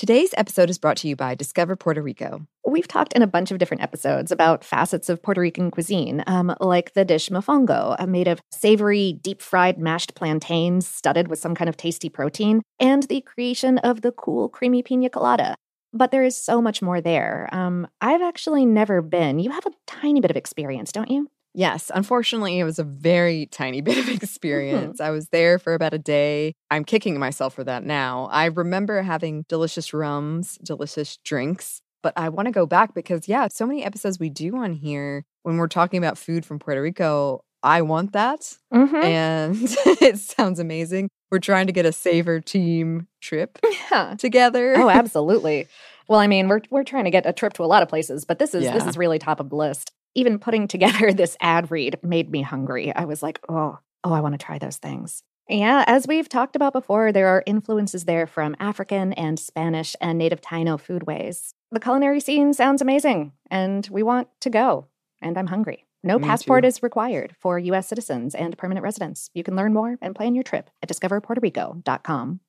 Today's 0.00 0.32
episode 0.38 0.70
is 0.70 0.78
brought 0.78 0.96
to 0.96 1.08
you 1.08 1.14
by 1.14 1.34
Discover 1.34 1.76
Puerto 1.76 2.00
Rico. 2.00 2.46
We've 2.66 2.88
talked 2.88 3.12
in 3.12 3.20
a 3.20 3.26
bunch 3.26 3.50
of 3.50 3.58
different 3.58 3.82
episodes 3.82 4.32
about 4.32 4.64
facets 4.64 5.10
of 5.10 5.22
Puerto 5.22 5.42
Rican 5.42 5.70
cuisine, 5.70 6.24
um, 6.26 6.56
like 6.58 6.94
the 6.94 7.04
dish 7.04 7.28
mofongo, 7.28 7.96
uh, 7.98 8.06
made 8.06 8.26
of 8.26 8.40
savory, 8.50 9.12
deep 9.12 9.42
fried 9.42 9.78
mashed 9.78 10.14
plantains 10.14 10.86
studded 10.86 11.28
with 11.28 11.38
some 11.38 11.54
kind 11.54 11.68
of 11.68 11.76
tasty 11.76 12.08
protein, 12.08 12.62
and 12.78 13.02
the 13.08 13.20
creation 13.20 13.76
of 13.76 14.00
the 14.00 14.10
cool, 14.10 14.48
creamy 14.48 14.82
pina 14.82 15.10
colada. 15.10 15.54
But 15.92 16.12
there 16.12 16.24
is 16.24 16.34
so 16.34 16.62
much 16.62 16.80
more 16.80 17.02
there. 17.02 17.50
Um, 17.52 17.86
I've 18.00 18.22
actually 18.22 18.64
never 18.64 19.02
been. 19.02 19.38
You 19.38 19.50
have 19.50 19.66
a 19.66 19.72
tiny 19.86 20.22
bit 20.22 20.30
of 20.30 20.36
experience, 20.38 20.92
don't 20.92 21.10
you? 21.10 21.28
Yes, 21.54 21.90
unfortunately, 21.94 22.58
it 22.58 22.64
was 22.64 22.78
a 22.78 22.84
very 22.84 23.46
tiny 23.46 23.80
bit 23.80 23.98
of 23.98 24.08
experience. 24.08 25.00
I 25.00 25.10
was 25.10 25.28
there 25.28 25.58
for 25.58 25.74
about 25.74 25.94
a 25.94 25.98
day. 25.98 26.54
I'm 26.70 26.84
kicking 26.84 27.18
myself 27.18 27.54
for 27.54 27.64
that 27.64 27.84
now. 27.84 28.28
I 28.30 28.46
remember 28.46 29.02
having 29.02 29.44
delicious 29.48 29.92
rums, 29.92 30.58
delicious 30.62 31.18
drinks, 31.24 31.82
but 32.02 32.12
I 32.16 32.28
want 32.28 32.46
to 32.46 32.52
go 32.52 32.66
back 32.66 32.94
because, 32.94 33.28
yeah, 33.28 33.48
so 33.50 33.66
many 33.66 33.84
episodes 33.84 34.18
we 34.18 34.30
do 34.30 34.56
on 34.56 34.72
here 34.72 35.24
when 35.42 35.56
we're 35.56 35.68
talking 35.68 35.98
about 35.98 36.18
food 36.18 36.46
from 36.46 36.58
Puerto 36.58 36.80
Rico. 36.80 37.44
I 37.62 37.82
want 37.82 38.12
that. 38.12 38.56
Mm-hmm. 38.72 38.96
And 38.96 39.56
it 40.00 40.18
sounds 40.18 40.58
amazing. 40.60 41.10
We're 41.30 41.40
trying 41.40 41.66
to 41.66 41.72
get 41.72 41.84
a 41.84 41.92
Savor 41.92 42.40
team 42.40 43.06
trip 43.20 43.58
Yeah. 43.90 44.14
together. 44.18 44.74
Oh, 44.78 44.88
absolutely. 44.88 45.68
Well, 46.08 46.18
I 46.18 46.26
mean, 46.26 46.48
we're 46.48 46.62
we're 46.70 46.82
trying 46.84 47.04
to 47.04 47.10
get 47.10 47.26
a 47.26 47.32
trip 47.32 47.52
to 47.54 47.62
a 47.62 47.66
lot 47.66 47.82
of 47.82 47.88
places, 47.88 48.24
but 48.24 48.38
this 48.38 48.54
is 48.54 48.64
this 48.64 48.84
is 48.86 48.96
really 48.96 49.18
top 49.20 49.38
of 49.40 49.48
the 49.50 49.56
list. 49.56 49.92
Even 50.14 50.38
putting 50.38 50.68
together 50.68 51.12
this 51.12 51.36
ad 51.40 51.70
read 51.70 51.98
made 52.02 52.30
me 52.30 52.42
hungry. 52.42 52.94
I 52.94 53.04
was 53.04 53.22
like, 53.22 53.40
oh, 53.48 53.78
oh, 54.04 54.12
I 54.12 54.20
want 54.20 54.38
to 54.38 54.44
try 54.44 54.58
those 54.58 54.76
things. 54.78 55.22
Yeah, 55.48 55.84
as 55.88 56.06
we've 56.06 56.28
talked 56.28 56.54
about 56.54 56.72
before, 56.72 57.10
there 57.10 57.26
are 57.26 57.42
influences 57.44 58.04
there 58.04 58.28
from 58.28 58.54
African 58.60 59.12
and 59.14 59.36
Spanish 59.38 59.96
and 60.00 60.16
native 60.16 60.40
Taino 60.40 60.80
foodways. 60.80 61.54
The 61.72 61.80
culinary 61.80 62.20
scene 62.20 62.54
sounds 62.54 62.80
amazing, 62.80 63.32
and 63.50 63.86
we 63.90 64.04
want 64.04 64.28
to 64.42 64.50
go. 64.50 64.86
And 65.20 65.36
I'm 65.36 65.48
hungry. 65.48 65.86
No 66.04 66.18
Me 66.18 66.24
passport 66.24 66.62
too. 66.62 66.68
is 66.68 66.82
required 66.82 67.34
for 67.38 67.58
U.S. 67.58 67.88
citizens 67.88 68.34
and 68.34 68.56
permanent 68.56 68.84
residents. 68.84 69.28
You 69.34 69.42
can 69.42 69.56
learn 69.56 69.74
more 69.74 69.98
and 70.00 70.14
plan 70.14 70.34
your 70.34 70.44
trip 70.44 70.70
at 70.82 70.88
discoverpuertorico.com. 70.88 72.40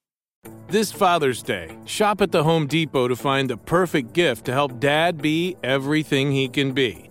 This 0.68 0.92
Father's 0.92 1.44
Day, 1.44 1.78
shop 1.86 2.22
at 2.22 2.32
the 2.32 2.44
Home 2.44 2.66
Depot 2.66 3.08
to 3.08 3.16
find 3.16 3.50
the 3.50 3.58
perfect 3.58 4.14
gift 4.14 4.46
to 4.46 4.54
help 4.54 4.80
dad 4.80 5.22
be 5.22 5.56
everything 5.64 6.32
he 6.32 6.48
can 6.48 6.72
be. 6.72 7.11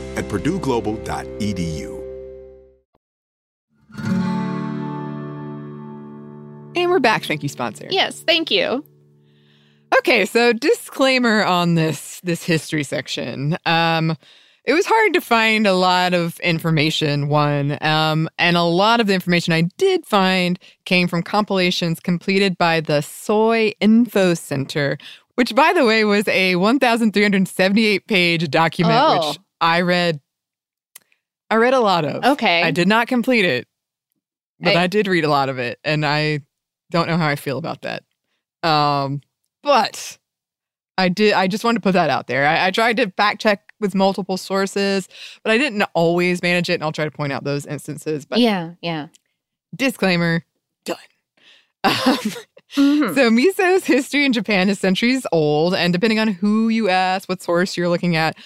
at 0.15 0.25
purdueglobal.edu. 0.25 1.99
And 6.75 6.89
we're 6.89 6.99
back. 6.99 7.23
Thank 7.23 7.43
you, 7.43 7.49
sponsor. 7.49 7.87
Yes, 7.89 8.23
thank 8.25 8.49
you. 8.49 8.85
Okay, 9.97 10.25
so 10.25 10.53
disclaimer 10.53 11.43
on 11.43 11.75
this 11.75 12.21
this 12.23 12.43
history 12.43 12.83
section. 12.83 13.57
Um 13.65 14.15
it 14.63 14.73
was 14.73 14.85
hard 14.85 15.13
to 15.15 15.21
find 15.21 15.65
a 15.65 15.73
lot 15.73 16.13
of 16.13 16.39
information 16.39 17.27
one 17.27 17.77
um 17.83 18.29
and 18.39 18.55
a 18.55 18.61
lot 18.63 19.01
of 19.01 19.07
the 19.07 19.13
information 19.13 19.53
I 19.53 19.63
did 19.77 20.05
find 20.05 20.57
came 20.85 21.07
from 21.09 21.23
compilations 21.23 21.99
completed 21.99 22.57
by 22.57 22.79
the 22.79 23.01
Soy 23.01 23.73
Info 23.81 24.33
Center, 24.33 24.97
which 25.35 25.53
by 25.55 25.73
the 25.73 25.83
way 25.83 26.05
was 26.05 26.25
a 26.29 26.55
1378 26.55 28.07
page 28.07 28.49
document 28.49 28.97
Oh. 28.97 29.27
which 29.29 29.39
I 29.61 29.81
read 29.81 30.19
I 31.49 31.55
read 31.55 31.73
a 31.73 31.79
lot 31.79 32.03
of. 32.05 32.23
Okay. 32.23 32.63
I 32.63 32.71
did 32.71 32.87
not 32.87 33.07
complete 33.07 33.45
it, 33.45 33.67
but 34.59 34.75
I- 34.75 34.83
I, 34.83 34.87
did 34.87 35.07
read 35.07 35.25
a 35.25 35.29
lot 35.29 35.49
of 35.49 35.59
it, 35.59 35.79
and 35.83 36.05
I 36.05 36.39
don't 36.89 37.07
know 37.07 37.17
how 37.17 37.27
I 37.27 37.35
feel 37.35 37.57
about 37.57 37.81
that. 37.81 38.03
Um, 38.63 39.21
but 39.63 40.17
I 40.97 41.09
did. 41.09 41.33
I 41.33 41.47
just 41.47 41.63
wanted 41.63 41.79
to 41.79 41.81
put 41.81 41.93
that 41.93 42.09
out 42.09 42.27
there. 42.27 42.47
I, 42.47 42.67
I 42.67 42.71
tried 42.71 42.97
to 42.97 43.11
fact 43.11 43.41
check 43.41 43.73
with 43.79 43.93
multiple 43.95 44.37
sources, 44.37 45.07
but 45.43 45.51
I 45.51 45.57
didn't 45.57 45.83
always 45.93 46.41
manage 46.41 46.69
it, 46.69 46.75
and 46.75 46.83
I'll 46.83 46.91
try 46.91 47.05
to 47.05 47.11
point 47.11 47.33
out 47.33 47.43
those 47.43 47.65
instances. 47.65 48.25
But 48.25 48.39
yeah, 48.39 48.73
yeah. 48.81 49.07
disclaimer, 49.75 50.43
done. 50.85 50.97
Um, 51.83 52.17
Mhm. 52.77 53.15
so 53.15 53.29
miso's 53.29 53.83
history 53.83 54.23
in 54.23 54.31
Japan 54.31 54.69
is 54.69 54.79
centuries 54.79 55.27
old, 55.33 55.75
and 55.75 55.91
depending 55.91 56.19
on 56.19 56.29
who 56.29 56.69
you 56.69 56.87
ask, 56.87 57.27
what 57.27 57.41
source 57.41 57.75
you're 57.75 57.89
looking 57.89 58.15
at, 58.15 58.37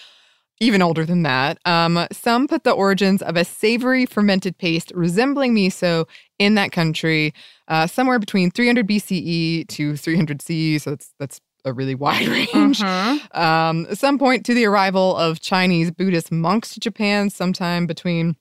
even 0.60 0.82
older 0.82 1.06
than 1.06 1.24
that. 1.24 1.58
Um, 1.66 2.08
some 2.12 2.48
put 2.48 2.64
the 2.64 2.72
origins 2.72 3.22
of 3.22 3.36
a 3.36 3.44
savory 3.46 4.06
fermented 4.06 4.58
paste 4.58 4.92
resembling 4.96 5.54
miso 5.56 6.08
in 6.40 6.56
that 6.56 6.72
country, 6.72 7.34
uh, 7.68 7.88
somewhere 7.88 8.20
between 8.20 8.52
300 8.52 8.88
BCE 8.88 9.68
to 9.68 9.96
300 9.98 10.42
CE. 10.42 10.82
So 10.84 10.92
that's 10.92 11.14
that's 11.20 11.42
a 11.66 11.74
really 11.74 11.96
wide 11.96 12.28
range. 12.28 12.80
Mhm. 12.80 13.36
Um, 13.36 13.88
some 13.96 14.18
point 14.20 14.46
to 14.46 14.54
the 14.54 14.66
arrival 14.66 15.16
of 15.18 15.40
Chinese 15.42 15.92
Buddhist 15.92 16.32
monks 16.32 16.74
to 16.76 16.80
Japan 16.80 17.30
sometime 17.30 17.88
between 17.88 18.36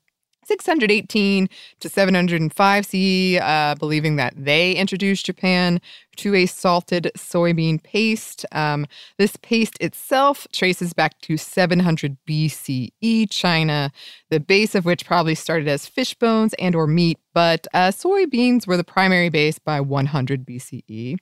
618 0.47 1.49
to 1.81 1.89
705 1.89 2.87
CE, 2.87 3.37
uh, 3.41 3.75
believing 3.79 4.17
that 4.17 4.35
they 4.37 4.73
introduced 4.73 5.27
Japan 5.27 5.81
to 6.17 6.35
a 6.35 6.47
salted 6.47 7.11
soybean 7.17 7.83
paste. 7.83 8.47
Um, 8.53 8.87
this 9.19 9.37
paste 9.37 9.77
itself 9.81 10.47
traces 10.53 10.93
back 10.93 11.21
to 11.23 11.37
700 11.37 12.17
BCE 12.29 13.31
China, 13.31 13.91
the 14.31 14.41
base 14.41 14.75
of 14.75 14.85
which 14.85 15.07
probably 15.07 15.35
started 15.35 15.69
as 15.69 15.87
fish 15.87 16.15
bones 16.15 16.55
and 16.55 16.75
or 16.75 16.87
meat, 16.87 17.19
but 17.33 17.67
uh, 17.75 17.89
soybeans 17.89 18.67
were 18.67 18.77
the 18.77 18.85
primary 18.85 19.29
base 19.29 19.59
by 19.59 19.81
100 19.81 20.47
BCE. 20.47 21.19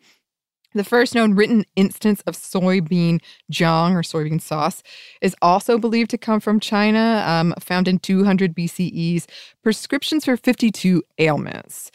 The 0.74 0.84
first 0.84 1.14
known 1.14 1.34
written 1.34 1.64
instance 1.76 2.22
of 2.26 2.34
soybean 2.34 3.20
jiang 3.50 3.92
or 3.92 4.02
soybean 4.02 4.40
sauce 4.40 4.82
is 5.20 5.36
also 5.42 5.78
believed 5.78 6.10
to 6.10 6.18
come 6.18 6.40
from 6.40 6.60
China, 6.60 7.22
um, 7.26 7.54
found 7.60 7.88
in 7.88 7.98
200 7.98 8.54
BCE's 8.54 9.26
prescriptions 9.62 10.24
for 10.24 10.36
52 10.36 11.02
ailments. 11.18 11.90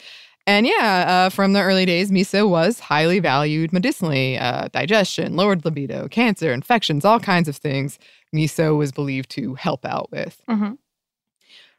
And 0.46 0.66
yeah, 0.66 1.04
uh, 1.06 1.28
from 1.28 1.52
the 1.52 1.60
early 1.60 1.84
days, 1.84 2.10
miso 2.10 2.48
was 2.48 2.80
highly 2.80 3.18
valued 3.18 3.70
medicinally 3.70 4.38
uh, 4.38 4.68
digestion, 4.72 5.36
lowered 5.36 5.64
libido, 5.64 6.08
cancer, 6.08 6.52
infections, 6.52 7.04
all 7.04 7.20
kinds 7.20 7.48
of 7.48 7.56
things 7.56 7.98
miso 8.34 8.76
was 8.76 8.92
believed 8.92 9.30
to 9.30 9.54
help 9.56 9.84
out 9.84 10.10
with. 10.10 10.40
Mm-hmm. 10.48 10.72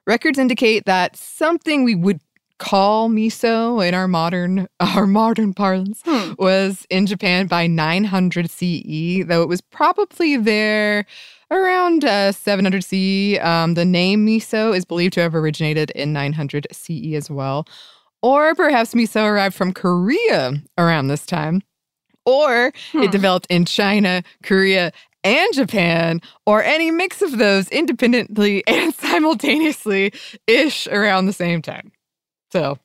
Records 0.05 0.39
indicate 0.39 0.85
that 0.85 1.15
something 1.15 1.83
we 1.83 1.95
would 1.95 2.19
call 2.59 3.09
miso 3.09 3.85
in 3.87 3.93
our 3.95 4.07
modern 4.07 4.67
our 4.79 5.07
modern 5.07 5.53
parlance 5.53 6.01
Hmm. 6.05 6.33
was 6.37 6.85
in 6.89 7.05
Japan 7.07 7.47
by 7.47 7.65
900 7.67 8.51
CE, 8.51 9.25
though 9.25 9.41
it 9.41 9.47
was 9.49 9.61
probably 9.61 10.37
there 10.37 11.05
around 11.51 12.05
uh, 12.05 12.31
700 12.31 12.83
CE. 12.83 13.39
Um, 13.41 13.73
the 13.73 13.85
name 13.85 14.27
miso 14.27 14.75
is 14.75 14.85
believed 14.85 15.13
to 15.13 15.21
have 15.21 15.33
originated 15.33 15.89
in 15.91 16.13
900 16.13 16.67
CE 16.71 17.13
as 17.15 17.29
well, 17.29 17.65
or 18.21 18.53
perhaps 18.55 18.93
miso 18.93 19.23
arrived 19.25 19.55
from 19.55 19.73
Korea 19.73 20.53
around 20.77 21.07
this 21.07 21.25
time, 21.25 21.61
or 22.25 22.71
Hmm. 22.91 23.03
it 23.03 23.11
developed 23.11 23.47
in 23.49 23.65
China, 23.65 24.21
Korea. 24.43 24.91
And 25.21 25.53
Japan, 25.53 26.21
or 26.45 26.63
any 26.63 26.91
mix 26.91 27.21
of 27.21 27.37
those 27.39 27.67
independently 27.71 28.63
and 28.67 28.95
simultaneously 28.95 30.13
ish 30.47 30.87
around 30.87 31.25
the 31.25 31.33
same 31.33 31.61
time. 31.61 31.91
So, 32.51 32.77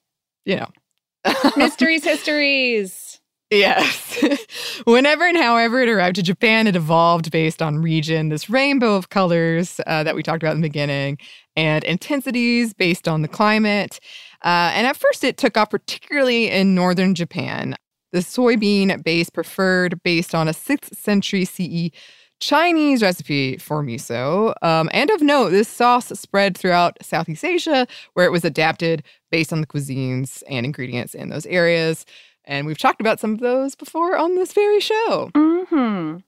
you 0.44 0.56
know. 0.56 0.68
Mysteries, 1.56 2.04
histories. 2.04 3.20
Yes. 3.50 4.22
Whenever 4.84 5.26
and 5.26 5.36
however 5.36 5.80
it 5.80 5.88
arrived 5.88 6.16
to 6.16 6.22
Japan, 6.22 6.66
it 6.66 6.76
evolved 6.76 7.30
based 7.30 7.62
on 7.62 7.80
region, 7.80 8.28
this 8.28 8.50
rainbow 8.50 8.96
of 8.96 9.10
colors 9.10 9.80
uh, 9.86 10.02
that 10.02 10.14
we 10.14 10.22
talked 10.22 10.42
about 10.42 10.54
in 10.54 10.60
the 10.60 10.68
beginning, 10.68 11.18
and 11.56 11.84
intensities 11.84 12.74
based 12.74 13.06
on 13.06 13.22
the 13.22 13.28
climate. 13.28 14.00
Uh, 14.44 14.72
and 14.74 14.86
at 14.86 14.96
first, 14.96 15.24
it 15.24 15.36
took 15.36 15.56
off 15.56 15.70
particularly 15.70 16.50
in 16.50 16.74
northern 16.74 17.14
Japan. 17.14 17.76
The 18.12 18.20
soybean 18.20 19.02
base 19.02 19.30
preferred 19.30 20.02
based 20.02 20.34
on 20.34 20.48
a 20.48 20.52
6th 20.52 20.96
century 20.96 21.44
CE 21.44 21.90
Chinese 22.40 23.02
recipe 23.02 23.56
for 23.56 23.82
miso. 23.82 24.54
Um, 24.62 24.90
and 24.92 25.10
of 25.10 25.22
note, 25.22 25.50
this 25.50 25.68
sauce 25.68 26.08
spread 26.18 26.56
throughout 26.56 26.96
Southeast 27.02 27.44
Asia, 27.44 27.86
where 28.14 28.26
it 28.26 28.32
was 28.32 28.44
adapted 28.44 29.02
based 29.30 29.52
on 29.52 29.60
the 29.60 29.66
cuisines 29.66 30.42
and 30.48 30.66
ingredients 30.66 31.14
in 31.14 31.30
those 31.30 31.46
areas. 31.46 32.04
And 32.44 32.66
we've 32.66 32.78
talked 32.78 33.00
about 33.00 33.20
some 33.20 33.32
of 33.32 33.40
those 33.40 33.74
before 33.74 34.16
on 34.16 34.34
this 34.34 34.52
very 34.52 34.80
show. 34.80 35.30
Mm-hmm. 35.34 36.18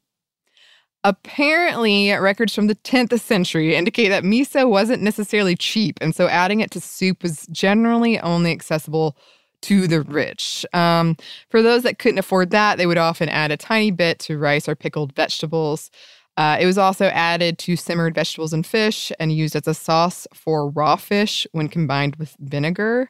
Apparently, 1.05 2.11
records 2.11 2.53
from 2.53 2.67
the 2.67 2.75
10th 2.75 3.21
century 3.21 3.77
indicate 3.77 4.09
that 4.09 4.25
miso 4.25 4.69
wasn't 4.69 5.03
necessarily 5.03 5.55
cheap, 5.55 5.99
and 6.01 6.17
so 6.17 6.27
adding 6.27 6.61
it 6.61 6.73
to 6.73 6.81
soup 6.81 7.23
was 7.23 7.47
generally 7.53 8.19
only 8.19 8.51
accessible 8.51 9.17
to 9.67 9.89
the 9.89 10.03
rich. 10.03 10.65
Um, 10.73 11.17
for 11.51 11.61
those 11.61 11.83
that 11.83 11.99
couldn't 11.99 12.19
afford 12.19 12.51
that, 12.51 12.79
they 12.79 12.87
would 12.87 12.99
often 12.99 13.29
add 13.29 13.51
a 13.51 13.57
tiny 13.57 13.91
bit 13.91 14.21
to 14.21 14.39
rice 14.39 14.69
or 14.69 14.77
pickled 14.77 15.13
vegetables. 15.17 15.91
Uh, 16.37 16.57
it 16.61 16.67
was 16.67 16.79
also 16.79 17.07
added 17.07 17.59
to 17.59 17.75
simmered 17.75 18.15
vegetables 18.15 18.53
and 18.53 18.65
fish 18.65 19.11
and 19.19 19.33
used 19.33 19.57
as 19.57 19.67
a 19.67 19.75
sauce 19.75 20.27
for 20.33 20.69
raw 20.71 20.95
fish 20.95 21.49
when 21.51 21.67
combined 21.67 22.15
with 22.17 22.37
vinegar. 22.39 23.09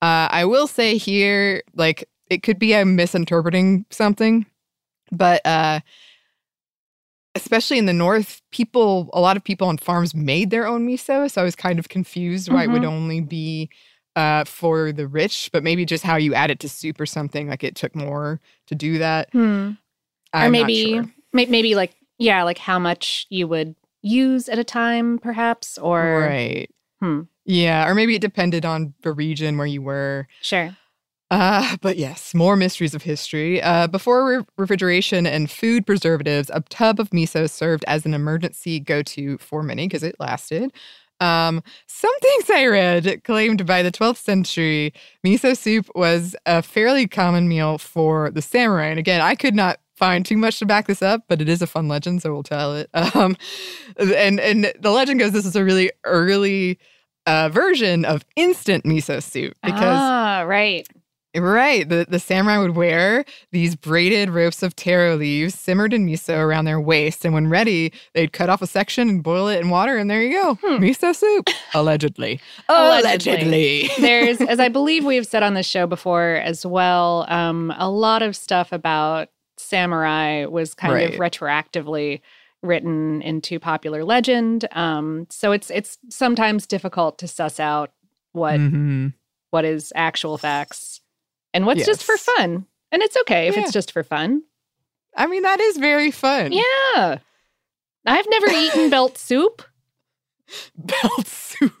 Uh, 0.00 0.26
I 0.30 0.44
will 0.44 0.66
say 0.66 0.96
here, 0.96 1.62
like, 1.74 2.08
it 2.28 2.42
could 2.42 2.58
be 2.58 2.74
I'm 2.74 2.96
misinterpreting 2.96 3.84
something, 3.90 4.46
but 5.12 5.44
uh, 5.46 5.80
especially 7.36 7.78
in 7.78 7.86
the 7.86 7.92
north, 7.92 8.42
people, 8.50 9.08
a 9.12 9.20
lot 9.20 9.36
of 9.36 9.44
people 9.44 9.68
on 9.68 9.78
farms 9.78 10.14
made 10.14 10.50
their 10.50 10.66
own 10.66 10.88
miso. 10.88 11.30
So 11.30 11.42
I 11.42 11.44
was 11.44 11.54
kind 11.54 11.78
of 11.78 11.88
confused 11.88 12.50
why 12.50 12.64
it 12.64 12.70
would 12.70 12.84
only 12.84 13.20
be 13.20 13.70
uh, 14.16 14.44
for 14.44 14.92
the 14.92 15.06
rich, 15.06 15.50
but 15.52 15.62
maybe 15.62 15.84
just 15.84 16.04
how 16.04 16.16
you 16.16 16.34
add 16.34 16.50
it 16.50 16.60
to 16.60 16.68
soup 16.68 17.00
or 17.00 17.06
something. 17.06 17.48
Like 17.48 17.64
it 17.64 17.74
took 17.76 17.94
more 17.94 18.40
to 18.66 18.74
do 18.74 18.98
that. 18.98 19.30
Hmm. 19.32 19.72
Or 20.34 20.48
maybe, 20.48 20.92
sure. 20.92 21.12
may- 21.32 21.46
maybe 21.46 21.74
like, 21.74 21.94
yeah, 22.18 22.42
like 22.42 22.58
how 22.58 22.78
much 22.78 23.26
you 23.28 23.46
would 23.48 23.74
use 24.02 24.48
at 24.48 24.58
a 24.58 24.64
time, 24.64 25.18
perhaps, 25.18 25.78
or 25.78 26.20
right. 26.20 26.70
Hmm. 27.00 27.22
Yeah, 27.44 27.88
or 27.88 27.94
maybe 27.94 28.14
it 28.14 28.20
depended 28.20 28.64
on 28.64 28.94
the 29.02 29.12
region 29.12 29.58
where 29.58 29.66
you 29.66 29.82
were. 29.82 30.28
sure. 30.40 30.76
Uh, 31.30 31.78
but 31.80 31.96
yes, 31.96 32.34
more 32.34 32.56
mysteries 32.56 32.94
of 32.94 33.02
history. 33.02 33.60
Uh, 33.62 33.86
before 33.86 34.26
re- 34.28 34.44
refrigeration 34.58 35.26
and 35.26 35.50
food 35.50 35.86
preservatives, 35.86 36.50
a 36.52 36.60
tub 36.68 37.00
of 37.00 37.08
miso 37.08 37.48
served 37.48 37.84
as 37.88 38.04
an 38.04 38.12
emergency 38.12 38.78
go 38.78 39.02
to 39.02 39.38
for 39.38 39.62
many 39.62 39.88
because 39.88 40.02
it 40.02 40.14
lasted. 40.20 40.70
Um, 41.22 41.62
some 41.86 42.12
things 42.20 42.50
I 42.54 42.66
read 42.66 43.22
claimed 43.24 43.64
by 43.64 43.82
the 43.82 43.92
12th 43.92 44.18
century, 44.18 44.92
miso 45.24 45.56
soup 45.56 45.88
was 45.94 46.34
a 46.46 46.62
fairly 46.62 47.06
common 47.06 47.48
meal 47.48 47.78
for 47.78 48.30
the 48.30 48.42
samurai. 48.42 48.86
And 48.86 48.98
again, 48.98 49.20
I 49.20 49.34
could 49.36 49.54
not 49.54 49.78
find 49.94 50.26
too 50.26 50.36
much 50.36 50.58
to 50.58 50.66
back 50.66 50.88
this 50.88 51.00
up, 51.00 51.22
but 51.28 51.40
it 51.40 51.48
is 51.48 51.62
a 51.62 51.66
fun 51.66 51.86
legend, 51.86 52.22
so 52.22 52.32
we'll 52.32 52.42
tell 52.42 52.74
it. 52.74 52.90
Um, 53.14 53.36
and 53.98 54.40
and 54.40 54.72
the 54.80 54.90
legend 54.90 55.20
goes, 55.20 55.32
this 55.32 55.44
is 55.44 55.54
a 55.54 55.62
really 55.62 55.92
early 56.04 56.78
uh, 57.26 57.50
version 57.50 58.04
of 58.04 58.24
instant 58.36 58.84
miso 58.84 59.22
soup 59.22 59.54
because 59.62 59.98
ah, 59.98 60.44
right. 60.46 60.88
Right. 61.34 61.88
The 61.88 62.06
the 62.08 62.18
samurai 62.18 62.58
would 62.58 62.76
wear 62.76 63.24
these 63.52 63.74
braided 63.74 64.28
ropes 64.30 64.62
of 64.62 64.76
taro 64.76 65.16
leaves 65.16 65.54
simmered 65.58 65.94
in 65.94 66.06
miso 66.06 66.38
around 66.38 66.66
their 66.66 66.80
waist. 66.80 67.24
And 67.24 67.32
when 67.32 67.48
ready, 67.48 67.92
they'd 68.12 68.32
cut 68.32 68.50
off 68.50 68.60
a 68.60 68.66
section 68.66 69.08
and 69.08 69.22
boil 69.22 69.48
it 69.48 69.60
in 69.60 69.70
water. 69.70 69.96
And 69.96 70.10
there 70.10 70.22
you 70.22 70.32
go. 70.32 70.56
Miso 70.78 71.14
soup. 71.14 71.48
Allegedly. 71.74 72.38
Allegedly. 72.68 73.90
There's, 73.98 74.40
as 74.42 74.60
I 74.60 74.68
believe 74.78 75.04
we've 75.04 75.26
said 75.26 75.42
on 75.42 75.54
this 75.54 75.66
show 75.66 75.86
before 75.86 76.34
as 76.44 76.66
well, 76.66 77.24
um, 77.28 77.72
a 77.78 77.88
lot 77.90 78.22
of 78.22 78.36
stuff 78.36 78.72
about 78.72 79.28
samurai 79.56 80.44
was 80.46 80.74
kind 80.74 81.02
of 81.14 81.18
retroactively 81.18 82.20
written 82.62 83.22
into 83.22 83.58
popular 83.58 84.04
legend. 84.04 84.68
Um, 84.72 85.26
so 85.30 85.52
it's 85.52 85.70
it's 85.70 85.98
sometimes 86.10 86.66
difficult 86.66 87.18
to 87.18 87.26
suss 87.28 87.58
out 87.58 87.90
what 88.32 88.60
Mhm. 88.60 89.14
what 89.50 89.64
is 89.64 89.92
actual 89.96 90.38
facts 90.38 90.91
and 91.54 91.66
what's 91.66 91.84
just 91.86 92.02
for 92.04 92.16
fun. 92.16 92.66
And 92.90 93.02
it's 93.02 93.16
okay 93.22 93.48
if 93.48 93.56
Yeah. 93.56 93.62
it's 93.62 93.72
just 93.72 93.92
for 93.92 94.02
fun. 94.02 94.42
I 95.16 95.26
mean, 95.26 95.42
that 95.42 95.60
is 95.60 95.76
very 95.76 96.10
fun. 96.10 96.52
Yeah. 96.52 97.18
I've 98.06 98.26
never 98.28 98.48
eaten 98.48 98.90
belt 98.90 99.16
soup. 99.18 99.62
Belt 100.76 101.26
soup. 101.26 101.72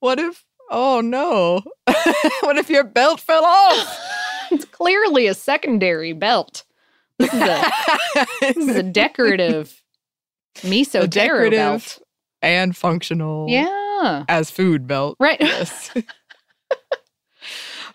What 0.00 0.18
if, 0.18 0.44
oh 0.70 1.00
no. 1.00 1.62
what 2.40 2.56
if 2.58 2.68
your 2.70 2.84
belt 2.84 3.20
fell 3.20 3.44
off? 3.44 3.98
It's 4.50 4.64
clearly 4.64 5.26
a 5.26 5.34
secondary 5.34 6.14
belt. 6.14 6.64
This 7.18 7.34
is 7.34 7.40
a 7.42 7.70
this 8.40 8.56
is 8.56 8.76
a 8.76 8.82
decorative 8.82 9.82
miso 10.62 11.02
A 11.02 11.08
taro 11.08 11.50
belt. 11.50 11.50
decorative 11.50 11.98
and 12.40 12.74
functional 12.74 13.46
Yeah. 13.50 14.24
as 14.26 14.50
food 14.50 14.86
belt. 14.86 15.16
Right. 15.20 15.36
Yes. 15.38 15.90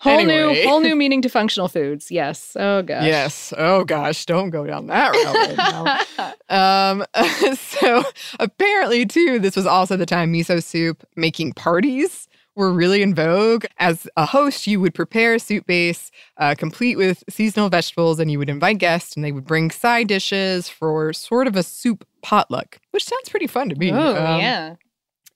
Whole 0.04 0.12
Anyway. 0.20 0.62
new 0.62 0.68
whole 0.68 0.80
new 0.80 0.94
meaning 1.02 1.22
to 1.22 1.28
functional 1.28 1.66
foods. 1.68 2.10
Yes. 2.10 2.56
Oh 2.56 2.82
gosh. 2.82 3.04
Yes. 3.06 3.52
Oh 3.58 3.84
gosh, 3.84 4.24
don't 4.26 4.50
go 4.50 4.66
down 4.66 4.86
that 4.86 5.10
right. 5.12 6.34
Um, 6.48 7.04
so 7.56 8.04
apparently, 8.38 9.06
too, 9.06 9.38
this 9.40 9.56
was 9.56 9.66
also 9.66 9.96
the 9.96 10.06
time 10.06 10.32
miso 10.32 10.62
soup 10.62 11.02
making 11.16 11.54
parties 11.54 12.28
were 12.54 12.72
really 12.72 13.02
in 13.02 13.14
vogue. 13.14 13.64
As 13.78 14.06
a 14.16 14.26
host, 14.26 14.66
you 14.68 14.78
would 14.80 14.94
prepare 14.94 15.34
a 15.34 15.40
soup 15.40 15.66
base 15.66 16.10
uh, 16.36 16.54
complete 16.56 16.96
with 16.96 17.24
seasonal 17.28 17.68
vegetables, 17.68 18.20
and 18.20 18.30
you 18.30 18.38
would 18.38 18.48
invite 18.50 18.78
guests, 18.78 19.16
and 19.16 19.24
they 19.24 19.32
would 19.32 19.44
bring 19.46 19.70
side 19.72 20.06
dishes 20.06 20.68
for 20.68 21.12
sort 21.12 21.46
of 21.48 21.56
a 21.56 21.62
soup 21.64 22.06
potluck, 22.22 22.78
which 22.92 23.04
sounds 23.04 23.28
pretty 23.28 23.48
fun 23.48 23.70
to 23.70 23.74
me. 23.74 23.90
Oh 23.90 24.24
Um, 24.24 24.38
yeah. 24.40 24.74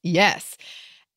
Yes. 0.04 0.56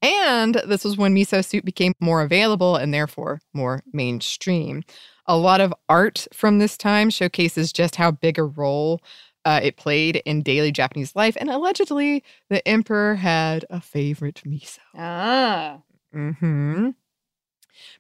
And 0.01 0.55
this 0.65 0.83
was 0.83 0.97
when 0.97 1.15
miso 1.15 1.45
soup 1.45 1.63
became 1.63 1.93
more 1.99 2.21
available 2.21 2.75
and 2.75 2.93
therefore 2.93 3.39
more 3.53 3.83
mainstream. 3.93 4.83
A 5.27 5.37
lot 5.37 5.61
of 5.61 5.73
art 5.87 6.27
from 6.33 6.59
this 6.59 6.75
time 6.75 7.09
showcases 7.09 7.71
just 7.71 7.95
how 7.95 8.11
big 8.11 8.39
a 8.39 8.43
role 8.43 9.01
uh, 9.45 9.59
it 9.63 9.77
played 9.77 10.17
in 10.25 10.41
daily 10.41 10.71
Japanese 10.71 11.15
life. 11.15 11.37
And 11.39 11.49
allegedly, 11.49 12.23
the 12.49 12.67
emperor 12.67 13.15
had 13.15 13.65
a 13.69 13.81
favorite 13.81 14.41
miso. 14.45 14.79
Ah. 14.95 15.79
hmm 16.11 16.89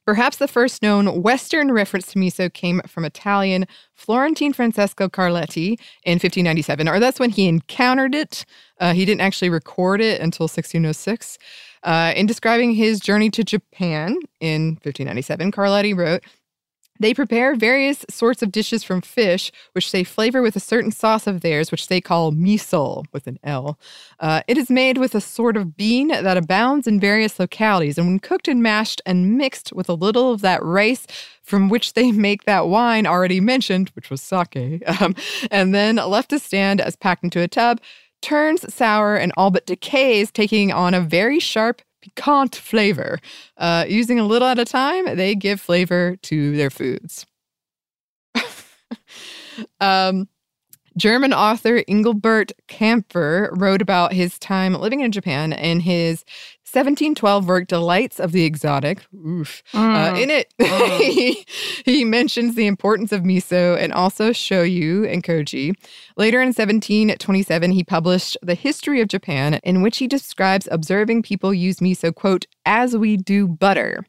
Perhaps 0.05 0.37
the 0.37 0.47
first 0.47 0.81
known 0.81 1.21
Western 1.21 1.71
reference 1.71 2.07
to 2.07 2.19
miso 2.19 2.51
came 2.51 2.81
from 2.87 3.05
Italian 3.05 3.65
Florentine 3.93 4.53
Francesco 4.53 5.07
Carletti 5.07 5.79
in 6.03 6.13
1597, 6.15 6.87
or 6.87 6.99
that's 6.99 7.19
when 7.19 7.29
he 7.29 7.47
encountered 7.47 8.15
it. 8.15 8.45
Uh, 8.79 8.93
he 8.93 9.05
didn't 9.05 9.21
actually 9.21 9.49
record 9.49 10.01
it 10.01 10.19
until 10.19 10.45
1606. 10.45 11.37
Uh, 11.83 12.13
in 12.15 12.25
describing 12.25 12.73
his 12.73 12.99
journey 12.99 13.29
to 13.31 13.43
Japan 13.43 14.17
in 14.39 14.73
1597, 14.83 15.51
Carletti 15.51 15.95
wrote, 15.95 16.23
They 16.99 17.13
prepare 17.13 17.55
various 17.55 18.05
sorts 18.09 18.43
of 18.43 18.51
dishes 18.51 18.83
from 18.83 19.01
fish, 19.01 19.51
which 19.73 19.91
they 19.91 20.03
flavor 20.03 20.41
with 20.41 20.55
a 20.55 20.59
certain 20.59 20.91
sauce 20.91 21.25
of 21.25 21.41
theirs, 21.41 21.71
which 21.71 21.87
they 21.87 21.99
call 21.99 22.31
miso 22.31 23.05
with 23.11 23.25
an 23.25 23.39
L. 23.43 23.79
Uh, 24.19 24.41
it 24.47 24.57
is 24.57 24.69
made 24.69 24.97
with 24.99 25.15
a 25.15 25.21
sort 25.21 25.57
of 25.57 25.75
bean 25.75 26.09
that 26.09 26.37
abounds 26.37 26.87
in 26.87 26.99
various 26.99 27.39
localities, 27.39 27.97
and 27.97 28.07
when 28.07 28.19
cooked 28.19 28.47
and 28.47 28.61
mashed 28.61 29.01
and 29.05 29.37
mixed 29.37 29.73
with 29.73 29.89
a 29.89 29.95
little 29.95 30.31
of 30.31 30.41
that 30.41 30.63
rice 30.63 31.07
from 31.41 31.67
which 31.69 31.93
they 31.93 32.11
make 32.11 32.43
that 32.43 32.67
wine 32.67 33.07
already 33.07 33.41
mentioned, 33.41 33.89
which 33.95 34.09
was 34.09 34.21
sake, 34.21 34.83
um, 35.01 35.15
and 35.49 35.73
then 35.73 35.95
left 35.95 36.29
to 36.29 36.39
stand 36.39 36.79
as 36.79 36.95
packed 36.95 37.23
into 37.23 37.41
a 37.41 37.47
tub, 37.47 37.81
turns 38.21 38.71
sour 38.73 39.15
and 39.15 39.31
all 39.37 39.51
but 39.51 39.65
decays, 39.65 40.31
taking 40.31 40.71
on 40.71 40.93
a 40.93 41.01
very 41.01 41.39
sharp, 41.39 41.81
piquant 42.01 42.55
flavor. 42.55 43.19
Uh, 43.57 43.85
using 43.87 44.19
a 44.19 44.25
little 44.25 44.47
at 44.47 44.59
a 44.59 44.65
time, 44.65 45.15
they 45.15 45.35
give 45.35 45.59
flavor 45.59 46.15
to 46.23 46.55
their 46.55 46.69
foods. 46.69 47.25
um, 49.79 50.27
German 50.97 51.33
author 51.33 51.83
Engelbert 51.87 52.51
Kampfer 52.67 53.49
wrote 53.53 53.81
about 53.81 54.13
his 54.13 54.37
time 54.37 54.73
living 54.73 54.99
in 54.99 55.11
Japan 55.11 55.53
in 55.53 55.79
his 55.79 56.25
1712 56.71 57.47
work 57.47 57.67
Delights 57.67 58.19
of 58.19 58.31
the 58.31 58.45
Exotic. 58.45 59.05
Oof. 59.13 59.61
Uh, 59.73 60.15
in 60.17 60.29
it, 60.29 60.53
he, 60.57 61.45
he 61.83 62.05
mentions 62.05 62.55
the 62.55 62.65
importance 62.65 63.11
of 63.11 63.23
miso 63.23 63.77
and 63.77 63.91
also 63.91 64.31
shoyu 64.31 65.11
and 65.11 65.23
koji. 65.23 65.75
Later 66.15 66.41
in 66.41 66.49
1727, 66.49 67.71
he 67.71 67.83
published 67.83 68.37
The 68.41 68.55
History 68.55 69.01
of 69.01 69.09
Japan, 69.09 69.55
in 69.63 69.81
which 69.81 69.97
he 69.97 70.07
describes 70.07 70.69
observing 70.71 71.23
people 71.23 71.53
use 71.53 71.77
miso, 71.77 72.15
quote, 72.15 72.45
as 72.65 72.95
we 72.95 73.17
do 73.17 73.49
butter. 73.49 74.05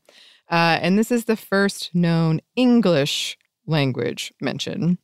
Uh, 0.49 0.79
and 0.81 0.97
this 0.97 1.11
is 1.11 1.25
the 1.25 1.37
first 1.37 1.93
known 1.95 2.41
English 2.55 3.37
language 3.67 4.33
mention. 4.41 4.99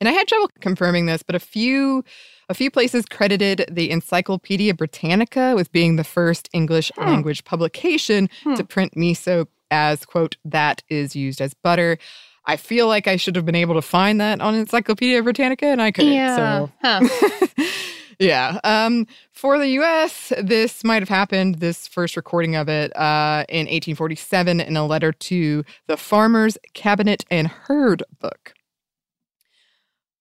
And 0.00 0.08
I 0.08 0.12
had 0.12 0.28
trouble 0.28 0.50
confirming 0.60 1.06
this, 1.06 1.22
but 1.22 1.34
a 1.34 1.40
few 1.40 2.04
a 2.48 2.54
few 2.54 2.70
places 2.70 3.06
credited 3.06 3.64
the 3.68 3.90
Encyclopedia 3.90 4.72
Britannica 4.72 5.54
with 5.56 5.72
being 5.72 5.96
the 5.96 6.04
first 6.04 6.48
English 6.52 6.92
Hmm. 6.96 7.06
language 7.06 7.44
publication 7.44 8.28
to 8.56 8.62
print 8.62 8.94
miso 8.94 9.46
as 9.70 10.04
quote 10.04 10.36
that 10.44 10.82
is 10.88 11.16
used 11.16 11.40
as 11.40 11.54
butter. 11.54 11.98
I 12.44 12.56
feel 12.56 12.86
like 12.86 13.08
I 13.08 13.16
should 13.16 13.34
have 13.34 13.44
been 13.44 13.56
able 13.56 13.74
to 13.74 13.82
find 13.82 14.20
that 14.20 14.40
on 14.40 14.54
Encyclopedia 14.54 15.20
Britannica 15.24 15.66
and 15.66 15.82
I 15.82 15.90
couldn't. 15.90 16.12
Yeah. 16.12 16.36
So 16.36 16.70
Huh. 16.82 17.64
yeah. 18.20 18.60
Um, 18.62 19.06
for 19.32 19.58
the 19.58 19.68
US, 19.80 20.32
this 20.40 20.84
might 20.84 21.02
have 21.02 21.08
happened, 21.08 21.56
this 21.56 21.88
first 21.88 22.16
recording 22.16 22.54
of 22.54 22.68
it, 22.68 22.94
uh, 22.96 23.44
in 23.48 23.66
1847 23.66 24.60
in 24.60 24.76
a 24.76 24.86
letter 24.86 25.10
to 25.12 25.64
the 25.88 25.96
Farmer's 25.96 26.56
Cabinet 26.74 27.24
and 27.30 27.48
Herd 27.48 28.04
book. 28.20 28.54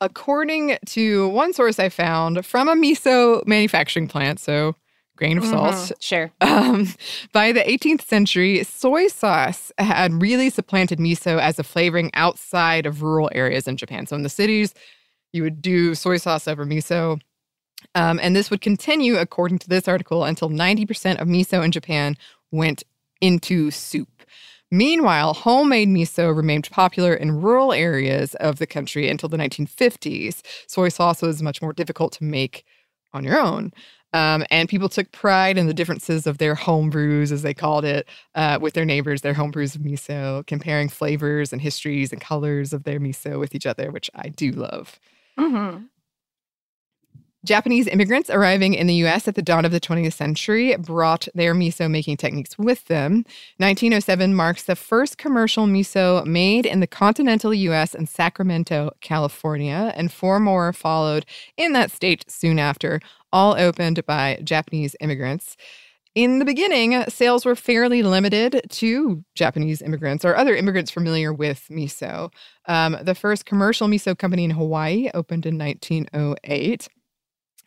According 0.01 0.77
to 0.87 1.29
one 1.29 1.53
source 1.53 1.79
I 1.79 1.89
found 1.89 2.45
from 2.45 2.67
a 2.67 2.75
miso 2.75 3.45
manufacturing 3.47 4.07
plant, 4.07 4.39
so 4.39 4.75
grain 5.15 5.37
of 5.37 5.45
salt, 5.45 5.73
Mhm. 5.73 5.91
Sure. 6.01 6.31
um, 6.41 6.87
by 7.31 7.53
the 7.53 7.67
18th 7.69 8.05
century, 8.05 8.63
soy 8.65 9.07
sauce 9.07 9.71
had 9.77 10.21
really 10.21 10.49
supplanted 10.49 10.99
miso 10.99 11.39
as 11.39 11.57
a 11.57 11.63
flavoring 11.63 12.11
outside 12.13 12.85
of 12.85 13.01
rural 13.01 13.29
areas 13.33 13.67
in 13.67 13.77
Japan. 13.77 14.05
So 14.05 14.15
in 14.17 14.23
the 14.23 14.29
cities, 14.29 14.73
you 15.31 15.43
would 15.43 15.61
do 15.61 15.95
soy 15.95 16.17
sauce 16.17 16.47
over 16.47 16.65
miso. 16.65 17.21
Um, 17.93 18.19
and 18.21 18.35
this 18.35 18.49
would 18.49 18.61
continue, 18.61 19.15
according 19.15 19.59
to 19.59 19.69
this 19.69 19.87
article, 19.87 20.25
until 20.25 20.49
90% 20.49 21.21
of 21.21 21.27
miso 21.29 21.63
in 21.63 21.71
Japan 21.71 22.17
went 22.51 22.83
into 23.21 23.71
soup. 23.71 24.14
Meanwhile, 24.75 25.35
homemade 25.35 25.87
miso 25.87 26.35
remained 26.35 26.69
popular 26.69 27.13
in 27.13 27.39
rural 27.39 27.71
areas 27.71 28.35
of 28.35 28.59
the 28.59 28.67
country 28.67 29.07
until 29.07 29.29
the 29.29 29.37
1950s. 29.37 30.41
Soy 30.67 30.89
sauce 30.89 31.21
was 31.21 31.41
much 31.41 31.61
more 31.61 31.71
difficult 31.71 32.11
to 32.13 32.25
make 32.25 32.65
on 33.13 33.23
your 33.23 33.39
own. 33.39 33.71
Um, 34.11 34.43
and 34.51 34.67
people 34.67 34.89
took 34.89 35.13
pride 35.13 35.57
in 35.57 35.67
the 35.67 35.73
differences 35.73 36.27
of 36.27 36.39
their 36.39 36.55
home 36.55 36.89
brews, 36.89 37.31
as 37.31 37.41
they 37.41 37.53
called 37.53 37.85
it, 37.85 38.05
uh, 38.35 38.59
with 38.61 38.73
their 38.73 38.83
neighbors, 38.83 39.21
their 39.21 39.33
home 39.33 39.51
brews 39.51 39.75
of 39.75 39.81
miso, 39.81 40.45
comparing 40.45 40.89
flavors 40.89 41.53
and 41.53 41.61
histories 41.61 42.11
and 42.11 42.19
colors 42.19 42.73
of 42.73 42.83
their 42.83 42.99
miso 42.99 43.39
with 43.39 43.55
each 43.55 43.65
other, 43.65 43.91
which 43.91 44.09
I 44.13 44.27
do 44.27 44.51
love. 44.51 44.99
Mm-hmm. 45.39 45.85
Japanese 47.45 47.87
immigrants 47.87 48.29
arriving 48.31 48.73
in 48.73 48.87
the 48.87 48.95
US 49.05 49.27
at 49.27 49.35
the 49.35 49.41
dawn 49.41 49.65
of 49.65 49.71
the 49.71 49.79
20th 49.79 50.13
century 50.13 50.75
brought 50.77 51.27
their 51.35 51.53
miso 51.53 51.89
making 51.89 52.17
techniques 52.17 52.57
with 52.57 52.85
them. 52.85 53.23
1907 53.57 54.33
marks 54.33 54.63
the 54.63 54.75
first 54.75 55.19
commercial 55.19 55.67
miso 55.67 56.25
made 56.25 56.65
in 56.65 56.79
the 56.79 56.87
continental 56.87 57.53
US 57.53 57.93
and 57.93 58.09
Sacramento, 58.09 58.91
California, 58.99 59.93
and 59.95 60.11
four 60.11 60.39
more 60.39 60.73
followed 60.73 61.25
in 61.55 61.73
that 61.73 61.91
state 61.91 62.29
soon 62.29 62.57
after, 62.57 62.99
all 63.31 63.55
opened 63.57 64.03
by 64.07 64.39
Japanese 64.43 64.95
immigrants. 64.99 65.55
In 66.15 66.39
the 66.39 66.45
beginning, 66.45 67.03
sales 67.09 67.45
were 67.45 67.57
fairly 67.57 68.01
limited 68.01 68.61
to 68.69 69.23
Japanese 69.35 69.81
immigrants 69.81 70.23
or 70.23 70.35
other 70.35 70.55
immigrants 70.55 70.89
familiar 70.89 71.33
with 71.33 71.67
miso. 71.69 72.31
Um, 72.67 72.97
the 73.01 73.13
first 73.13 73.45
commercial 73.45 73.89
miso 73.89 74.17
company 74.17 74.45
in 74.45 74.51
Hawaii 74.51 75.09
opened 75.13 75.45
in 75.45 75.57
1908. 75.57 76.87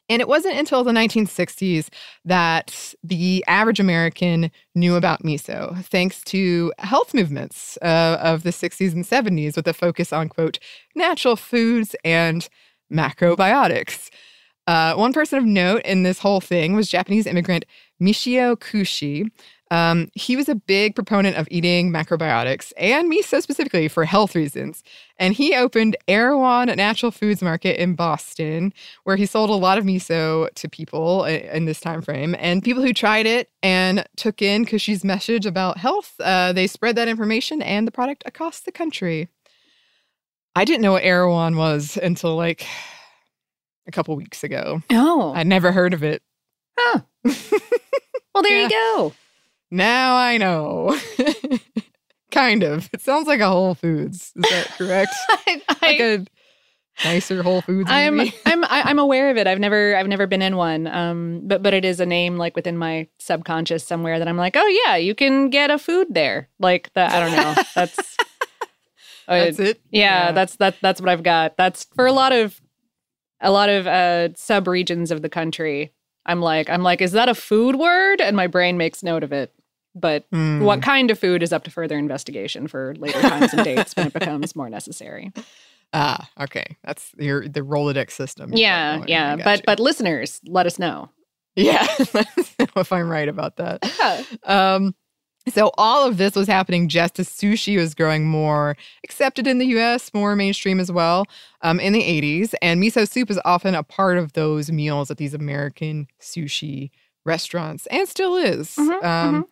And 0.09 0.23
it 0.23 0.29
wasn't 0.29 0.59
until 0.59 0.85
the 0.85 0.93
1960s 0.93 1.89
that 2.25 2.95
the 3.03 3.45
average 3.47 3.79
American 3.79 4.51
knew 4.75 4.97
about 4.97 5.23
miso, 5.23 5.85
thanks 5.85 6.23
to 6.25 6.73
health 6.79 7.13
movements 7.13 7.77
uh, 7.83 8.19
of 8.21 8.43
the 8.43 8.51
60s 8.51 8.93
and 8.93 9.05
70s 9.05 9.57
with 9.57 9.67
a 9.69 9.75
focus 9.75 10.13
on, 10.13 10.29
quote, 10.29 10.59
natural 10.95 11.37
foods 11.37 11.95
and 12.05 12.49
macrobiotics. 12.93 14.09
Uh, 14.67 14.95
one 14.95 15.13
person 15.13 15.39
of 15.39 15.45
note 15.45 15.83
in 15.85 16.03
this 16.03 16.19
whole 16.19 16.41
thing 16.41 16.75
was 16.75 16.89
Japanese 16.89 17.27
immigrant 17.27 17.65
Michio 18.03 18.57
Kushi. 18.57 19.31
Um, 19.71 20.11
he 20.15 20.35
was 20.35 20.49
a 20.49 20.55
big 20.55 20.95
proponent 20.95 21.37
of 21.37 21.47
eating 21.51 21.93
macrobiotics 21.93 22.73
and 22.79 23.11
miso 23.13 23.43
specifically 23.43 23.89
for 23.89 24.05
health 24.05 24.35
reasons. 24.35 24.83
And 25.19 25.35
he 25.35 25.55
opened 25.55 25.97
Erewhon 26.09 26.67
Natural 26.69 27.11
Foods 27.13 27.43
Market 27.43 27.81
in 27.81 27.95
Boston, 27.95 28.73
where 29.05 29.17
he 29.17 29.27
sold 29.27 29.51
a 29.51 29.55
lot 29.55 29.77
of 29.77 29.85
miso 29.85 30.53
to 30.55 30.69
people 30.69 31.25
in 31.25 31.67
this 31.67 31.81
time 31.81 32.01
frame. 32.03 32.35
And 32.39 32.63
people 32.63 32.83
who 32.83 32.93
tried 32.95 33.27
it 33.27 33.51
and 33.63 34.07
took 34.17 34.41
in 34.41 34.65
Kushi's 34.65 35.05
message 35.05 35.45
about 35.45 35.77
health, 35.79 36.15
uh, 36.21 36.53
they 36.53 36.67
spread 36.67 36.97
that 36.97 37.09
information 37.09 37.61
and 37.61 37.87
the 37.87 37.93
product 37.93 38.23
across 38.27 38.61
the 38.61 38.73
country. 38.73 39.29
I 40.57 40.65
didn't 40.65 40.83
know 40.83 40.93
what 40.93 41.05
Erewhon 41.05 41.57
was 41.57 41.97
until 42.03 42.35
like 42.37 42.67
a 43.87 43.91
couple 43.93 44.17
weeks 44.17 44.43
ago. 44.45 44.83
Oh. 44.91 45.33
I'd 45.35 45.47
never 45.47 45.73
heard 45.73 45.95
of 45.95 46.03
it. 46.03 46.23
Huh. 46.79 47.01
Well, 48.35 48.43
there 48.45 48.57
Yeah. 48.57 48.65
you 48.65 48.71
go. 48.71 49.13
Now 49.71 50.17
I 50.17 50.37
know. 50.39 50.99
kind 52.31 52.63
of. 52.63 52.89
It 52.93 53.01
sounds 53.01 53.27
like 53.27 53.41
a 53.41 53.49
Whole 53.49 53.75
Foods. 53.75 54.33
Is 54.37 54.43
that 54.51 54.67
correct? 54.79 55.13
I, 55.29 55.63
like 55.83 56.01
a 56.01 56.27
nicer 57.05 57.43
Whole 57.43 57.61
Foods. 57.63 57.91
I'm? 57.91 58.21
I'm 58.47 58.65
I- 58.65 58.83
I'm 58.85 58.99
aware 58.99 59.31
of 59.31 59.37
it. 59.37 59.47
I've 59.47 59.59
never 59.59 59.95
I've 59.97 60.09
never 60.09 60.27
been 60.27 60.43
in 60.43 60.57
one. 60.57 60.87
Um, 60.87 61.43
but 61.45 61.63
but 61.63 61.75
it 61.75 61.85
is 61.85 62.01
a 62.01 62.07
name 62.07 62.37
like 62.37 62.57
within 62.57 62.79
my 62.79 63.09
subconscious 63.19 63.85
somewhere 63.85 64.19
that 64.19 64.29
I'm 64.29 64.37
like, 64.39 64.57
oh 64.57 64.81
yeah, 64.87 64.97
you 64.97 65.15
can 65.15 65.51
get 65.51 65.71
a 65.71 65.79
food 65.79 66.09
there. 66.11 66.49
Like 66.59 66.93
that. 66.95 67.13
I 67.13 67.21
don't 67.21 67.37
know. 67.37 67.63
That's 67.75 67.99
uh, 69.29 69.35
That's 69.45 69.59
it. 69.59 69.81
yeah, 69.91 70.33
that's 70.33 70.57
that 70.57 70.77
that's 70.81 71.01
what 71.01 71.11
I've 71.11 71.23
got. 71.23 71.57
That's 71.59 71.85
for 71.95 72.07
a 72.07 72.13
lot 72.13 72.33
of 72.33 72.61
a 73.41 73.51
lot 73.51 73.69
of 73.69 73.87
uh 73.87 74.35
sub 74.35 74.67
regions 74.67 75.11
of 75.11 75.21
the 75.23 75.29
country. 75.29 75.93
I'm 76.27 76.41
like 76.41 76.69
I'm 76.71 76.83
like, 76.83 77.01
is 77.03 77.13
that 77.13 77.29
a 77.29 77.35
food 77.35 77.77
word? 77.77 78.21
And 78.23 78.37
my 78.37 78.47
brain 78.47 78.77
makes 78.79 79.03
note 79.03 79.23
of 79.23 79.33
it. 79.33 79.53
But 79.95 80.27
Hmm. 80.31 80.63
what 80.63 80.83
kind 80.83 81.11
of 81.11 81.19
food 81.19 81.43
is 81.43 81.53
up 81.53 81.65
to 81.65 81.71
further 81.71 81.97
investigation 81.99 82.67
for 82.69 82.95
later 82.99 83.21
times 83.23 83.53
and 83.53 83.65
dates 83.65 83.95
when 83.97 84.07
it 84.07 84.13
becomes 84.13 84.55
more 84.57 84.69
necessary. 84.71 85.33
Ah, 85.95 86.29
okay. 86.39 86.77
That's 86.85 87.13
your 87.19 87.49
the 87.49 87.61
Rolodex 87.63 88.11
system. 88.11 88.53
Yeah, 88.55 89.03
yeah. 89.07 89.37
But 89.37 89.61
you. 89.61 89.63
but 89.65 89.81
listeners, 89.81 90.39
let 90.47 90.67
us 90.67 90.79
know. 90.79 91.09
yeah, 91.57 91.87
let 92.13 92.29
us 92.39 92.55
know 92.59 92.67
if 92.77 92.93
I'm 92.93 93.09
right 93.09 93.27
about 93.27 93.57
that. 93.57 93.83
Um, 94.45 94.95
so 95.49 95.71
all 95.79 96.07
of 96.07 96.19
this 96.19 96.35
was 96.37 96.47
happening 96.47 96.91
just 96.91 97.19
as 97.19 97.27
sushi 97.31 97.79
was 97.79 97.95
growing 97.95 98.27
more 98.27 98.77
accepted 99.03 99.47
in 99.47 99.57
the 99.57 99.67
U.S., 99.69 100.13
more 100.13 100.37
mainstream 100.37 100.79
as 100.79 100.93
well 100.93 101.25
um, 101.63 101.81
in 101.81 101.95
the 101.95 102.03
80s. 102.03 102.55
And 102.61 102.83
miso 102.83 103.09
soup 103.09 103.31
is 103.31 103.41
often 103.47 103.75
a 103.75 103.83
part 103.83 104.19
of 104.19 104.35
those 104.35 104.71
meals 104.71 105.11
at 105.11 105.17
these 105.17 105.33
American 105.33 106.07
sushi 106.21 106.91
restaurants, 107.25 107.87
and 107.87 108.07
still 108.07 108.37
is. 108.37 108.77
Mhm, 108.77 109.03
um, 109.03 109.47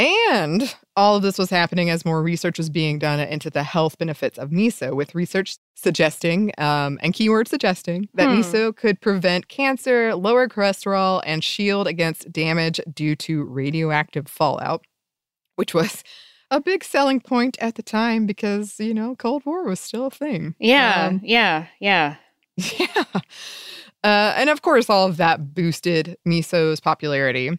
And 0.00 0.74
all 0.96 1.16
of 1.16 1.22
this 1.22 1.36
was 1.38 1.50
happening 1.50 1.90
as 1.90 2.04
more 2.04 2.22
research 2.22 2.56
was 2.58 2.70
being 2.70 2.98
done 2.98 3.20
into 3.20 3.50
the 3.50 3.62
health 3.62 3.98
benefits 3.98 4.38
of 4.38 4.50
miso, 4.50 4.94
with 4.94 5.14
research 5.14 5.56
suggesting, 5.74 6.52
um, 6.58 6.98
and 7.02 7.12
keyword 7.12 7.48
suggesting, 7.48 8.08
that 8.14 8.28
Hmm. 8.28 8.36
miso 8.36 8.74
could 8.74 9.00
prevent 9.00 9.48
cancer, 9.48 10.14
lower 10.14 10.48
cholesterol, 10.48 11.22
and 11.26 11.44
shield 11.44 11.86
against 11.86 12.32
damage 12.32 12.80
due 12.94 13.14
to 13.16 13.44
radioactive 13.44 14.26
fallout, 14.28 14.84
which 15.56 15.74
was 15.74 16.02
a 16.50 16.60
big 16.60 16.82
selling 16.82 17.20
point 17.20 17.56
at 17.60 17.74
the 17.74 17.82
time 17.82 18.24
because, 18.26 18.80
you 18.80 18.94
know, 18.94 19.14
Cold 19.16 19.44
War 19.44 19.64
was 19.64 19.80
still 19.80 20.06
a 20.06 20.10
thing. 20.10 20.54
Yeah, 20.58 21.08
Um, 21.08 21.20
yeah, 21.22 21.66
yeah. 21.78 22.16
Yeah. 22.56 23.04
Uh, 24.02 24.32
and 24.36 24.48
of 24.48 24.62
course, 24.62 24.88
all 24.88 25.06
of 25.06 25.18
that 25.18 25.54
boosted 25.54 26.16
miso's 26.26 26.80
popularity. 26.80 27.58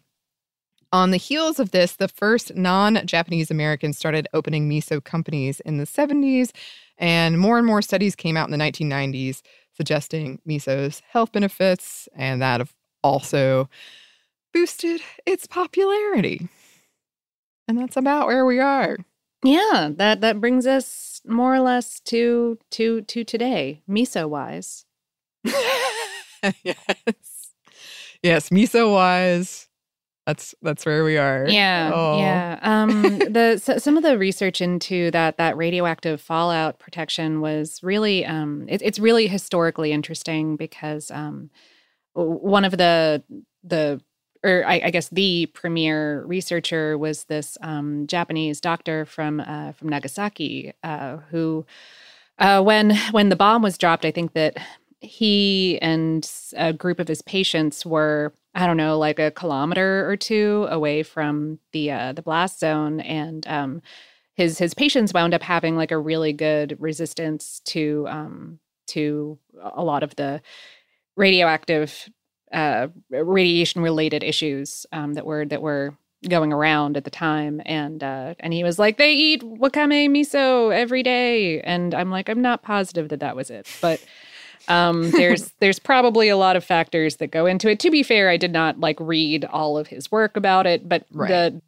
On 0.92 1.10
the 1.10 1.16
heels 1.16 1.58
of 1.58 1.70
this, 1.70 1.96
the 1.96 2.08
first 2.08 2.54
non 2.54 3.06
Japanese 3.06 3.50
Americans 3.50 3.96
started 3.96 4.28
opening 4.34 4.68
miso 4.68 5.02
companies 5.02 5.60
in 5.60 5.78
the 5.78 5.86
70s, 5.86 6.50
and 6.98 7.38
more 7.38 7.56
and 7.56 7.66
more 7.66 7.80
studies 7.80 8.14
came 8.14 8.36
out 8.36 8.46
in 8.46 8.56
the 8.56 8.62
1990s 8.62 9.40
suggesting 9.74 10.38
miso's 10.46 11.00
health 11.08 11.32
benefits, 11.32 12.08
and 12.14 12.42
that 12.42 12.60
have 12.60 12.74
also 13.02 13.70
boosted 14.52 15.00
its 15.24 15.46
popularity. 15.46 16.46
And 17.66 17.78
that's 17.78 17.96
about 17.96 18.26
where 18.26 18.44
we 18.44 18.60
are. 18.60 18.98
Yeah, 19.42 19.90
that 19.96 20.20
that 20.20 20.40
brings 20.40 20.66
us 20.66 21.22
more 21.26 21.54
or 21.54 21.60
less 21.60 22.00
to 22.00 22.58
to 22.72 23.00
to 23.02 23.24
today, 23.24 23.82
miso 23.88 24.28
wise. 24.28 24.84
yes. 25.44 26.74
Yes, 28.22 28.50
miso 28.50 28.92
wise. 28.92 29.68
That's 30.26 30.54
that's 30.62 30.86
where 30.86 31.02
we 31.04 31.16
are. 31.16 31.46
Yeah, 31.48 31.90
Oh. 31.92 32.18
yeah. 32.18 32.58
Um, 32.62 33.02
the 33.18 33.58
so, 33.58 33.78
some 33.78 33.96
of 33.96 34.02
the 34.04 34.18
research 34.18 34.60
into 34.60 35.10
that 35.10 35.36
that 35.38 35.56
radioactive 35.56 36.20
fallout 36.20 36.78
protection 36.78 37.40
was 37.40 37.80
really 37.82 38.24
um, 38.24 38.66
it, 38.68 38.82
it's 38.82 38.98
really 38.98 39.26
historically 39.26 39.90
interesting 39.92 40.56
because 40.56 41.10
um, 41.10 41.50
one 42.14 42.64
of 42.64 42.76
the 42.78 43.22
the 43.64 44.00
or 44.44 44.64
I, 44.66 44.82
I 44.84 44.90
guess 44.90 45.08
the 45.08 45.46
premier 45.46 46.24
researcher 46.24 46.96
was 46.98 47.24
this 47.24 47.56
um, 47.60 48.06
Japanese 48.06 48.60
doctor 48.60 49.04
from 49.04 49.40
uh, 49.40 49.72
from 49.72 49.88
Nagasaki 49.88 50.72
uh, 50.84 51.18
who 51.30 51.66
uh, 52.38 52.62
when 52.62 52.96
when 53.10 53.28
the 53.28 53.36
bomb 53.36 53.62
was 53.62 53.76
dropped, 53.78 54.04
I 54.04 54.10
think 54.12 54.34
that 54.34 54.56
he 55.00 55.80
and 55.82 56.28
a 56.56 56.72
group 56.72 57.00
of 57.00 57.08
his 57.08 57.22
patients 57.22 57.84
were 57.84 58.32
I 58.54 58.66
don't 58.66 58.76
know 58.76 58.98
like 58.98 59.18
a 59.18 59.30
kilometer 59.30 60.08
or 60.10 60.16
two 60.16 60.66
away 60.70 61.02
from 61.02 61.58
the 61.72 61.90
uh, 61.90 62.12
the 62.12 62.22
blast 62.22 62.60
zone, 62.60 63.00
and 63.00 63.46
um, 63.46 63.82
his 64.34 64.58
his 64.58 64.74
patients 64.74 65.14
wound 65.14 65.34
up 65.34 65.42
having 65.42 65.76
like 65.76 65.90
a 65.90 65.98
really 65.98 66.32
good 66.32 66.76
resistance 66.78 67.60
to 67.66 68.06
um, 68.08 68.58
to 68.88 69.38
a 69.60 69.82
lot 69.82 70.02
of 70.02 70.14
the 70.16 70.42
radioactive 71.16 72.08
uh, 72.52 72.88
radiation 73.10 73.80
related 73.80 74.22
issues 74.22 74.86
um, 74.92 75.14
that 75.14 75.24
were 75.24 75.44
that 75.46 75.62
were 75.62 75.96
going 76.28 76.52
around 76.52 76.96
at 76.96 77.02
the 77.02 77.10
time 77.10 77.60
and 77.66 78.04
uh 78.04 78.32
and 78.38 78.52
he 78.52 78.62
was 78.62 78.78
like 78.78 78.96
they 78.96 79.12
eat 79.12 79.42
wakame 79.42 80.08
miso 80.08 80.72
every 80.72 81.02
day 81.02 81.60
and 81.62 81.94
i'm 81.94 82.12
like 82.12 82.28
i'm 82.28 82.40
not 82.40 82.62
positive 82.62 83.08
that 83.08 83.18
that 83.18 83.34
was 83.34 83.50
it 83.50 83.66
but 83.80 84.00
um 84.68 85.10
there's 85.16 85.52
there's 85.60 85.78
probably 85.78 86.28
a 86.28 86.36
lot 86.36 86.56
of 86.56 86.64
factors 86.64 87.16
that 87.16 87.28
go 87.30 87.46
into 87.46 87.68
it 87.68 87.78
to 87.80 87.90
be 87.90 88.02
fair 88.02 88.28
i 88.28 88.36
did 88.36 88.52
not 88.52 88.78
like 88.80 88.96
read 89.00 89.44
all 89.46 89.76
of 89.78 89.86
his 89.88 90.10
work 90.12 90.36
about 90.36 90.66
it 90.66 90.88
but 90.88 91.04
Right. 91.12 91.28
the 91.28 91.62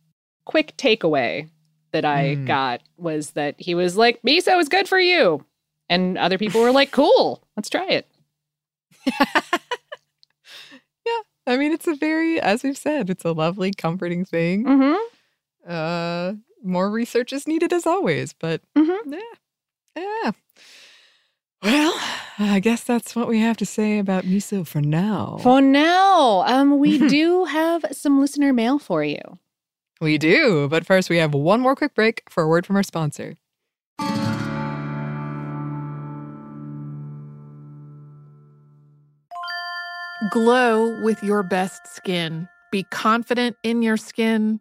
quick 0.46 0.74
takeaway 0.76 1.48
that 1.92 2.04
i 2.04 2.36
Mm. 2.36 2.46
got 2.46 2.80
was 2.96 3.30
that 3.32 3.54
he 3.58 3.74
was 3.74 3.96
like 3.96 4.20
miso 4.22 4.58
is 4.60 4.68
good 4.68 4.88
for 4.88 4.98
you 5.00 5.44
and 5.88 6.16
other 6.18 6.38
people 6.38 6.60
were 6.60 6.72
like 6.72 6.90
cool 6.92 7.42
let's 7.56 7.68
try 7.70 7.86
it 7.88 8.06
yeah, 11.06 11.20
I 11.46 11.56
mean, 11.58 11.72
it's 11.72 11.86
a 11.86 11.94
very, 11.94 12.40
as 12.40 12.62
we've 12.62 12.76
said, 12.78 13.10
it's 13.10 13.24
a 13.24 13.32
lovely, 13.32 13.72
comforting 13.72 14.24
thing. 14.24 14.64
mm-hmm. 14.64 15.70
Uh, 15.70 16.34
more 16.62 16.90
research 16.90 17.32
is 17.32 17.46
needed 17.46 17.72
as 17.72 17.86
always, 17.86 18.32
but 18.32 18.62
Mm-hmm. 18.76 19.12
yeah, 19.12 19.20
yeah. 20.24 20.30
Well, 21.64 21.94
I 22.38 22.60
guess 22.60 22.84
that's 22.84 23.16
what 23.16 23.26
we 23.26 23.40
have 23.40 23.56
to 23.56 23.66
say 23.66 23.98
about 23.98 24.24
miso 24.24 24.66
for 24.66 24.82
now. 24.82 25.38
For 25.42 25.62
now, 25.62 26.42
um, 26.46 26.78
we 26.78 26.98
do 27.08 27.44
have 27.46 27.86
some 27.92 28.20
listener 28.20 28.52
mail 28.52 28.78
for 28.78 29.02
you. 29.02 29.20
we 30.00 30.18
do, 30.18 30.68
but 30.68 30.84
first 30.84 31.08
we 31.08 31.16
have 31.16 31.32
one 31.32 31.60
more 31.60 31.74
quick 31.74 31.94
break 31.94 32.22
for 32.28 32.42
a 32.42 32.48
word 32.48 32.66
from 32.66 32.76
our 32.76 32.82
sponsor. 32.82 33.36
Glow 40.30 41.00
with 41.02 41.22
your 41.22 41.42
best 41.42 41.86
skin. 41.94 42.48
Be 42.70 42.84
confident 42.90 43.56
in 43.62 43.82
your 43.82 43.96
skin. 43.96 44.60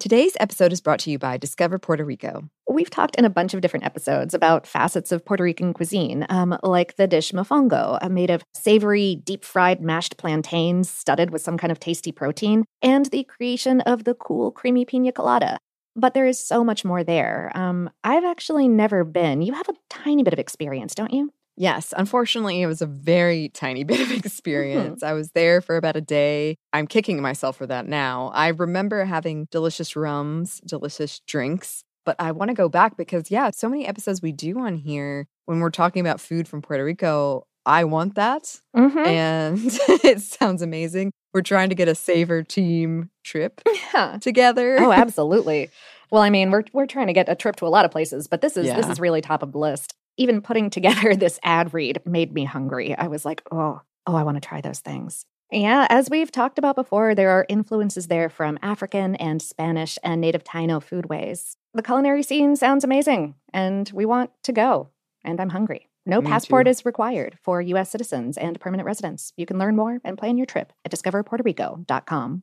Today's 0.00 0.34
episode 0.40 0.72
is 0.72 0.80
brought 0.80 1.00
to 1.00 1.10
you 1.10 1.18
by 1.18 1.36
Discover 1.36 1.78
Puerto 1.78 2.06
Rico. 2.06 2.48
We've 2.70 2.88
talked 2.88 3.16
in 3.16 3.26
a 3.26 3.30
bunch 3.30 3.52
of 3.52 3.60
different 3.60 3.84
episodes 3.84 4.32
about 4.32 4.66
facets 4.66 5.12
of 5.12 5.26
Puerto 5.26 5.44
Rican 5.44 5.74
cuisine, 5.74 6.24
um, 6.30 6.58
like 6.62 6.96
the 6.96 7.06
dish 7.06 7.32
mofongo, 7.32 7.98
uh, 8.00 8.08
made 8.08 8.30
of 8.30 8.42
savory, 8.54 9.16
deep 9.16 9.44
fried 9.44 9.82
mashed 9.82 10.16
plantains 10.16 10.88
studded 10.88 11.32
with 11.32 11.42
some 11.42 11.58
kind 11.58 11.70
of 11.70 11.78
tasty 11.78 12.12
protein, 12.12 12.64
and 12.80 13.06
the 13.10 13.24
creation 13.24 13.82
of 13.82 14.04
the 14.04 14.14
cool, 14.14 14.50
creamy 14.50 14.86
pina 14.86 15.12
colada. 15.12 15.58
But 15.94 16.14
there 16.14 16.26
is 16.26 16.40
so 16.40 16.64
much 16.64 16.82
more 16.82 17.04
there. 17.04 17.52
Um, 17.54 17.90
I've 18.02 18.24
actually 18.24 18.68
never 18.68 19.04
been. 19.04 19.42
You 19.42 19.52
have 19.52 19.68
a 19.68 19.74
tiny 19.90 20.22
bit 20.22 20.32
of 20.32 20.38
experience, 20.38 20.94
don't 20.94 21.12
you? 21.12 21.30
Yes, 21.60 21.92
unfortunately, 21.94 22.62
it 22.62 22.66
was 22.66 22.80
a 22.80 22.86
very 22.86 23.50
tiny 23.50 23.84
bit 23.90 24.00
of 24.00 24.10
experience. 24.10 25.02
I 25.02 25.12
was 25.12 25.32
there 25.32 25.60
for 25.60 25.76
about 25.76 25.94
a 25.94 26.00
day. 26.00 26.56
I'm 26.72 26.86
kicking 26.86 27.20
myself 27.20 27.58
for 27.58 27.66
that 27.66 27.86
now. 27.86 28.30
I 28.34 28.48
remember 28.48 29.04
having 29.04 29.46
delicious 29.50 29.94
rums, 29.94 30.62
delicious 30.66 31.20
drinks, 31.26 31.84
but 32.06 32.16
I 32.18 32.32
want 32.32 32.48
to 32.48 32.54
go 32.54 32.70
back 32.70 32.96
because, 32.96 33.30
yeah, 33.30 33.50
so 33.50 33.68
many 33.68 33.86
episodes 33.86 34.22
we 34.22 34.32
do 34.32 34.58
on 34.58 34.74
here 34.74 35.26
when 35.44 35.60
we're 35.60 35.68
talking 35.68 36.00
about 36.00 36.18
food 36.18 36.48
from 36.48 36.62
Puerto 36.62 36.82
Rico. 36.82 37.44
I 37.66 37.84
want 37.84 38.14
that. 38.14 38.58
Mm-hmm. 38.74 38.98
And 38.98 39.60
it 40.02 40.22
sounds 40.22 40.62
amazing. 40.62 41.12
We're 41.34 41.42
trying 41.42 41.68
to 41.68 41.74
get 41.74 41.88
a 41.88 41.94
Savor 41.94 42.42
team 42.42 43.10
trip 43.22 43.60
Yeah. 43.94 44.16
together. 44.18 44.78
Oh, 44.80 44.92
absolutely. 44.92 45.68
Well, 46.10 46.22
I 46.22 46.30
mean, 46.30 46.50
we're 46.50 46.64
we're 46.72 46.86
trying 46.86 47.08
to 47.08 47.12
get 47.12 47.28
a 47.28 47.34
trip 47.34 47.56
to 47.56 47.66
a 47.66 47.68
lot 47.68 47.84
of 47.84 47.90
places, 47.90 48.26
but 48.26 48.40
this 48.40 48.56
is 48.56 48.66
this 48.66 48.88
is 48.88 48.98
really 48.98 49.20
top 49.20 49.42
of 49.42 49.52
the 49.52 49.58
list. 49.58 49.94
Even 50.16 50.42
putting 50.42 50.70
together 50.70 51.14
this 51.16 51.38
ad 51.42 51.72
read 51.74 52.00
made 52.04 52.32
me 52.32 52.44
hungry. 52.44 52.96
I 52.96 53.08
was 53.08 53.24
like, 53.24 53.42
oh, 53.50 53.80
oh, 54.06 54.14
I 54.14 54.22
want 54.22 54.36
to 54.36 54.46
try 54.46 54.60
those 54.60 54.80
things. 54.80 55.24
Yeah, 55.52 55.86
as 55.90 56.08
we've 56.08 56.30
talked 56.30 56.58
about 56.58 56.76
before, 56.76 57.14
there 57.14 57.30
are 57.30 57.44
influences 57.48 58.06
there 58.06 58.28
from 58.28 58.58
African 58.62 59.16
and 59.16 59.42
Spanish 59.42 59.98
and 60.04 60.20
native 60.20 60.44
Taino 60.44 60.80
foodways. 60.80 61.56
The 61.74 61.82
culinary 61.82 62.22
scene 62.22 62.54
sounds 62.54 62.84
amazing, 62.84 63.34
and 63.52 63.90
we 63.92 64.04
want 64.04 64.30
to 64.44 64.52
go. 64.52 64.90
And 65.24 65.40
I'm 65.40 65.50
hungry. 65.50 65.88
No 66.06 66.20
Me 66.20 66.28
passport 66.28 66.66
too. 66.66 66.70
is 66.70 66.84
required 66.84 67.36
for 67.42 67.60
U.S. 67.60 67.90
citizens 67.90 68.38
and 68.38 68.60
permanent 68.60 68.86
residents. 68.86 69.32
You 69.36 69.44
can 69.44 69.58
learn 69.58 69.76
more 69.76 69.98
and 70.04 70.16
plan 70.16 70.36
your 70.36 70.46
trip 70.46 70.72
at 70.84 70.92
discoverpuertorico.com. 70.92 72.42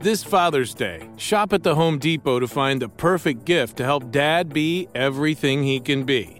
This 0.00 0.24
Father's 0.24 0.74
Day, 0.74 1.08
shop 1.16 1.52
at 1.52 1.62
the 1.62 1.74
Home 1.74 1.98
Depot 1.98 2.40
to 2.40 2.48
find 2.48 2.80
the 2.80 2.88
perfect 2.88 3.44
gift 3.44 3.76
to 3.76 3.84
help 3.84 4.10
dad 4.10 4.52
be 4.52 4.88
everything 4.94 5.62
he 5.62 5.78
can 5.78 6.04
be. 6.04 6.39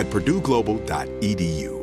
at 0.00 0.06
purdueglobal.edu. 0.06 1.76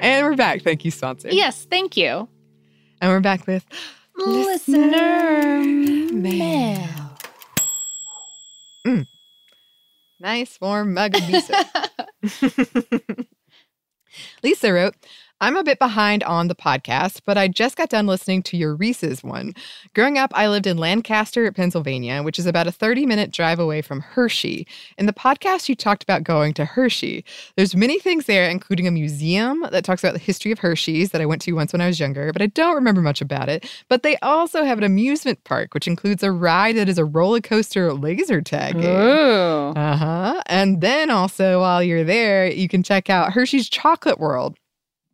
And 0.00 0.26
we're 0.26 0.34
back. 0.34 0.62
Thank 0.62 0.84
you, 0.84 0.90
sponsor. 0.90 1.28
Yes, 1.30 1.66
thank 1.70 1.96
you. 1.96 2.28
And 3.00 3.12
we're 3.12 3.20
back 3.20 3.46
with 3.46 3.64
Listener 4.16 5.62
mail. 6.12 6.88
Mm. 8.84 9.06
Nice 10.18 10.58
warm 10.60 10.94
mug 10.94 11.14
of 11.14 11.22
miso. 11.22 11.54
Lisa 14.42 14.72
wrote, 14.72 14.96
I'm 15.42 15.56
a 15.56 15.64
bit 15.64 15.78
behind 15.78 16.22
on 16.24 16.48
the 16.48 16.54
podcast, 16.54 17.22
but 17.24 17.38
I 17.38 17.48
just 17.48 17.76
got 17.76 17.88
done 17.88 18.06
listening 18.06 18.42
to 18.42 18.58
your 18.58 18.74
Reese's 18.74 19.24
one. 19.24 19.54
Growing 19.94 20.18
up, 20.18 20.30
I 20.34 20.48
lived 20.48 20.66
in 20.66 20.76
Lancaster, 20.76 21.50
Pennsylvania, 21.50 22.22
which 22.22 22.38
is 22.38 22.44
about 22.44 22.66
a 22.66 22.72
30 22.72 23.06
minute 23.06 23.30
drive 23.30 23.58
away 23.58 23.80
from 23.80 24.00
Hershey. 24.00 24.66
In 24.98 25.06
the 25.06 25.14
podcast, 25.14 25.68
you 25.68 25.74
talked 25.74 26.02
about 26.02 26.24
going 26.24 26.52
to 26.54 26.66
Hershey. 26.66 27.24
There's 27.56 27.74
many 27.74 27.98
things 27.98 28.26
there, 28.26 28.50
including 28.50 28.86
a 28.86 28.90
museum 28.90 29.64
that 29.70 29.82
talks 29.82 30.04
about 30.04 30.12
the 30.12 30.18
history 30.18 30.52
of 30.52 30.58
Hershey's 30.58 31.12
that 31.12 31.22
I 31.22 31.26
went 31.26 31.40
to 31.42 31.52
once 31.52 31.72
when 31.72 31.80
I 31.80 31.86
was 31.86 31.98
younger, 31.98 32.32
but 32.34 32.42
I 32.42 32.46
don't 32.46 32.74
remember 32.74 33.00
much 33.00 33.22
about 33.22 33.48
it. 33.48 33.64
But 33.88 34.02
they 34.02 34.16
also 34.18 34.64
have 34.64 34.76
an 34.76 34.84
amusement 34.84 35.42
park, 35.44 35.72
which 35.72 35.86
includes 35.88 36.22
a 36.22 36.32
ride 36.32 36.76
that 36.76 36.88
is 36.88 36.98
a 36.98 37.04
roller 37.06 37.40
coaster 37.40 37.92
laser 37.94 38.42
tag. 38.42 38.76
Uh 39.74 39.96
huh. 39.96 40.42
And 40.46 40.82
then 40.82 41.08
also, 41.08 41.60
while 41.60 41.82
you're 41.82 42.04
there, 42.04 42.46
you 42.50 42.68
can 42.68 42.82
check 42.82 43.08
out 43.08 43.32
Hershey's 43.32 43.68
Chocolate 43.70 44.18
World. 44.20 44.56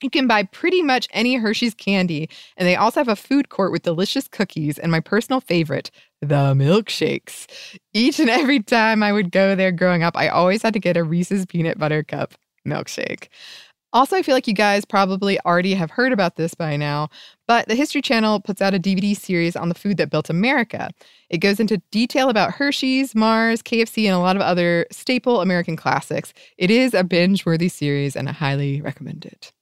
You 0.02 0.10
can 0.10 0.26
buy 0.26 0.42
pretty 0.42 0.82
much 0.82 1.08
any 1.12 1.36
Hershey's 1.36 1.74
candy, 1.74 2.28
and 2.56 2.68
they 2.68 2.76
also 2.76 3.00
have 3.00 3.08
a 3.08 3.16
food 3.16 3.48
court 3.48 3.72
with 3.72 3.82
delicious 3.82 4.28
cookies 4.28 4.78
and 4.78 4.92
my 4.92 5.00
personal 5.00 5.40
favorite, 5.40 5.90
the 6.20 6.54
milkshakes. 6.54 7.46
Each 7.94 8.20
and 8.20 8.28
every 8.28 8.60
time 8.60 9.02
I 9.02 9.12
would 9.12 9.32
go 9.32 9.54
there 9.54 9.72
growing 9.72 10.02
up, 10.02 10.16
I 10.16 10.28
always 10.28 10.62
had 10.62 10.74
to 10.74 10.80
get 10.80 10.98
a 10.98 11.04
Reese's 11.04 11.46
peanut 11.46 11.78
butter 11.78 12.02
cup 12.02 12.34
milkshake. 12.66 13.28
Also, 13.92 14.16
I 14.16 14.22
feel 14.22 14.34
like 14.34 14.46
you 14.46 14.52
guys 14.52 14.84
probably 14.84 15.40
already 15.46 15.72
have 15.72 15.90
heard 15.90 16.12
about 16.12 16.36
this 16.36 16.52
by 16.52 16.76
now, 16.76 17.08
but 17.48 17.66
the 17.66 17.74
History 17.74 18.02
Channel 18.02 18.40
puts 18.40 18.60
out 18.60 18.74
a 18.74 18.78
DVD 18.78 19.16
series 19.16 19.56
on 19.56 19.70
the 19.70 19.74
food 19.74 19.96
that 19.96 20.10
built 20.10 20.28
America. 20.28 20.90
It 21.30 21.38
goes 21.38 21.60
into 21.60 21.78
detail 21.90 22.28
about 22.28 22.52
Hershey's, 22.52 23.14
Mars, 23.14 23.62
KFC, 23.62 24.04
and 24.04 24.14
a 24.14 24.18
lot 24.18 24.36
of 24.36 24.42
other 24.42 24.86
staple 24.90 25.40
American 25.40 25.76
classics. 25.76 26.34
It 26.58 26.70
is 26.70 26.92
a 26.92 27.04
binge 27.04 27.46
worthy 27.46 27.70
series, 27.70 28.16
and 28.16 28.28
I 28.28 28.32
highly 28.32 28.82
recommend 28.82 29.24
it. 29.24 29.52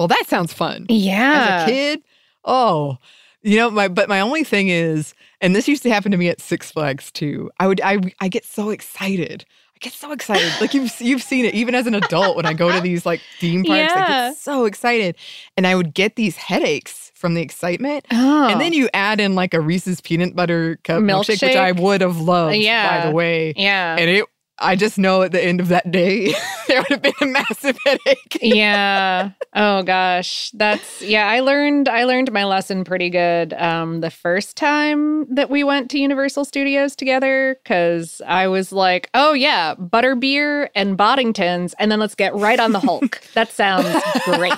Well, 0.00 0.08
that 0.08 0.24
sounds 0.28 0.54
fun. 0.54 0.86
Yeah. 0.88 1.58
As 1.60 1.62
a 1.64 1.70
kid, 1.70 2.02
oh, 2.46 2.96
you 3.42 3.58
know, 3.58 3.70
my 3.70 3.86
but 3.86 4.08
my 4.08 4.20
only 4.20 4.44
thing 4.44 4.68
is, 4.68 5.12
and 5.42 5.54
this 5.54 5.68
used 5.68 5.82
to 5.82 5.90
happen 5.90 6.10
to 6.12 6.16
me 6.16 6.30
at 6.30 6.40
Six 6.40 6.72
Flags 6.72 7.12
too. 7.12 7.50
I 7.60 7.66
would 7.66 7.82
I 7.82 7.98
I 8.18 8.28
get 8.28 8.46
so 8.46 8.70
excited. 8.70 9.44
I 9.74 9.78
get 9.78 9.92
so 9.92 10.10
excited. 10.12 10.50
Like 10.58 10.72
you've 10.72 10.98
you've 11.02 11.22
seen 11.22 11.44
it 11.44 11.54
even 11.54 11.74
as 11.74 11.86
an 11.86 11.94
adult 11.94 12.34
when 12.34 12.46
I 12.46 12.54
go 12.54 12.72
to 12.72 12.80
these 12.82 13.04
like 13.04 13.20
theme 13.40 13.62
parks. 13.62 13.92
I 13.92 14.06
get 14.06 14.36
so 14.38 14.64
excited, 14.64 15.16
and 15.58 15.66
I 15.66 15.74
would 15.74 15.92
get 15.92 16.16
these 16.16 16.38
headaches 16.38 17.12
from 17.14 17.34
the 17.34 17.42
excitement. 17.42 18.06
Oh. 18.10 18.48
And 18.48 18.58
then 18.58 18.72
oh. 18.72 18.76
you 18.76 18.88
add 18.94 19.20
in 19.20 19.34
like 19.34 19.52
a 19.52 19.60
Reese's 19.60 20.00
peanut 20.00 20.34
butter 20.34 20.78
cup 20.82 21.02
milkshake, 21.02 21.42
which 21.42 21.56
I 21.56 21.72
would 21.72 22.00
have 22.00 22.18
loved, 22.18 22.56
yeah. 22.56 23.02
by 23.02 23.06
the 23.06 23.14
way. 23.14 23.52
Yeah. 23.54 23.96
And 23.98 24.08
it, 24.08 24.24
I 24.62 24.76
just 24.76 24.98
know 24.98 25.22
at 25.22 25.32
the 25.32 25.42
end 25.42 25.60
of 25.60 25.68
that 25.68 25.90
day, 25.90 26.34
there 26.68 26.80
would 26.80 26.90
have 26.90 27.02
been 27.02 27.12
a 27.22 27.26
massive 27.26 27.78
headache. 27.84 28.38
yeah. 28.42 29.30
Oh 29.54 29.82
gosh. 29.82 30.50
That's 30.52 31.00
yeah, 31.02 31.26
I 31.28 31.40
learned 31.40 31.88
I 31.88 32.04
learned 32.04 32.30
my 32.32 32.44
lesson 32.44 32.84
pretty 32.84 33.08
good 33.10 33.54
um 33.54 34.00
the 34.00 34.10
first 34.10 34.56
time 34.56 35.26
that 35.34 35.48
we 35.50 35.64
went 35.64 35.90
to 35.92 35.98
Universal 35.98 36.44
Studios 36.44 36.94
together 36.94 37.56
cuz 37.64 38.20
I 38.26 38.48
was 38.48 38.70
like, 38.70 39.08
"Oh 39.14 39.32
yeah, 39.32 39.74
butterbeer 39.76 40.68
and 40.74 40.96
Boddingtons 40.98 41.74
and 41.78 41.90
then 41.90 41.98
let's 41.98 42.14
get 42.14 42.34
right 42.34 42.60
on 42.60 42.72
the 42.72 42.80
Hulk." 42.80 43.20
that 43.34 43.50
sounds 43.50 43.88
great. 44.24 44.52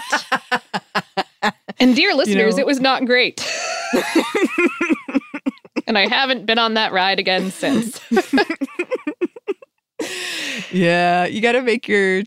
and 1.79 1.95
dear 1.95 2.15
listeners, 2.15 2.57
know- 2.57 2.61
it 2.61 2.67
was 2.67 2.81
not 2.81 3.05
great. 3.05 3.41
and 5.87 5.97
I 5.97 6.09
haven't 6.09 6.47
been 6.47 6.59
on 6.59 6.75
that 6.75 6.93
ride 6.93 7.19
again 7.21 7.51
since. 7.51 8.01
Yeah, 10.71 11.27
you 11.27 11.41
got 11.41 11.53
to 11.53 11.63
make 11.63 11.87
your 11.89 12.23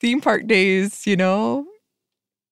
theme 0.00 0.20
park 0.20 0.46
days, 0.46 1.06
you 1.06 1.16
know? 1.16 1.66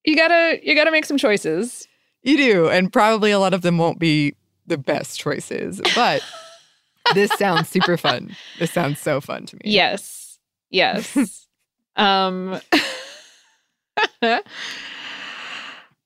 You 0.05 0.16
got 0.16 0.28
to 0.28 0.61
you 0.62 0.74
got 0.74 0.84
to 0.84 0.91
make 0.91 1.05
some 1.05 1.18
choices. 1.18 1.86
You 2.22 2.36
do. 2.36 2.68
And 2.68 2.93
probably 2.93 3.30
a 3.30 3.38
lot 3.38 3.55
of 3.55 3.62
them 3.62 3.78
won't 3.78 3.99
be 3.99 4.34
the 4.66 4.78
best 4.78 5.18
choices, 5.18 5.80
but 5.95 6.22
this 7.14 7.30
sounds 7.32 7.68
super 7.68 7.97
fun. 7.97 8.36
This 8.59 8.70
sounds 8.72 8.99
so 8.99 9.20
fun 9.20 9.47
to 9.47 9.57
me. 9.57 9.62
Yes. 9.64 10.38
Yes. 10.70 11.47
um 11.97 12.61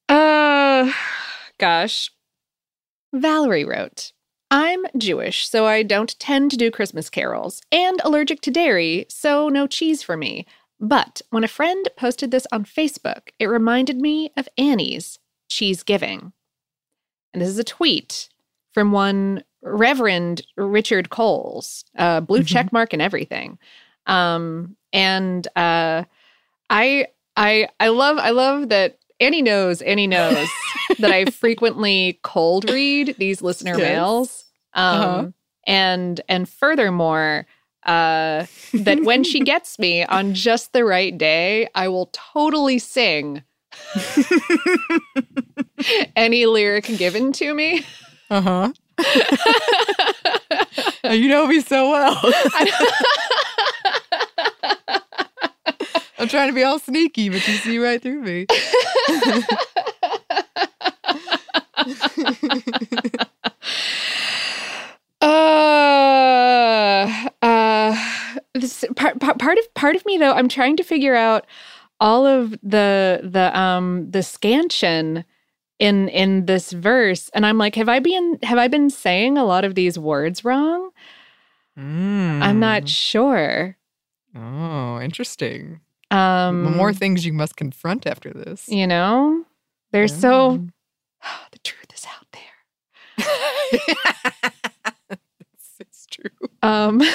uh 0.08 0.92
gosh. 1.58 2.10
Valerie 3.12 3.64
wrote, 3.64 4.12
I'm 4.50 4.84
Jewish, 4.96 5.48
so 5.48 5.66
I 5.66 5.82
don't 5.82 6.18
tend 6.18 6.50
to 6.50 6.56
do 6.56 6.70
Christmas 6.70 7.10
carols, 7.10 7.60
and 7.72 8.00
allergic 8.04 8.40
to 8.42 8.50
dairy, 8.50 9.06
so 9.08 9.48
no 9.48 9.66
cheese 9.66 10.02
for 10.02 10.16
me. 10.16 10.46
But 10.80 11.22
when 11.30 11.44
a 11.44 11.48
friend 11.48 11.88
posted 11.96 12.30
this 12.30 12.46
on 12.52 12.64
Facebook, 12.64 13.30
it 13.38 13.46
reminded 13.46 13.98
me 14.00 14.30
of 14.36 14.48
Anney's 14.58 15.18
cheese 15.48 15.82
giving. 15.82 16.32
And 17.32 17.40
this 17.40 17.48
is 17.48 17.58
a 17.58 17.64
tweet 17.64 18.28
from 18.72 18.92
one 18.92 19.42
Reverend 19.62 20.46
Richard 20.56 21.10
Coles, 21.10 21.84
uh, 21.96 22.20
blue 22.20 22.42
Mhm. 22.42 22.46
check 22.46 22.72
mark 22.72 22.92
and 22.92 23.00
everything. 23.00 23.58
Um, 24.06 24.76
and 24.92 25.46
uh, 25.56 26.04
I, 26.68 27.06
I, 27.36 27.68
I 27.80 27.88
love, 27.88 28.18
I 28.18 28.30
love 28.30 28.68
that 28.68 28.98
Anney 29.20 29.42
knows, 29.42 29.82
Anney 29.82 30.06
knows 30.06 30.48
that 30.98 31.12
I 31.12 31.26
frequently 31.26 32.18
cold 32.22 32.68
read 32.70 33.14
these 33.18 33.42
listener 33.42 33.78
Yes. 33.78 33.92
mails. 33.92 34.44
Um, 34.74 34.94
Uh-huh. 34.94 35.26
and 35.66 36.20
and 36.28 36.48
furthermore, 36.48 37.46
uh, 37.86 38.46
that 38.72 39.04
when 39.04 39.24
she 39.24 39.40
gets 39.44 39.78
me 39.78 40.04
on 40.04 40.34
just 40.34 40.72
the 40.72 40.84
right 40.84 41.16
day, 41.16 41.68
I 41.74 41.88
will 41.88 42.10
totally 42.12 42.78
sing 42.78 43.42
Any 46.16 46.46
lyric 46.46 46.86
given 46.96 47.32
to 47.34 47.54
me. 47.54 47.84
Uh 48.30 48.40
huh. 48.40 48.72
you 51.12 51.28
know 51.28 51.46
me 51.46 51.60
so 51.60 51.90
well. 51.90 52.18
I'm 56.24 56.30
trying 56.30 56.48
to 56.48 56.54
be 56.54 56.62
all 56.62 56.78
sneaky, 56.78 57.28
but 57.28 57.46
you 57.46 57.58
see 57.58 57.76
right 57.78 58.00
through 58.00 58.22
me. 58.22 58.46
uh, 66.34 67.28
uh, 67.42 67.96
this, 68.54 68.84
part, 68.96 69.20
part, 69.20 69.58
of 69.58 69.74
part 69.74 69.96
of 69.96 70.06
me 70.06 70.16
though, 70.18 70.32
I'm 70.32 70.48
trying 70.48 70.76
to 70.78 70.82
figure 70.82 71.14
out 71.14 71.46
all 72.00 72.26
of 72.26 72.52
the 72.62 73.20
the 73.22 73.56
um 73.58 74.10
the 74.10 74.22
scansion 74.22 75.24
in 75.78 76.08
in 76.08 76.46
this 76.46 76.72
verse, 76.72 77.28
and 77.34 77.44
I'm 77.44 77.58
like, 77.58 77.74
have 77.74 77.88
I 77.88 77.98
been 77.98 78.38
have 78.42 78.58
I 78.58 78.68
been 78.68 78.88
saying 78.90 79.36
a 79.36 79.44
lot 79.44 79.64
of 79.64 79.74
these 79.74 79.98
words 79.98 80.44
wrong? 80.44 80.90
I'm 81.76 82.56
Mm. 82.56 82.60
not 82.60 82.88
sure. 82.88 83.76
Oh, 84.36 85.00
interesting. 85.00 85.80
Um, 86.10 86.76
More 86.76 86.92
things 86.92 87.24
you 87.26 87.32
must 87.32 87.56
confront 87.56 88.06
after 88.06 88.30
this. 88.30 88.68
you 88.68 88.86
know, 88.86 89.44
they're 89.92 90.08
so 90.08 90.58
Mm. 90.58 90.70
the 91.52 91.58
truth 91.60 91.86
is 91.94 92.06
out 92.06 92.26
there. 92.32 93.26
it's, 95.52 95.70
it's 95.80 96.06
true. 96.06 96.30
Um 96.62 97.00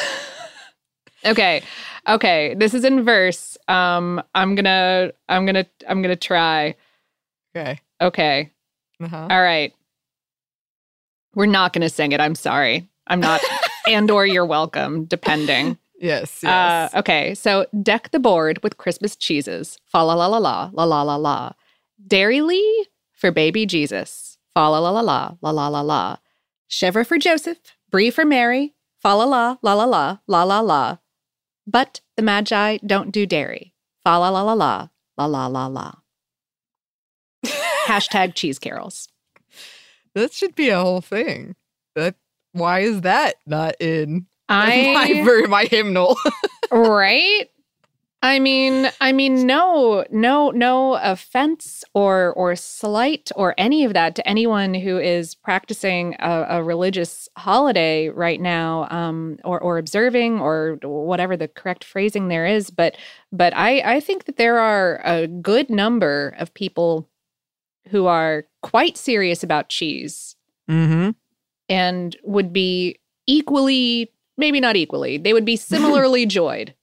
Okay. 1.25 1.63
Okay, 2.07 2.53
this 2.55 2.73
is 2.73 2.85
in 2.85 3.03
verse. 3.03 3.57
Um 3.67 4.23
I'm 4.33 4.55
going 4.55 4.65
to 4.65 5.13
I'm 5.27 5.45
to 5.45 5.65
I'm 5.87 6.01
to 6.03 6.15
try. 6.15 6.75
Okay. 7.55 7.79
Okay. 8.01 8.51
Uh-huh. 9.01 9.27
All 9.29 9.41
right. 9.41 9.73
We're 11.35 11.45
not 11.45 11.73
going 11.73 11.81
to 11.81 11.89
sing 11.89 12.13
it. 12.13 12.21
I'm 12.21 12.35
sorry. 12.35 12.87
I'm 13.07 13.19
not 13.19 13.41
and 13.87 14.09
or 14.09 14.25
you're 14.25 14.45
welcome 14.45 15.05
depending. 15.05 15.77
Yes. 16.00 16.39
Yes. 16.41 16.93
Uh 16.93 17.00
okay. 17.00 17.36
So 17.36 17.66
deck 17.84 18.12
the 18.12 18.20
board 18.20 18.64
with 18.64 18.78
Christmas 18.78 19.16
cheeses. 19.16 19.78
Fa 19.86 19.97
la 19.97 20.14
la 20.14 20.28
la 20.28 20.38
la 20.38 20.72
la 20.74 20.84
la 20.84 21.02
la 21.02 21.16
la. 21.16 21.52
Dairylea 22.08 22.86
for 23.12 23.32
baby 23.32 23.66
Jesus. 23.66 24.38
Fa 24.54 24.70
la 24.70 24.80
la 24.80 24.89
la 24.89 25.02
la 25.02 25.36
la 25.41 25.52
la 25.52 25.68
la 25.68 25.82
la. 25.82 26.18
Chevre 26.68 27.06
for 27.06 27.18
Joseph. 27.18 27.60
Brie 27.89 28.10
for 28.10 28.26
Mary. 28.26 28.76
Fa 28.97 29.10
la 29.10 29.26
la 29.26 29.58
la 29.62 29.74
la 29.74 29.86
la 29.86 30.18
la 30.28 30.43
la 30.43 30.60
la. 30.62 30.97
But 31.68 32.02
the 32.16 32.24
Magi 32.24 32.80
don't 32.86 33.12
do 33.12 33.26
dairy. 33.26 33.74
Fa 34.04 34.18
la 34.18 34.30
la 34.30 34.41
la 34.41 34.54
la 34.54 34.88
la 35.18 35.26
la 35.26 35.47
la 35.47 35.68
la. 35.68 35.91
Hashtag 37.86 38.36
cheese 38.36 38.60
carols. 38.60 39.10
that 40.16 40.34
should 40.34 40.56
be 40.56 40.70
a 40.70 40.80
whole 40.80 41.02
thing. 41.02 41.56
That 41.95 42.16
why 42.54 42.80
is 42.80 43.02
that 43.02 43.36
not 43.45 43.76
in 43.80 44.28
I 44.50 44.93
my 44.93 45.24
ver- 45.26 45.47
my 45.47 45.66
hymnal? 45.66 46.18
right 46.72 47.50
i 48.22 48.38
mean 48.38 48.89
i 49.00 49.12
mean 49.12 49.47
no 49.47 50.06
no 50.12 50.52
no 50.52 50.95
offense 50.95 51.84
or 51.93 52.34
or 52.34 52.56
slight 52.56 53.32
or 53.36 53.56
any 53.58 53.86
of 53.86 53.93
that 53.93 54.14
to 54.14 54.28
anyone 54.28 54.74
who 54.74 55.00
is 55.00 55.34
practicing 55.34 56.16
a, 56.20 56.45
a 56.50 56.64
religious 56.64 57.30
holiday 57.38 58.10
right 58.10 58.41
now 58.41 58.88
um 58.91 59.38
or 59.45 59.60
or 59.62 59.78
observing 59.78 60.39
or 60.39 60.78
whatever 60.84 61.38
the 61.38 61.47
correct 61.47 61.84
phrasing 61.84 62.28
there 62.28 62.45
is 62.45 62.70
but 62.70 62.97
but 63.32 63.54
i 63.56 63.80
i 63.95 64.00
think 64.02 64.26
that 64.26 64.36
there 64.36 64.60
are 64.60 65.02
a 65.06 65.26
good 65.26 65.70
number 65.70 66.36
of 66.38 66.54
people 66.54 67.10
who 67.89 68.06
are 68.06 68.45
quite 68.62 68.97
serious 68.97 69.43
about 69.43 69.70
cheese 69.70 70.36
mm-hmm. 70.70 71.12
and 71.68 72.18
would 72.24 72.54
be 72.54 73.00
equally, 73.28 74.12
maybe 74.39 74.59
not 74.59 74.75
equally, 74.75 75.17
they 75.17 75.33
would 75.33 75.45
be 75.45 75.55
similarly 75.73 76.25
joyed 76.25 76.73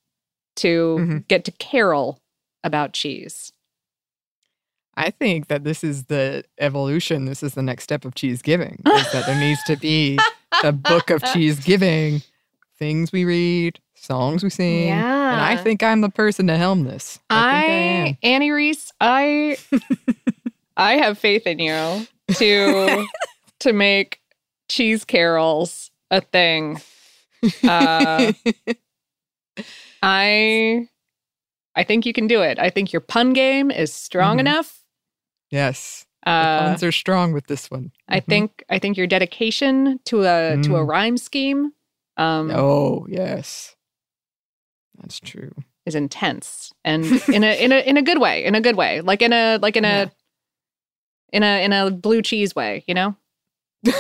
to 0.57 0.97
Mhm. 1.01 1.29
get 1.29 1.45
to 1.47 1.53
carol 1.53 2.21
about 2.63 2.93
cheese. 2.93 3.53
I 4.99 5.11
think 5.11 5.49
that 5.49 5.65
this 5.65 5.85
is 5.85 6.05
the 6.05 6.45
evolution. 6.59 7.27
This 7.27 7.43
is 7.43 7.53
the 7.55 7.63
next 7.63 7.85
step 7.85 8.05
of 8.07 8.15
cheese 8.15 8.41
giving. 8.41 8.81
Is 8.87 9.13
that 9.13 9.27
there 9.27 9.39
needs 9.39 9.63
to 9.65 9.77
be 9.77 10.19
a 10.65 10.73
book 10.73 11.11
of 11.11 11.23
cheese 11.35 11.61
giving, 11.65 12.23
things 12.79 13.13
we 13.13 13.27
read, 13.27 13.79
songs 13.95 14.43
we 14.43 14.49
sing. 14.49 14.89
Yeah. 14.89 15.33
And 15.33 15.41
I 15.43 15.57
think 15.63 15.83
I'm 15.83 16.01
the 16.01 16.09
person 16.09 16.47
to 16.47 16.57
helm 16.57 16.85
this. 16.85 17.19
I, 17.29 17.37
I 17.37 17.65
am. 17.65 18.19
Anney 18.23 18.51
Reese, 18.53 18.91
I 18.99 19.59
I 20.79 20.93
have 20.97 21.19
faith 21.19 21.47
in 21.47 21.59
you 21.59 22.07
to 22.35 23.07
to 23.61 23.73
make 23.75 24.21
cheese 24.71 25.05
carols 25.05 25.91
a 26.11 26.23
thing. 26.23 26.81
Uh, 27.67 28.33
I 30.03 30.89
I 31.75 31.85
think 31.85 32.07
you 32.07 32.13
can 32.13 32.27
do 32.27 32.43
it. 32.43 32.59
I 32.59 32.71
think 32.71 32.93
your 32.93 33.01
pun 33.01 33.33
game 33.33 33.71
is 33.71 33.93
strong 33.93 34.37
Mhm. 34.37 34.41
enough. 34.41 34.83
yes. 35.51 36.07
Uh, 36.27 36.59
puns 36.59 36.83
are 36.83 36.91
strong 36.91 37.33
with 37.33 37.47
this 37.47 37.71
one. 37.71 37.93
I 38.09 38.19
Mhm. 38.21 38.27
think 38.27 38.65
I 38.69 38.79
think 38.81 38.97
your 38.97 39.07
dedication 39.07 40.01
to 40.07 40.23
a 40.25 40.57
to 40.63 40.77
a 40.77 40.81
Mm. 40.85 40.89
rhyme 40.89 41.17
scheme 41.17 41.73
um, 42.17 42.51
Oh, 42.51 43.07
yes. 43.09 43.77
That's 44.99 45.21
true. 45.21 45.53
is 45.85 45.95
intense 45.95 46.73
and 46.85 47.05
in 47.33 47.45
a 47.45 47.63
in 47.63 47.71
a 47.71 47.79
in 47.89 47.97
a 47.97 48.03
good 48.03 48.19
way, 48.19 48.45
in 48.45 48.55
a 48.57 48.61
good 48.61 48.75
way, 48.77 49.01
like 49.03 49.23
in 49.23 49.33
a 49.33 49.59
like 49.59 49.77
in 49.77 49.85
a 49.85 49.89
Yeah. 49.89 50.07
in 51.33 51.43
a 51.45 51.65
in 51.65 51.73
a 51.73 51.91
blue 51.93 52.23
cheese 52.23 52.57
way, 52.57 52.83
you 52.89 52.95
know? 52.95 53.15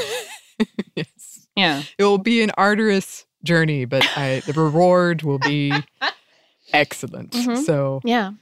Yeah. 1.56 1.82
It 1.98 2.04
will 2.04 2.18
be 2.18 2.42
an 2.42 2.50
arduous 2.56 3.24
journey, 3.42 3.84
but 3.86 4.06
I, 4.16 4.40
the 4.46 4.52
reward 4.52 5.22
will 5.22 5.38
be 5.38 5.72
excellent. 6.72 7.32
Mhm. 7.32 7.64
So 7.64 8.00
Yeah. 8.04 8.32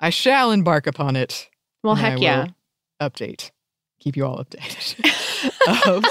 I 0.00 0.10
shall 0.10 0.50
embark 0.50 0.86
upon 0.86 1.16
it. 1.16 1.48
Well, 1.82 1.94
heck 1.94 2.20
yeah. 2.20 2.48
update. 3.00 3.50
Keep 4.00 4.16
you 4.16 4.26
all 4.26 4.42
updated. 4.42 5.04
um, 5.86 6.02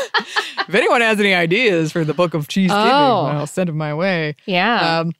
if 0.68 0.74
anyone 0.74 1.02
has 1.02 1.20
any 1.20 1.34
ideas 1.34 1.92
for 1.92 2.04
the 2.04 2.14
book 2.14 2.34
of 2.34 2.48
cheese 2.48 2.70
giving, 2.72 2.84
Oh. 2.86 3.26
I'll 3.26 3.48
send 3.48 3.70
them 3.70 3.78
my 3.78 3.94
way. 3.94 4.36
Yeah. 4.46 5.00
Um, 5.00 5.14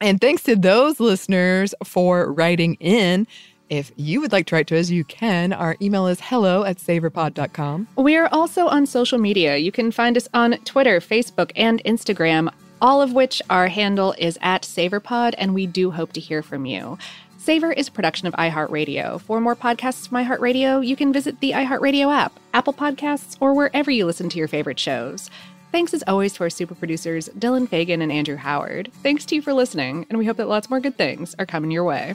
and 0.00 0.20
thanks 0.20 0.42
to 0.44 0.56
those 0.56 0.98
listeners 1.00 1.74
for 1.84 2.32
writing 2.32 2.74
in. 2.74 3.26
If 3.72 3.90
you 3.96 4.20
would 4.20 4.32
like 4.32 4.44
to 4.48 4.54
write 4.54 4.66
to 4.66 4.78
us, 4.78 4.90
you 4.90 5.02
can. 5.02 5.50
Our 5.50 5.78
email 5.80 6.06
is 6.06 6.20
hello 6.20 6.62
at 6.62 6.76
savorpod.com. 6.76 7.88
We 7.96 8.16
are 8.18 8.28
also 8.30 8.66
on 8.66 8.84
social 8.84 9.16
media. 9.16 9.56
You 9.56 9.72
can 9.72 9.90
find 9.90 10.14
us 10.14 10.28
on 10.34 10.58
Twitter, 10.66 11.00
Facebook, 11.00 11.52
and 11.56 11.82
Instagram, 11.84 12.52
all 12.82 13.00
of 13.00 13.14
which 13.14 13.40
our 13.48 13.68
handle 13.68 14.14
is 14.18 14.38
at 14.42 14.64
savorpod, 14.64 15.32
and 15.38 15.54
we 15.54 15.66
do 15.66 15.90
hope 15.90 16.12
to 16.12 16.20
hear 16.20 16.42
from 16.42 16.66
you. 16.66 16.98
Savor 17.38 17.72
is 17.72 17.88
a 17.88 17.92
production 17.92 18.28
of 18.28 18.34
iHeartRadio. 18.34 19.22
For 19.22 19.40
more 19.40 19.56
podcasts 19.56 20.06
from 20.06 20.22
iHeartRadio, 20.22 20.86
you 20.86 20.94
can 20.94 21.10
visit 21.10 21.40
the 21.40 21.52
iHeartRadio 21.52 22.14
app, 22.14 22.38
Apple 22.52 22.74
Podcasts, 22.74 23.38
or 23.40 23.54
wherever 23.54 23.90
you 23.90 24.04
listen 24.04 24.28
to 24.28 24.38
your 24.38 24.48
favorite 24.48 24.78
shows. 24.78 25.30
Thanks 25.70 25.94
as 25.94 26.04
always 26.06 26.34
to 26.34 26.42
our 26.42 26.50
super 26.50 26.74
producers, 26.74 27.30
Dylan 27.38 27.66
Fagan 27.66 28.02
and 28.02 28.12
Andrew 28.12 28.36
Howard. 28.36 28.92
Thanks 29.02 29.24
to 29.24 29.34
you 29.34 29.40
for 29.40 29.54
listening, 29.54 30.04
and 30.10 30.18
we 30.18 30.26
hope 30.26 30.36
that 30.36 30.48
lots 30.48 30.68
more 30.68 30.78
good 30.78 30.98
things 30.98 31.34
are 31.38 31.46
coming 31.46 31.70
your 31.70 31.84
way. 31.84 32.14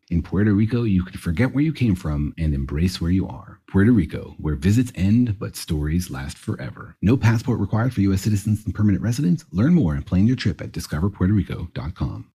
In 0.11 0.21
Puerto 0.21 0.53
Rico, 0.53 0.83
you 0.83 1.05
can 1.05 1.17
forget 1.17 1.53
where 1.53 1.63
you 1.63 1.71
came 1.71 1.95
from 1.95 2.33
and 2.37 2.53
embrace 2.53 2.99
where 2.99 3.11
you 3.11 3.29
are. 3.29 3.61
Puerto 3.71 3.93
Rico, 3.93 4.35
where 4.39 4.55
visits 4.55 4.91
end 4.93 5.39
but 5.39 5.55
stories 5.55 6.11
last 6.11 6.37
forever. 6.37 6.97
No 7.01 7.15
passport 7.15 7.61
required 7.61 7.93
for 7.93 8.01
U.S. 8.01 8.21
citizens 8.21 8.65
and 8.65 8.75
permanent 8.75 9.01
residents. 9.01 9.45
Learn 9.51 9.73
more 9.73 9.93
and 9.95 10.05
plan 10.05 10.27
your 10.27 10.35
trip 10.35 10.59
at 10.59 10.73
discoverpuertorico.com. 10.73 12.25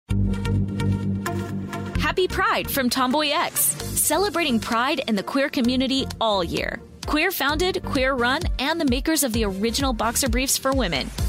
Happy 1.99 2.27
Pride 2.27 2.71
from 2.71 2.89
Tomboy 2.89 3.29
X, 3.33 3.61
celebrating 3.61 4.59
pride 4.59 5.03
and 5.07 5.19
the 5.19 5.23
queer 5.23 5.51
community 5.51 6.07
all 6.19 6.43
year. 6.43 6.81
Queer 7.05 7.31
founded, 7.31 7.85
queer 7.85 8.15
run, 8.15 8.41
and 8.59 8.81
the 8.81 8.87
makers 8.87 9.23
of 9.23 9.35
the 9.35 9.45
original 9.45 9.93
boxer 9.93 10.31
briefs 10.31 10.57
for 10.57 10.73
women. 10.73 11.11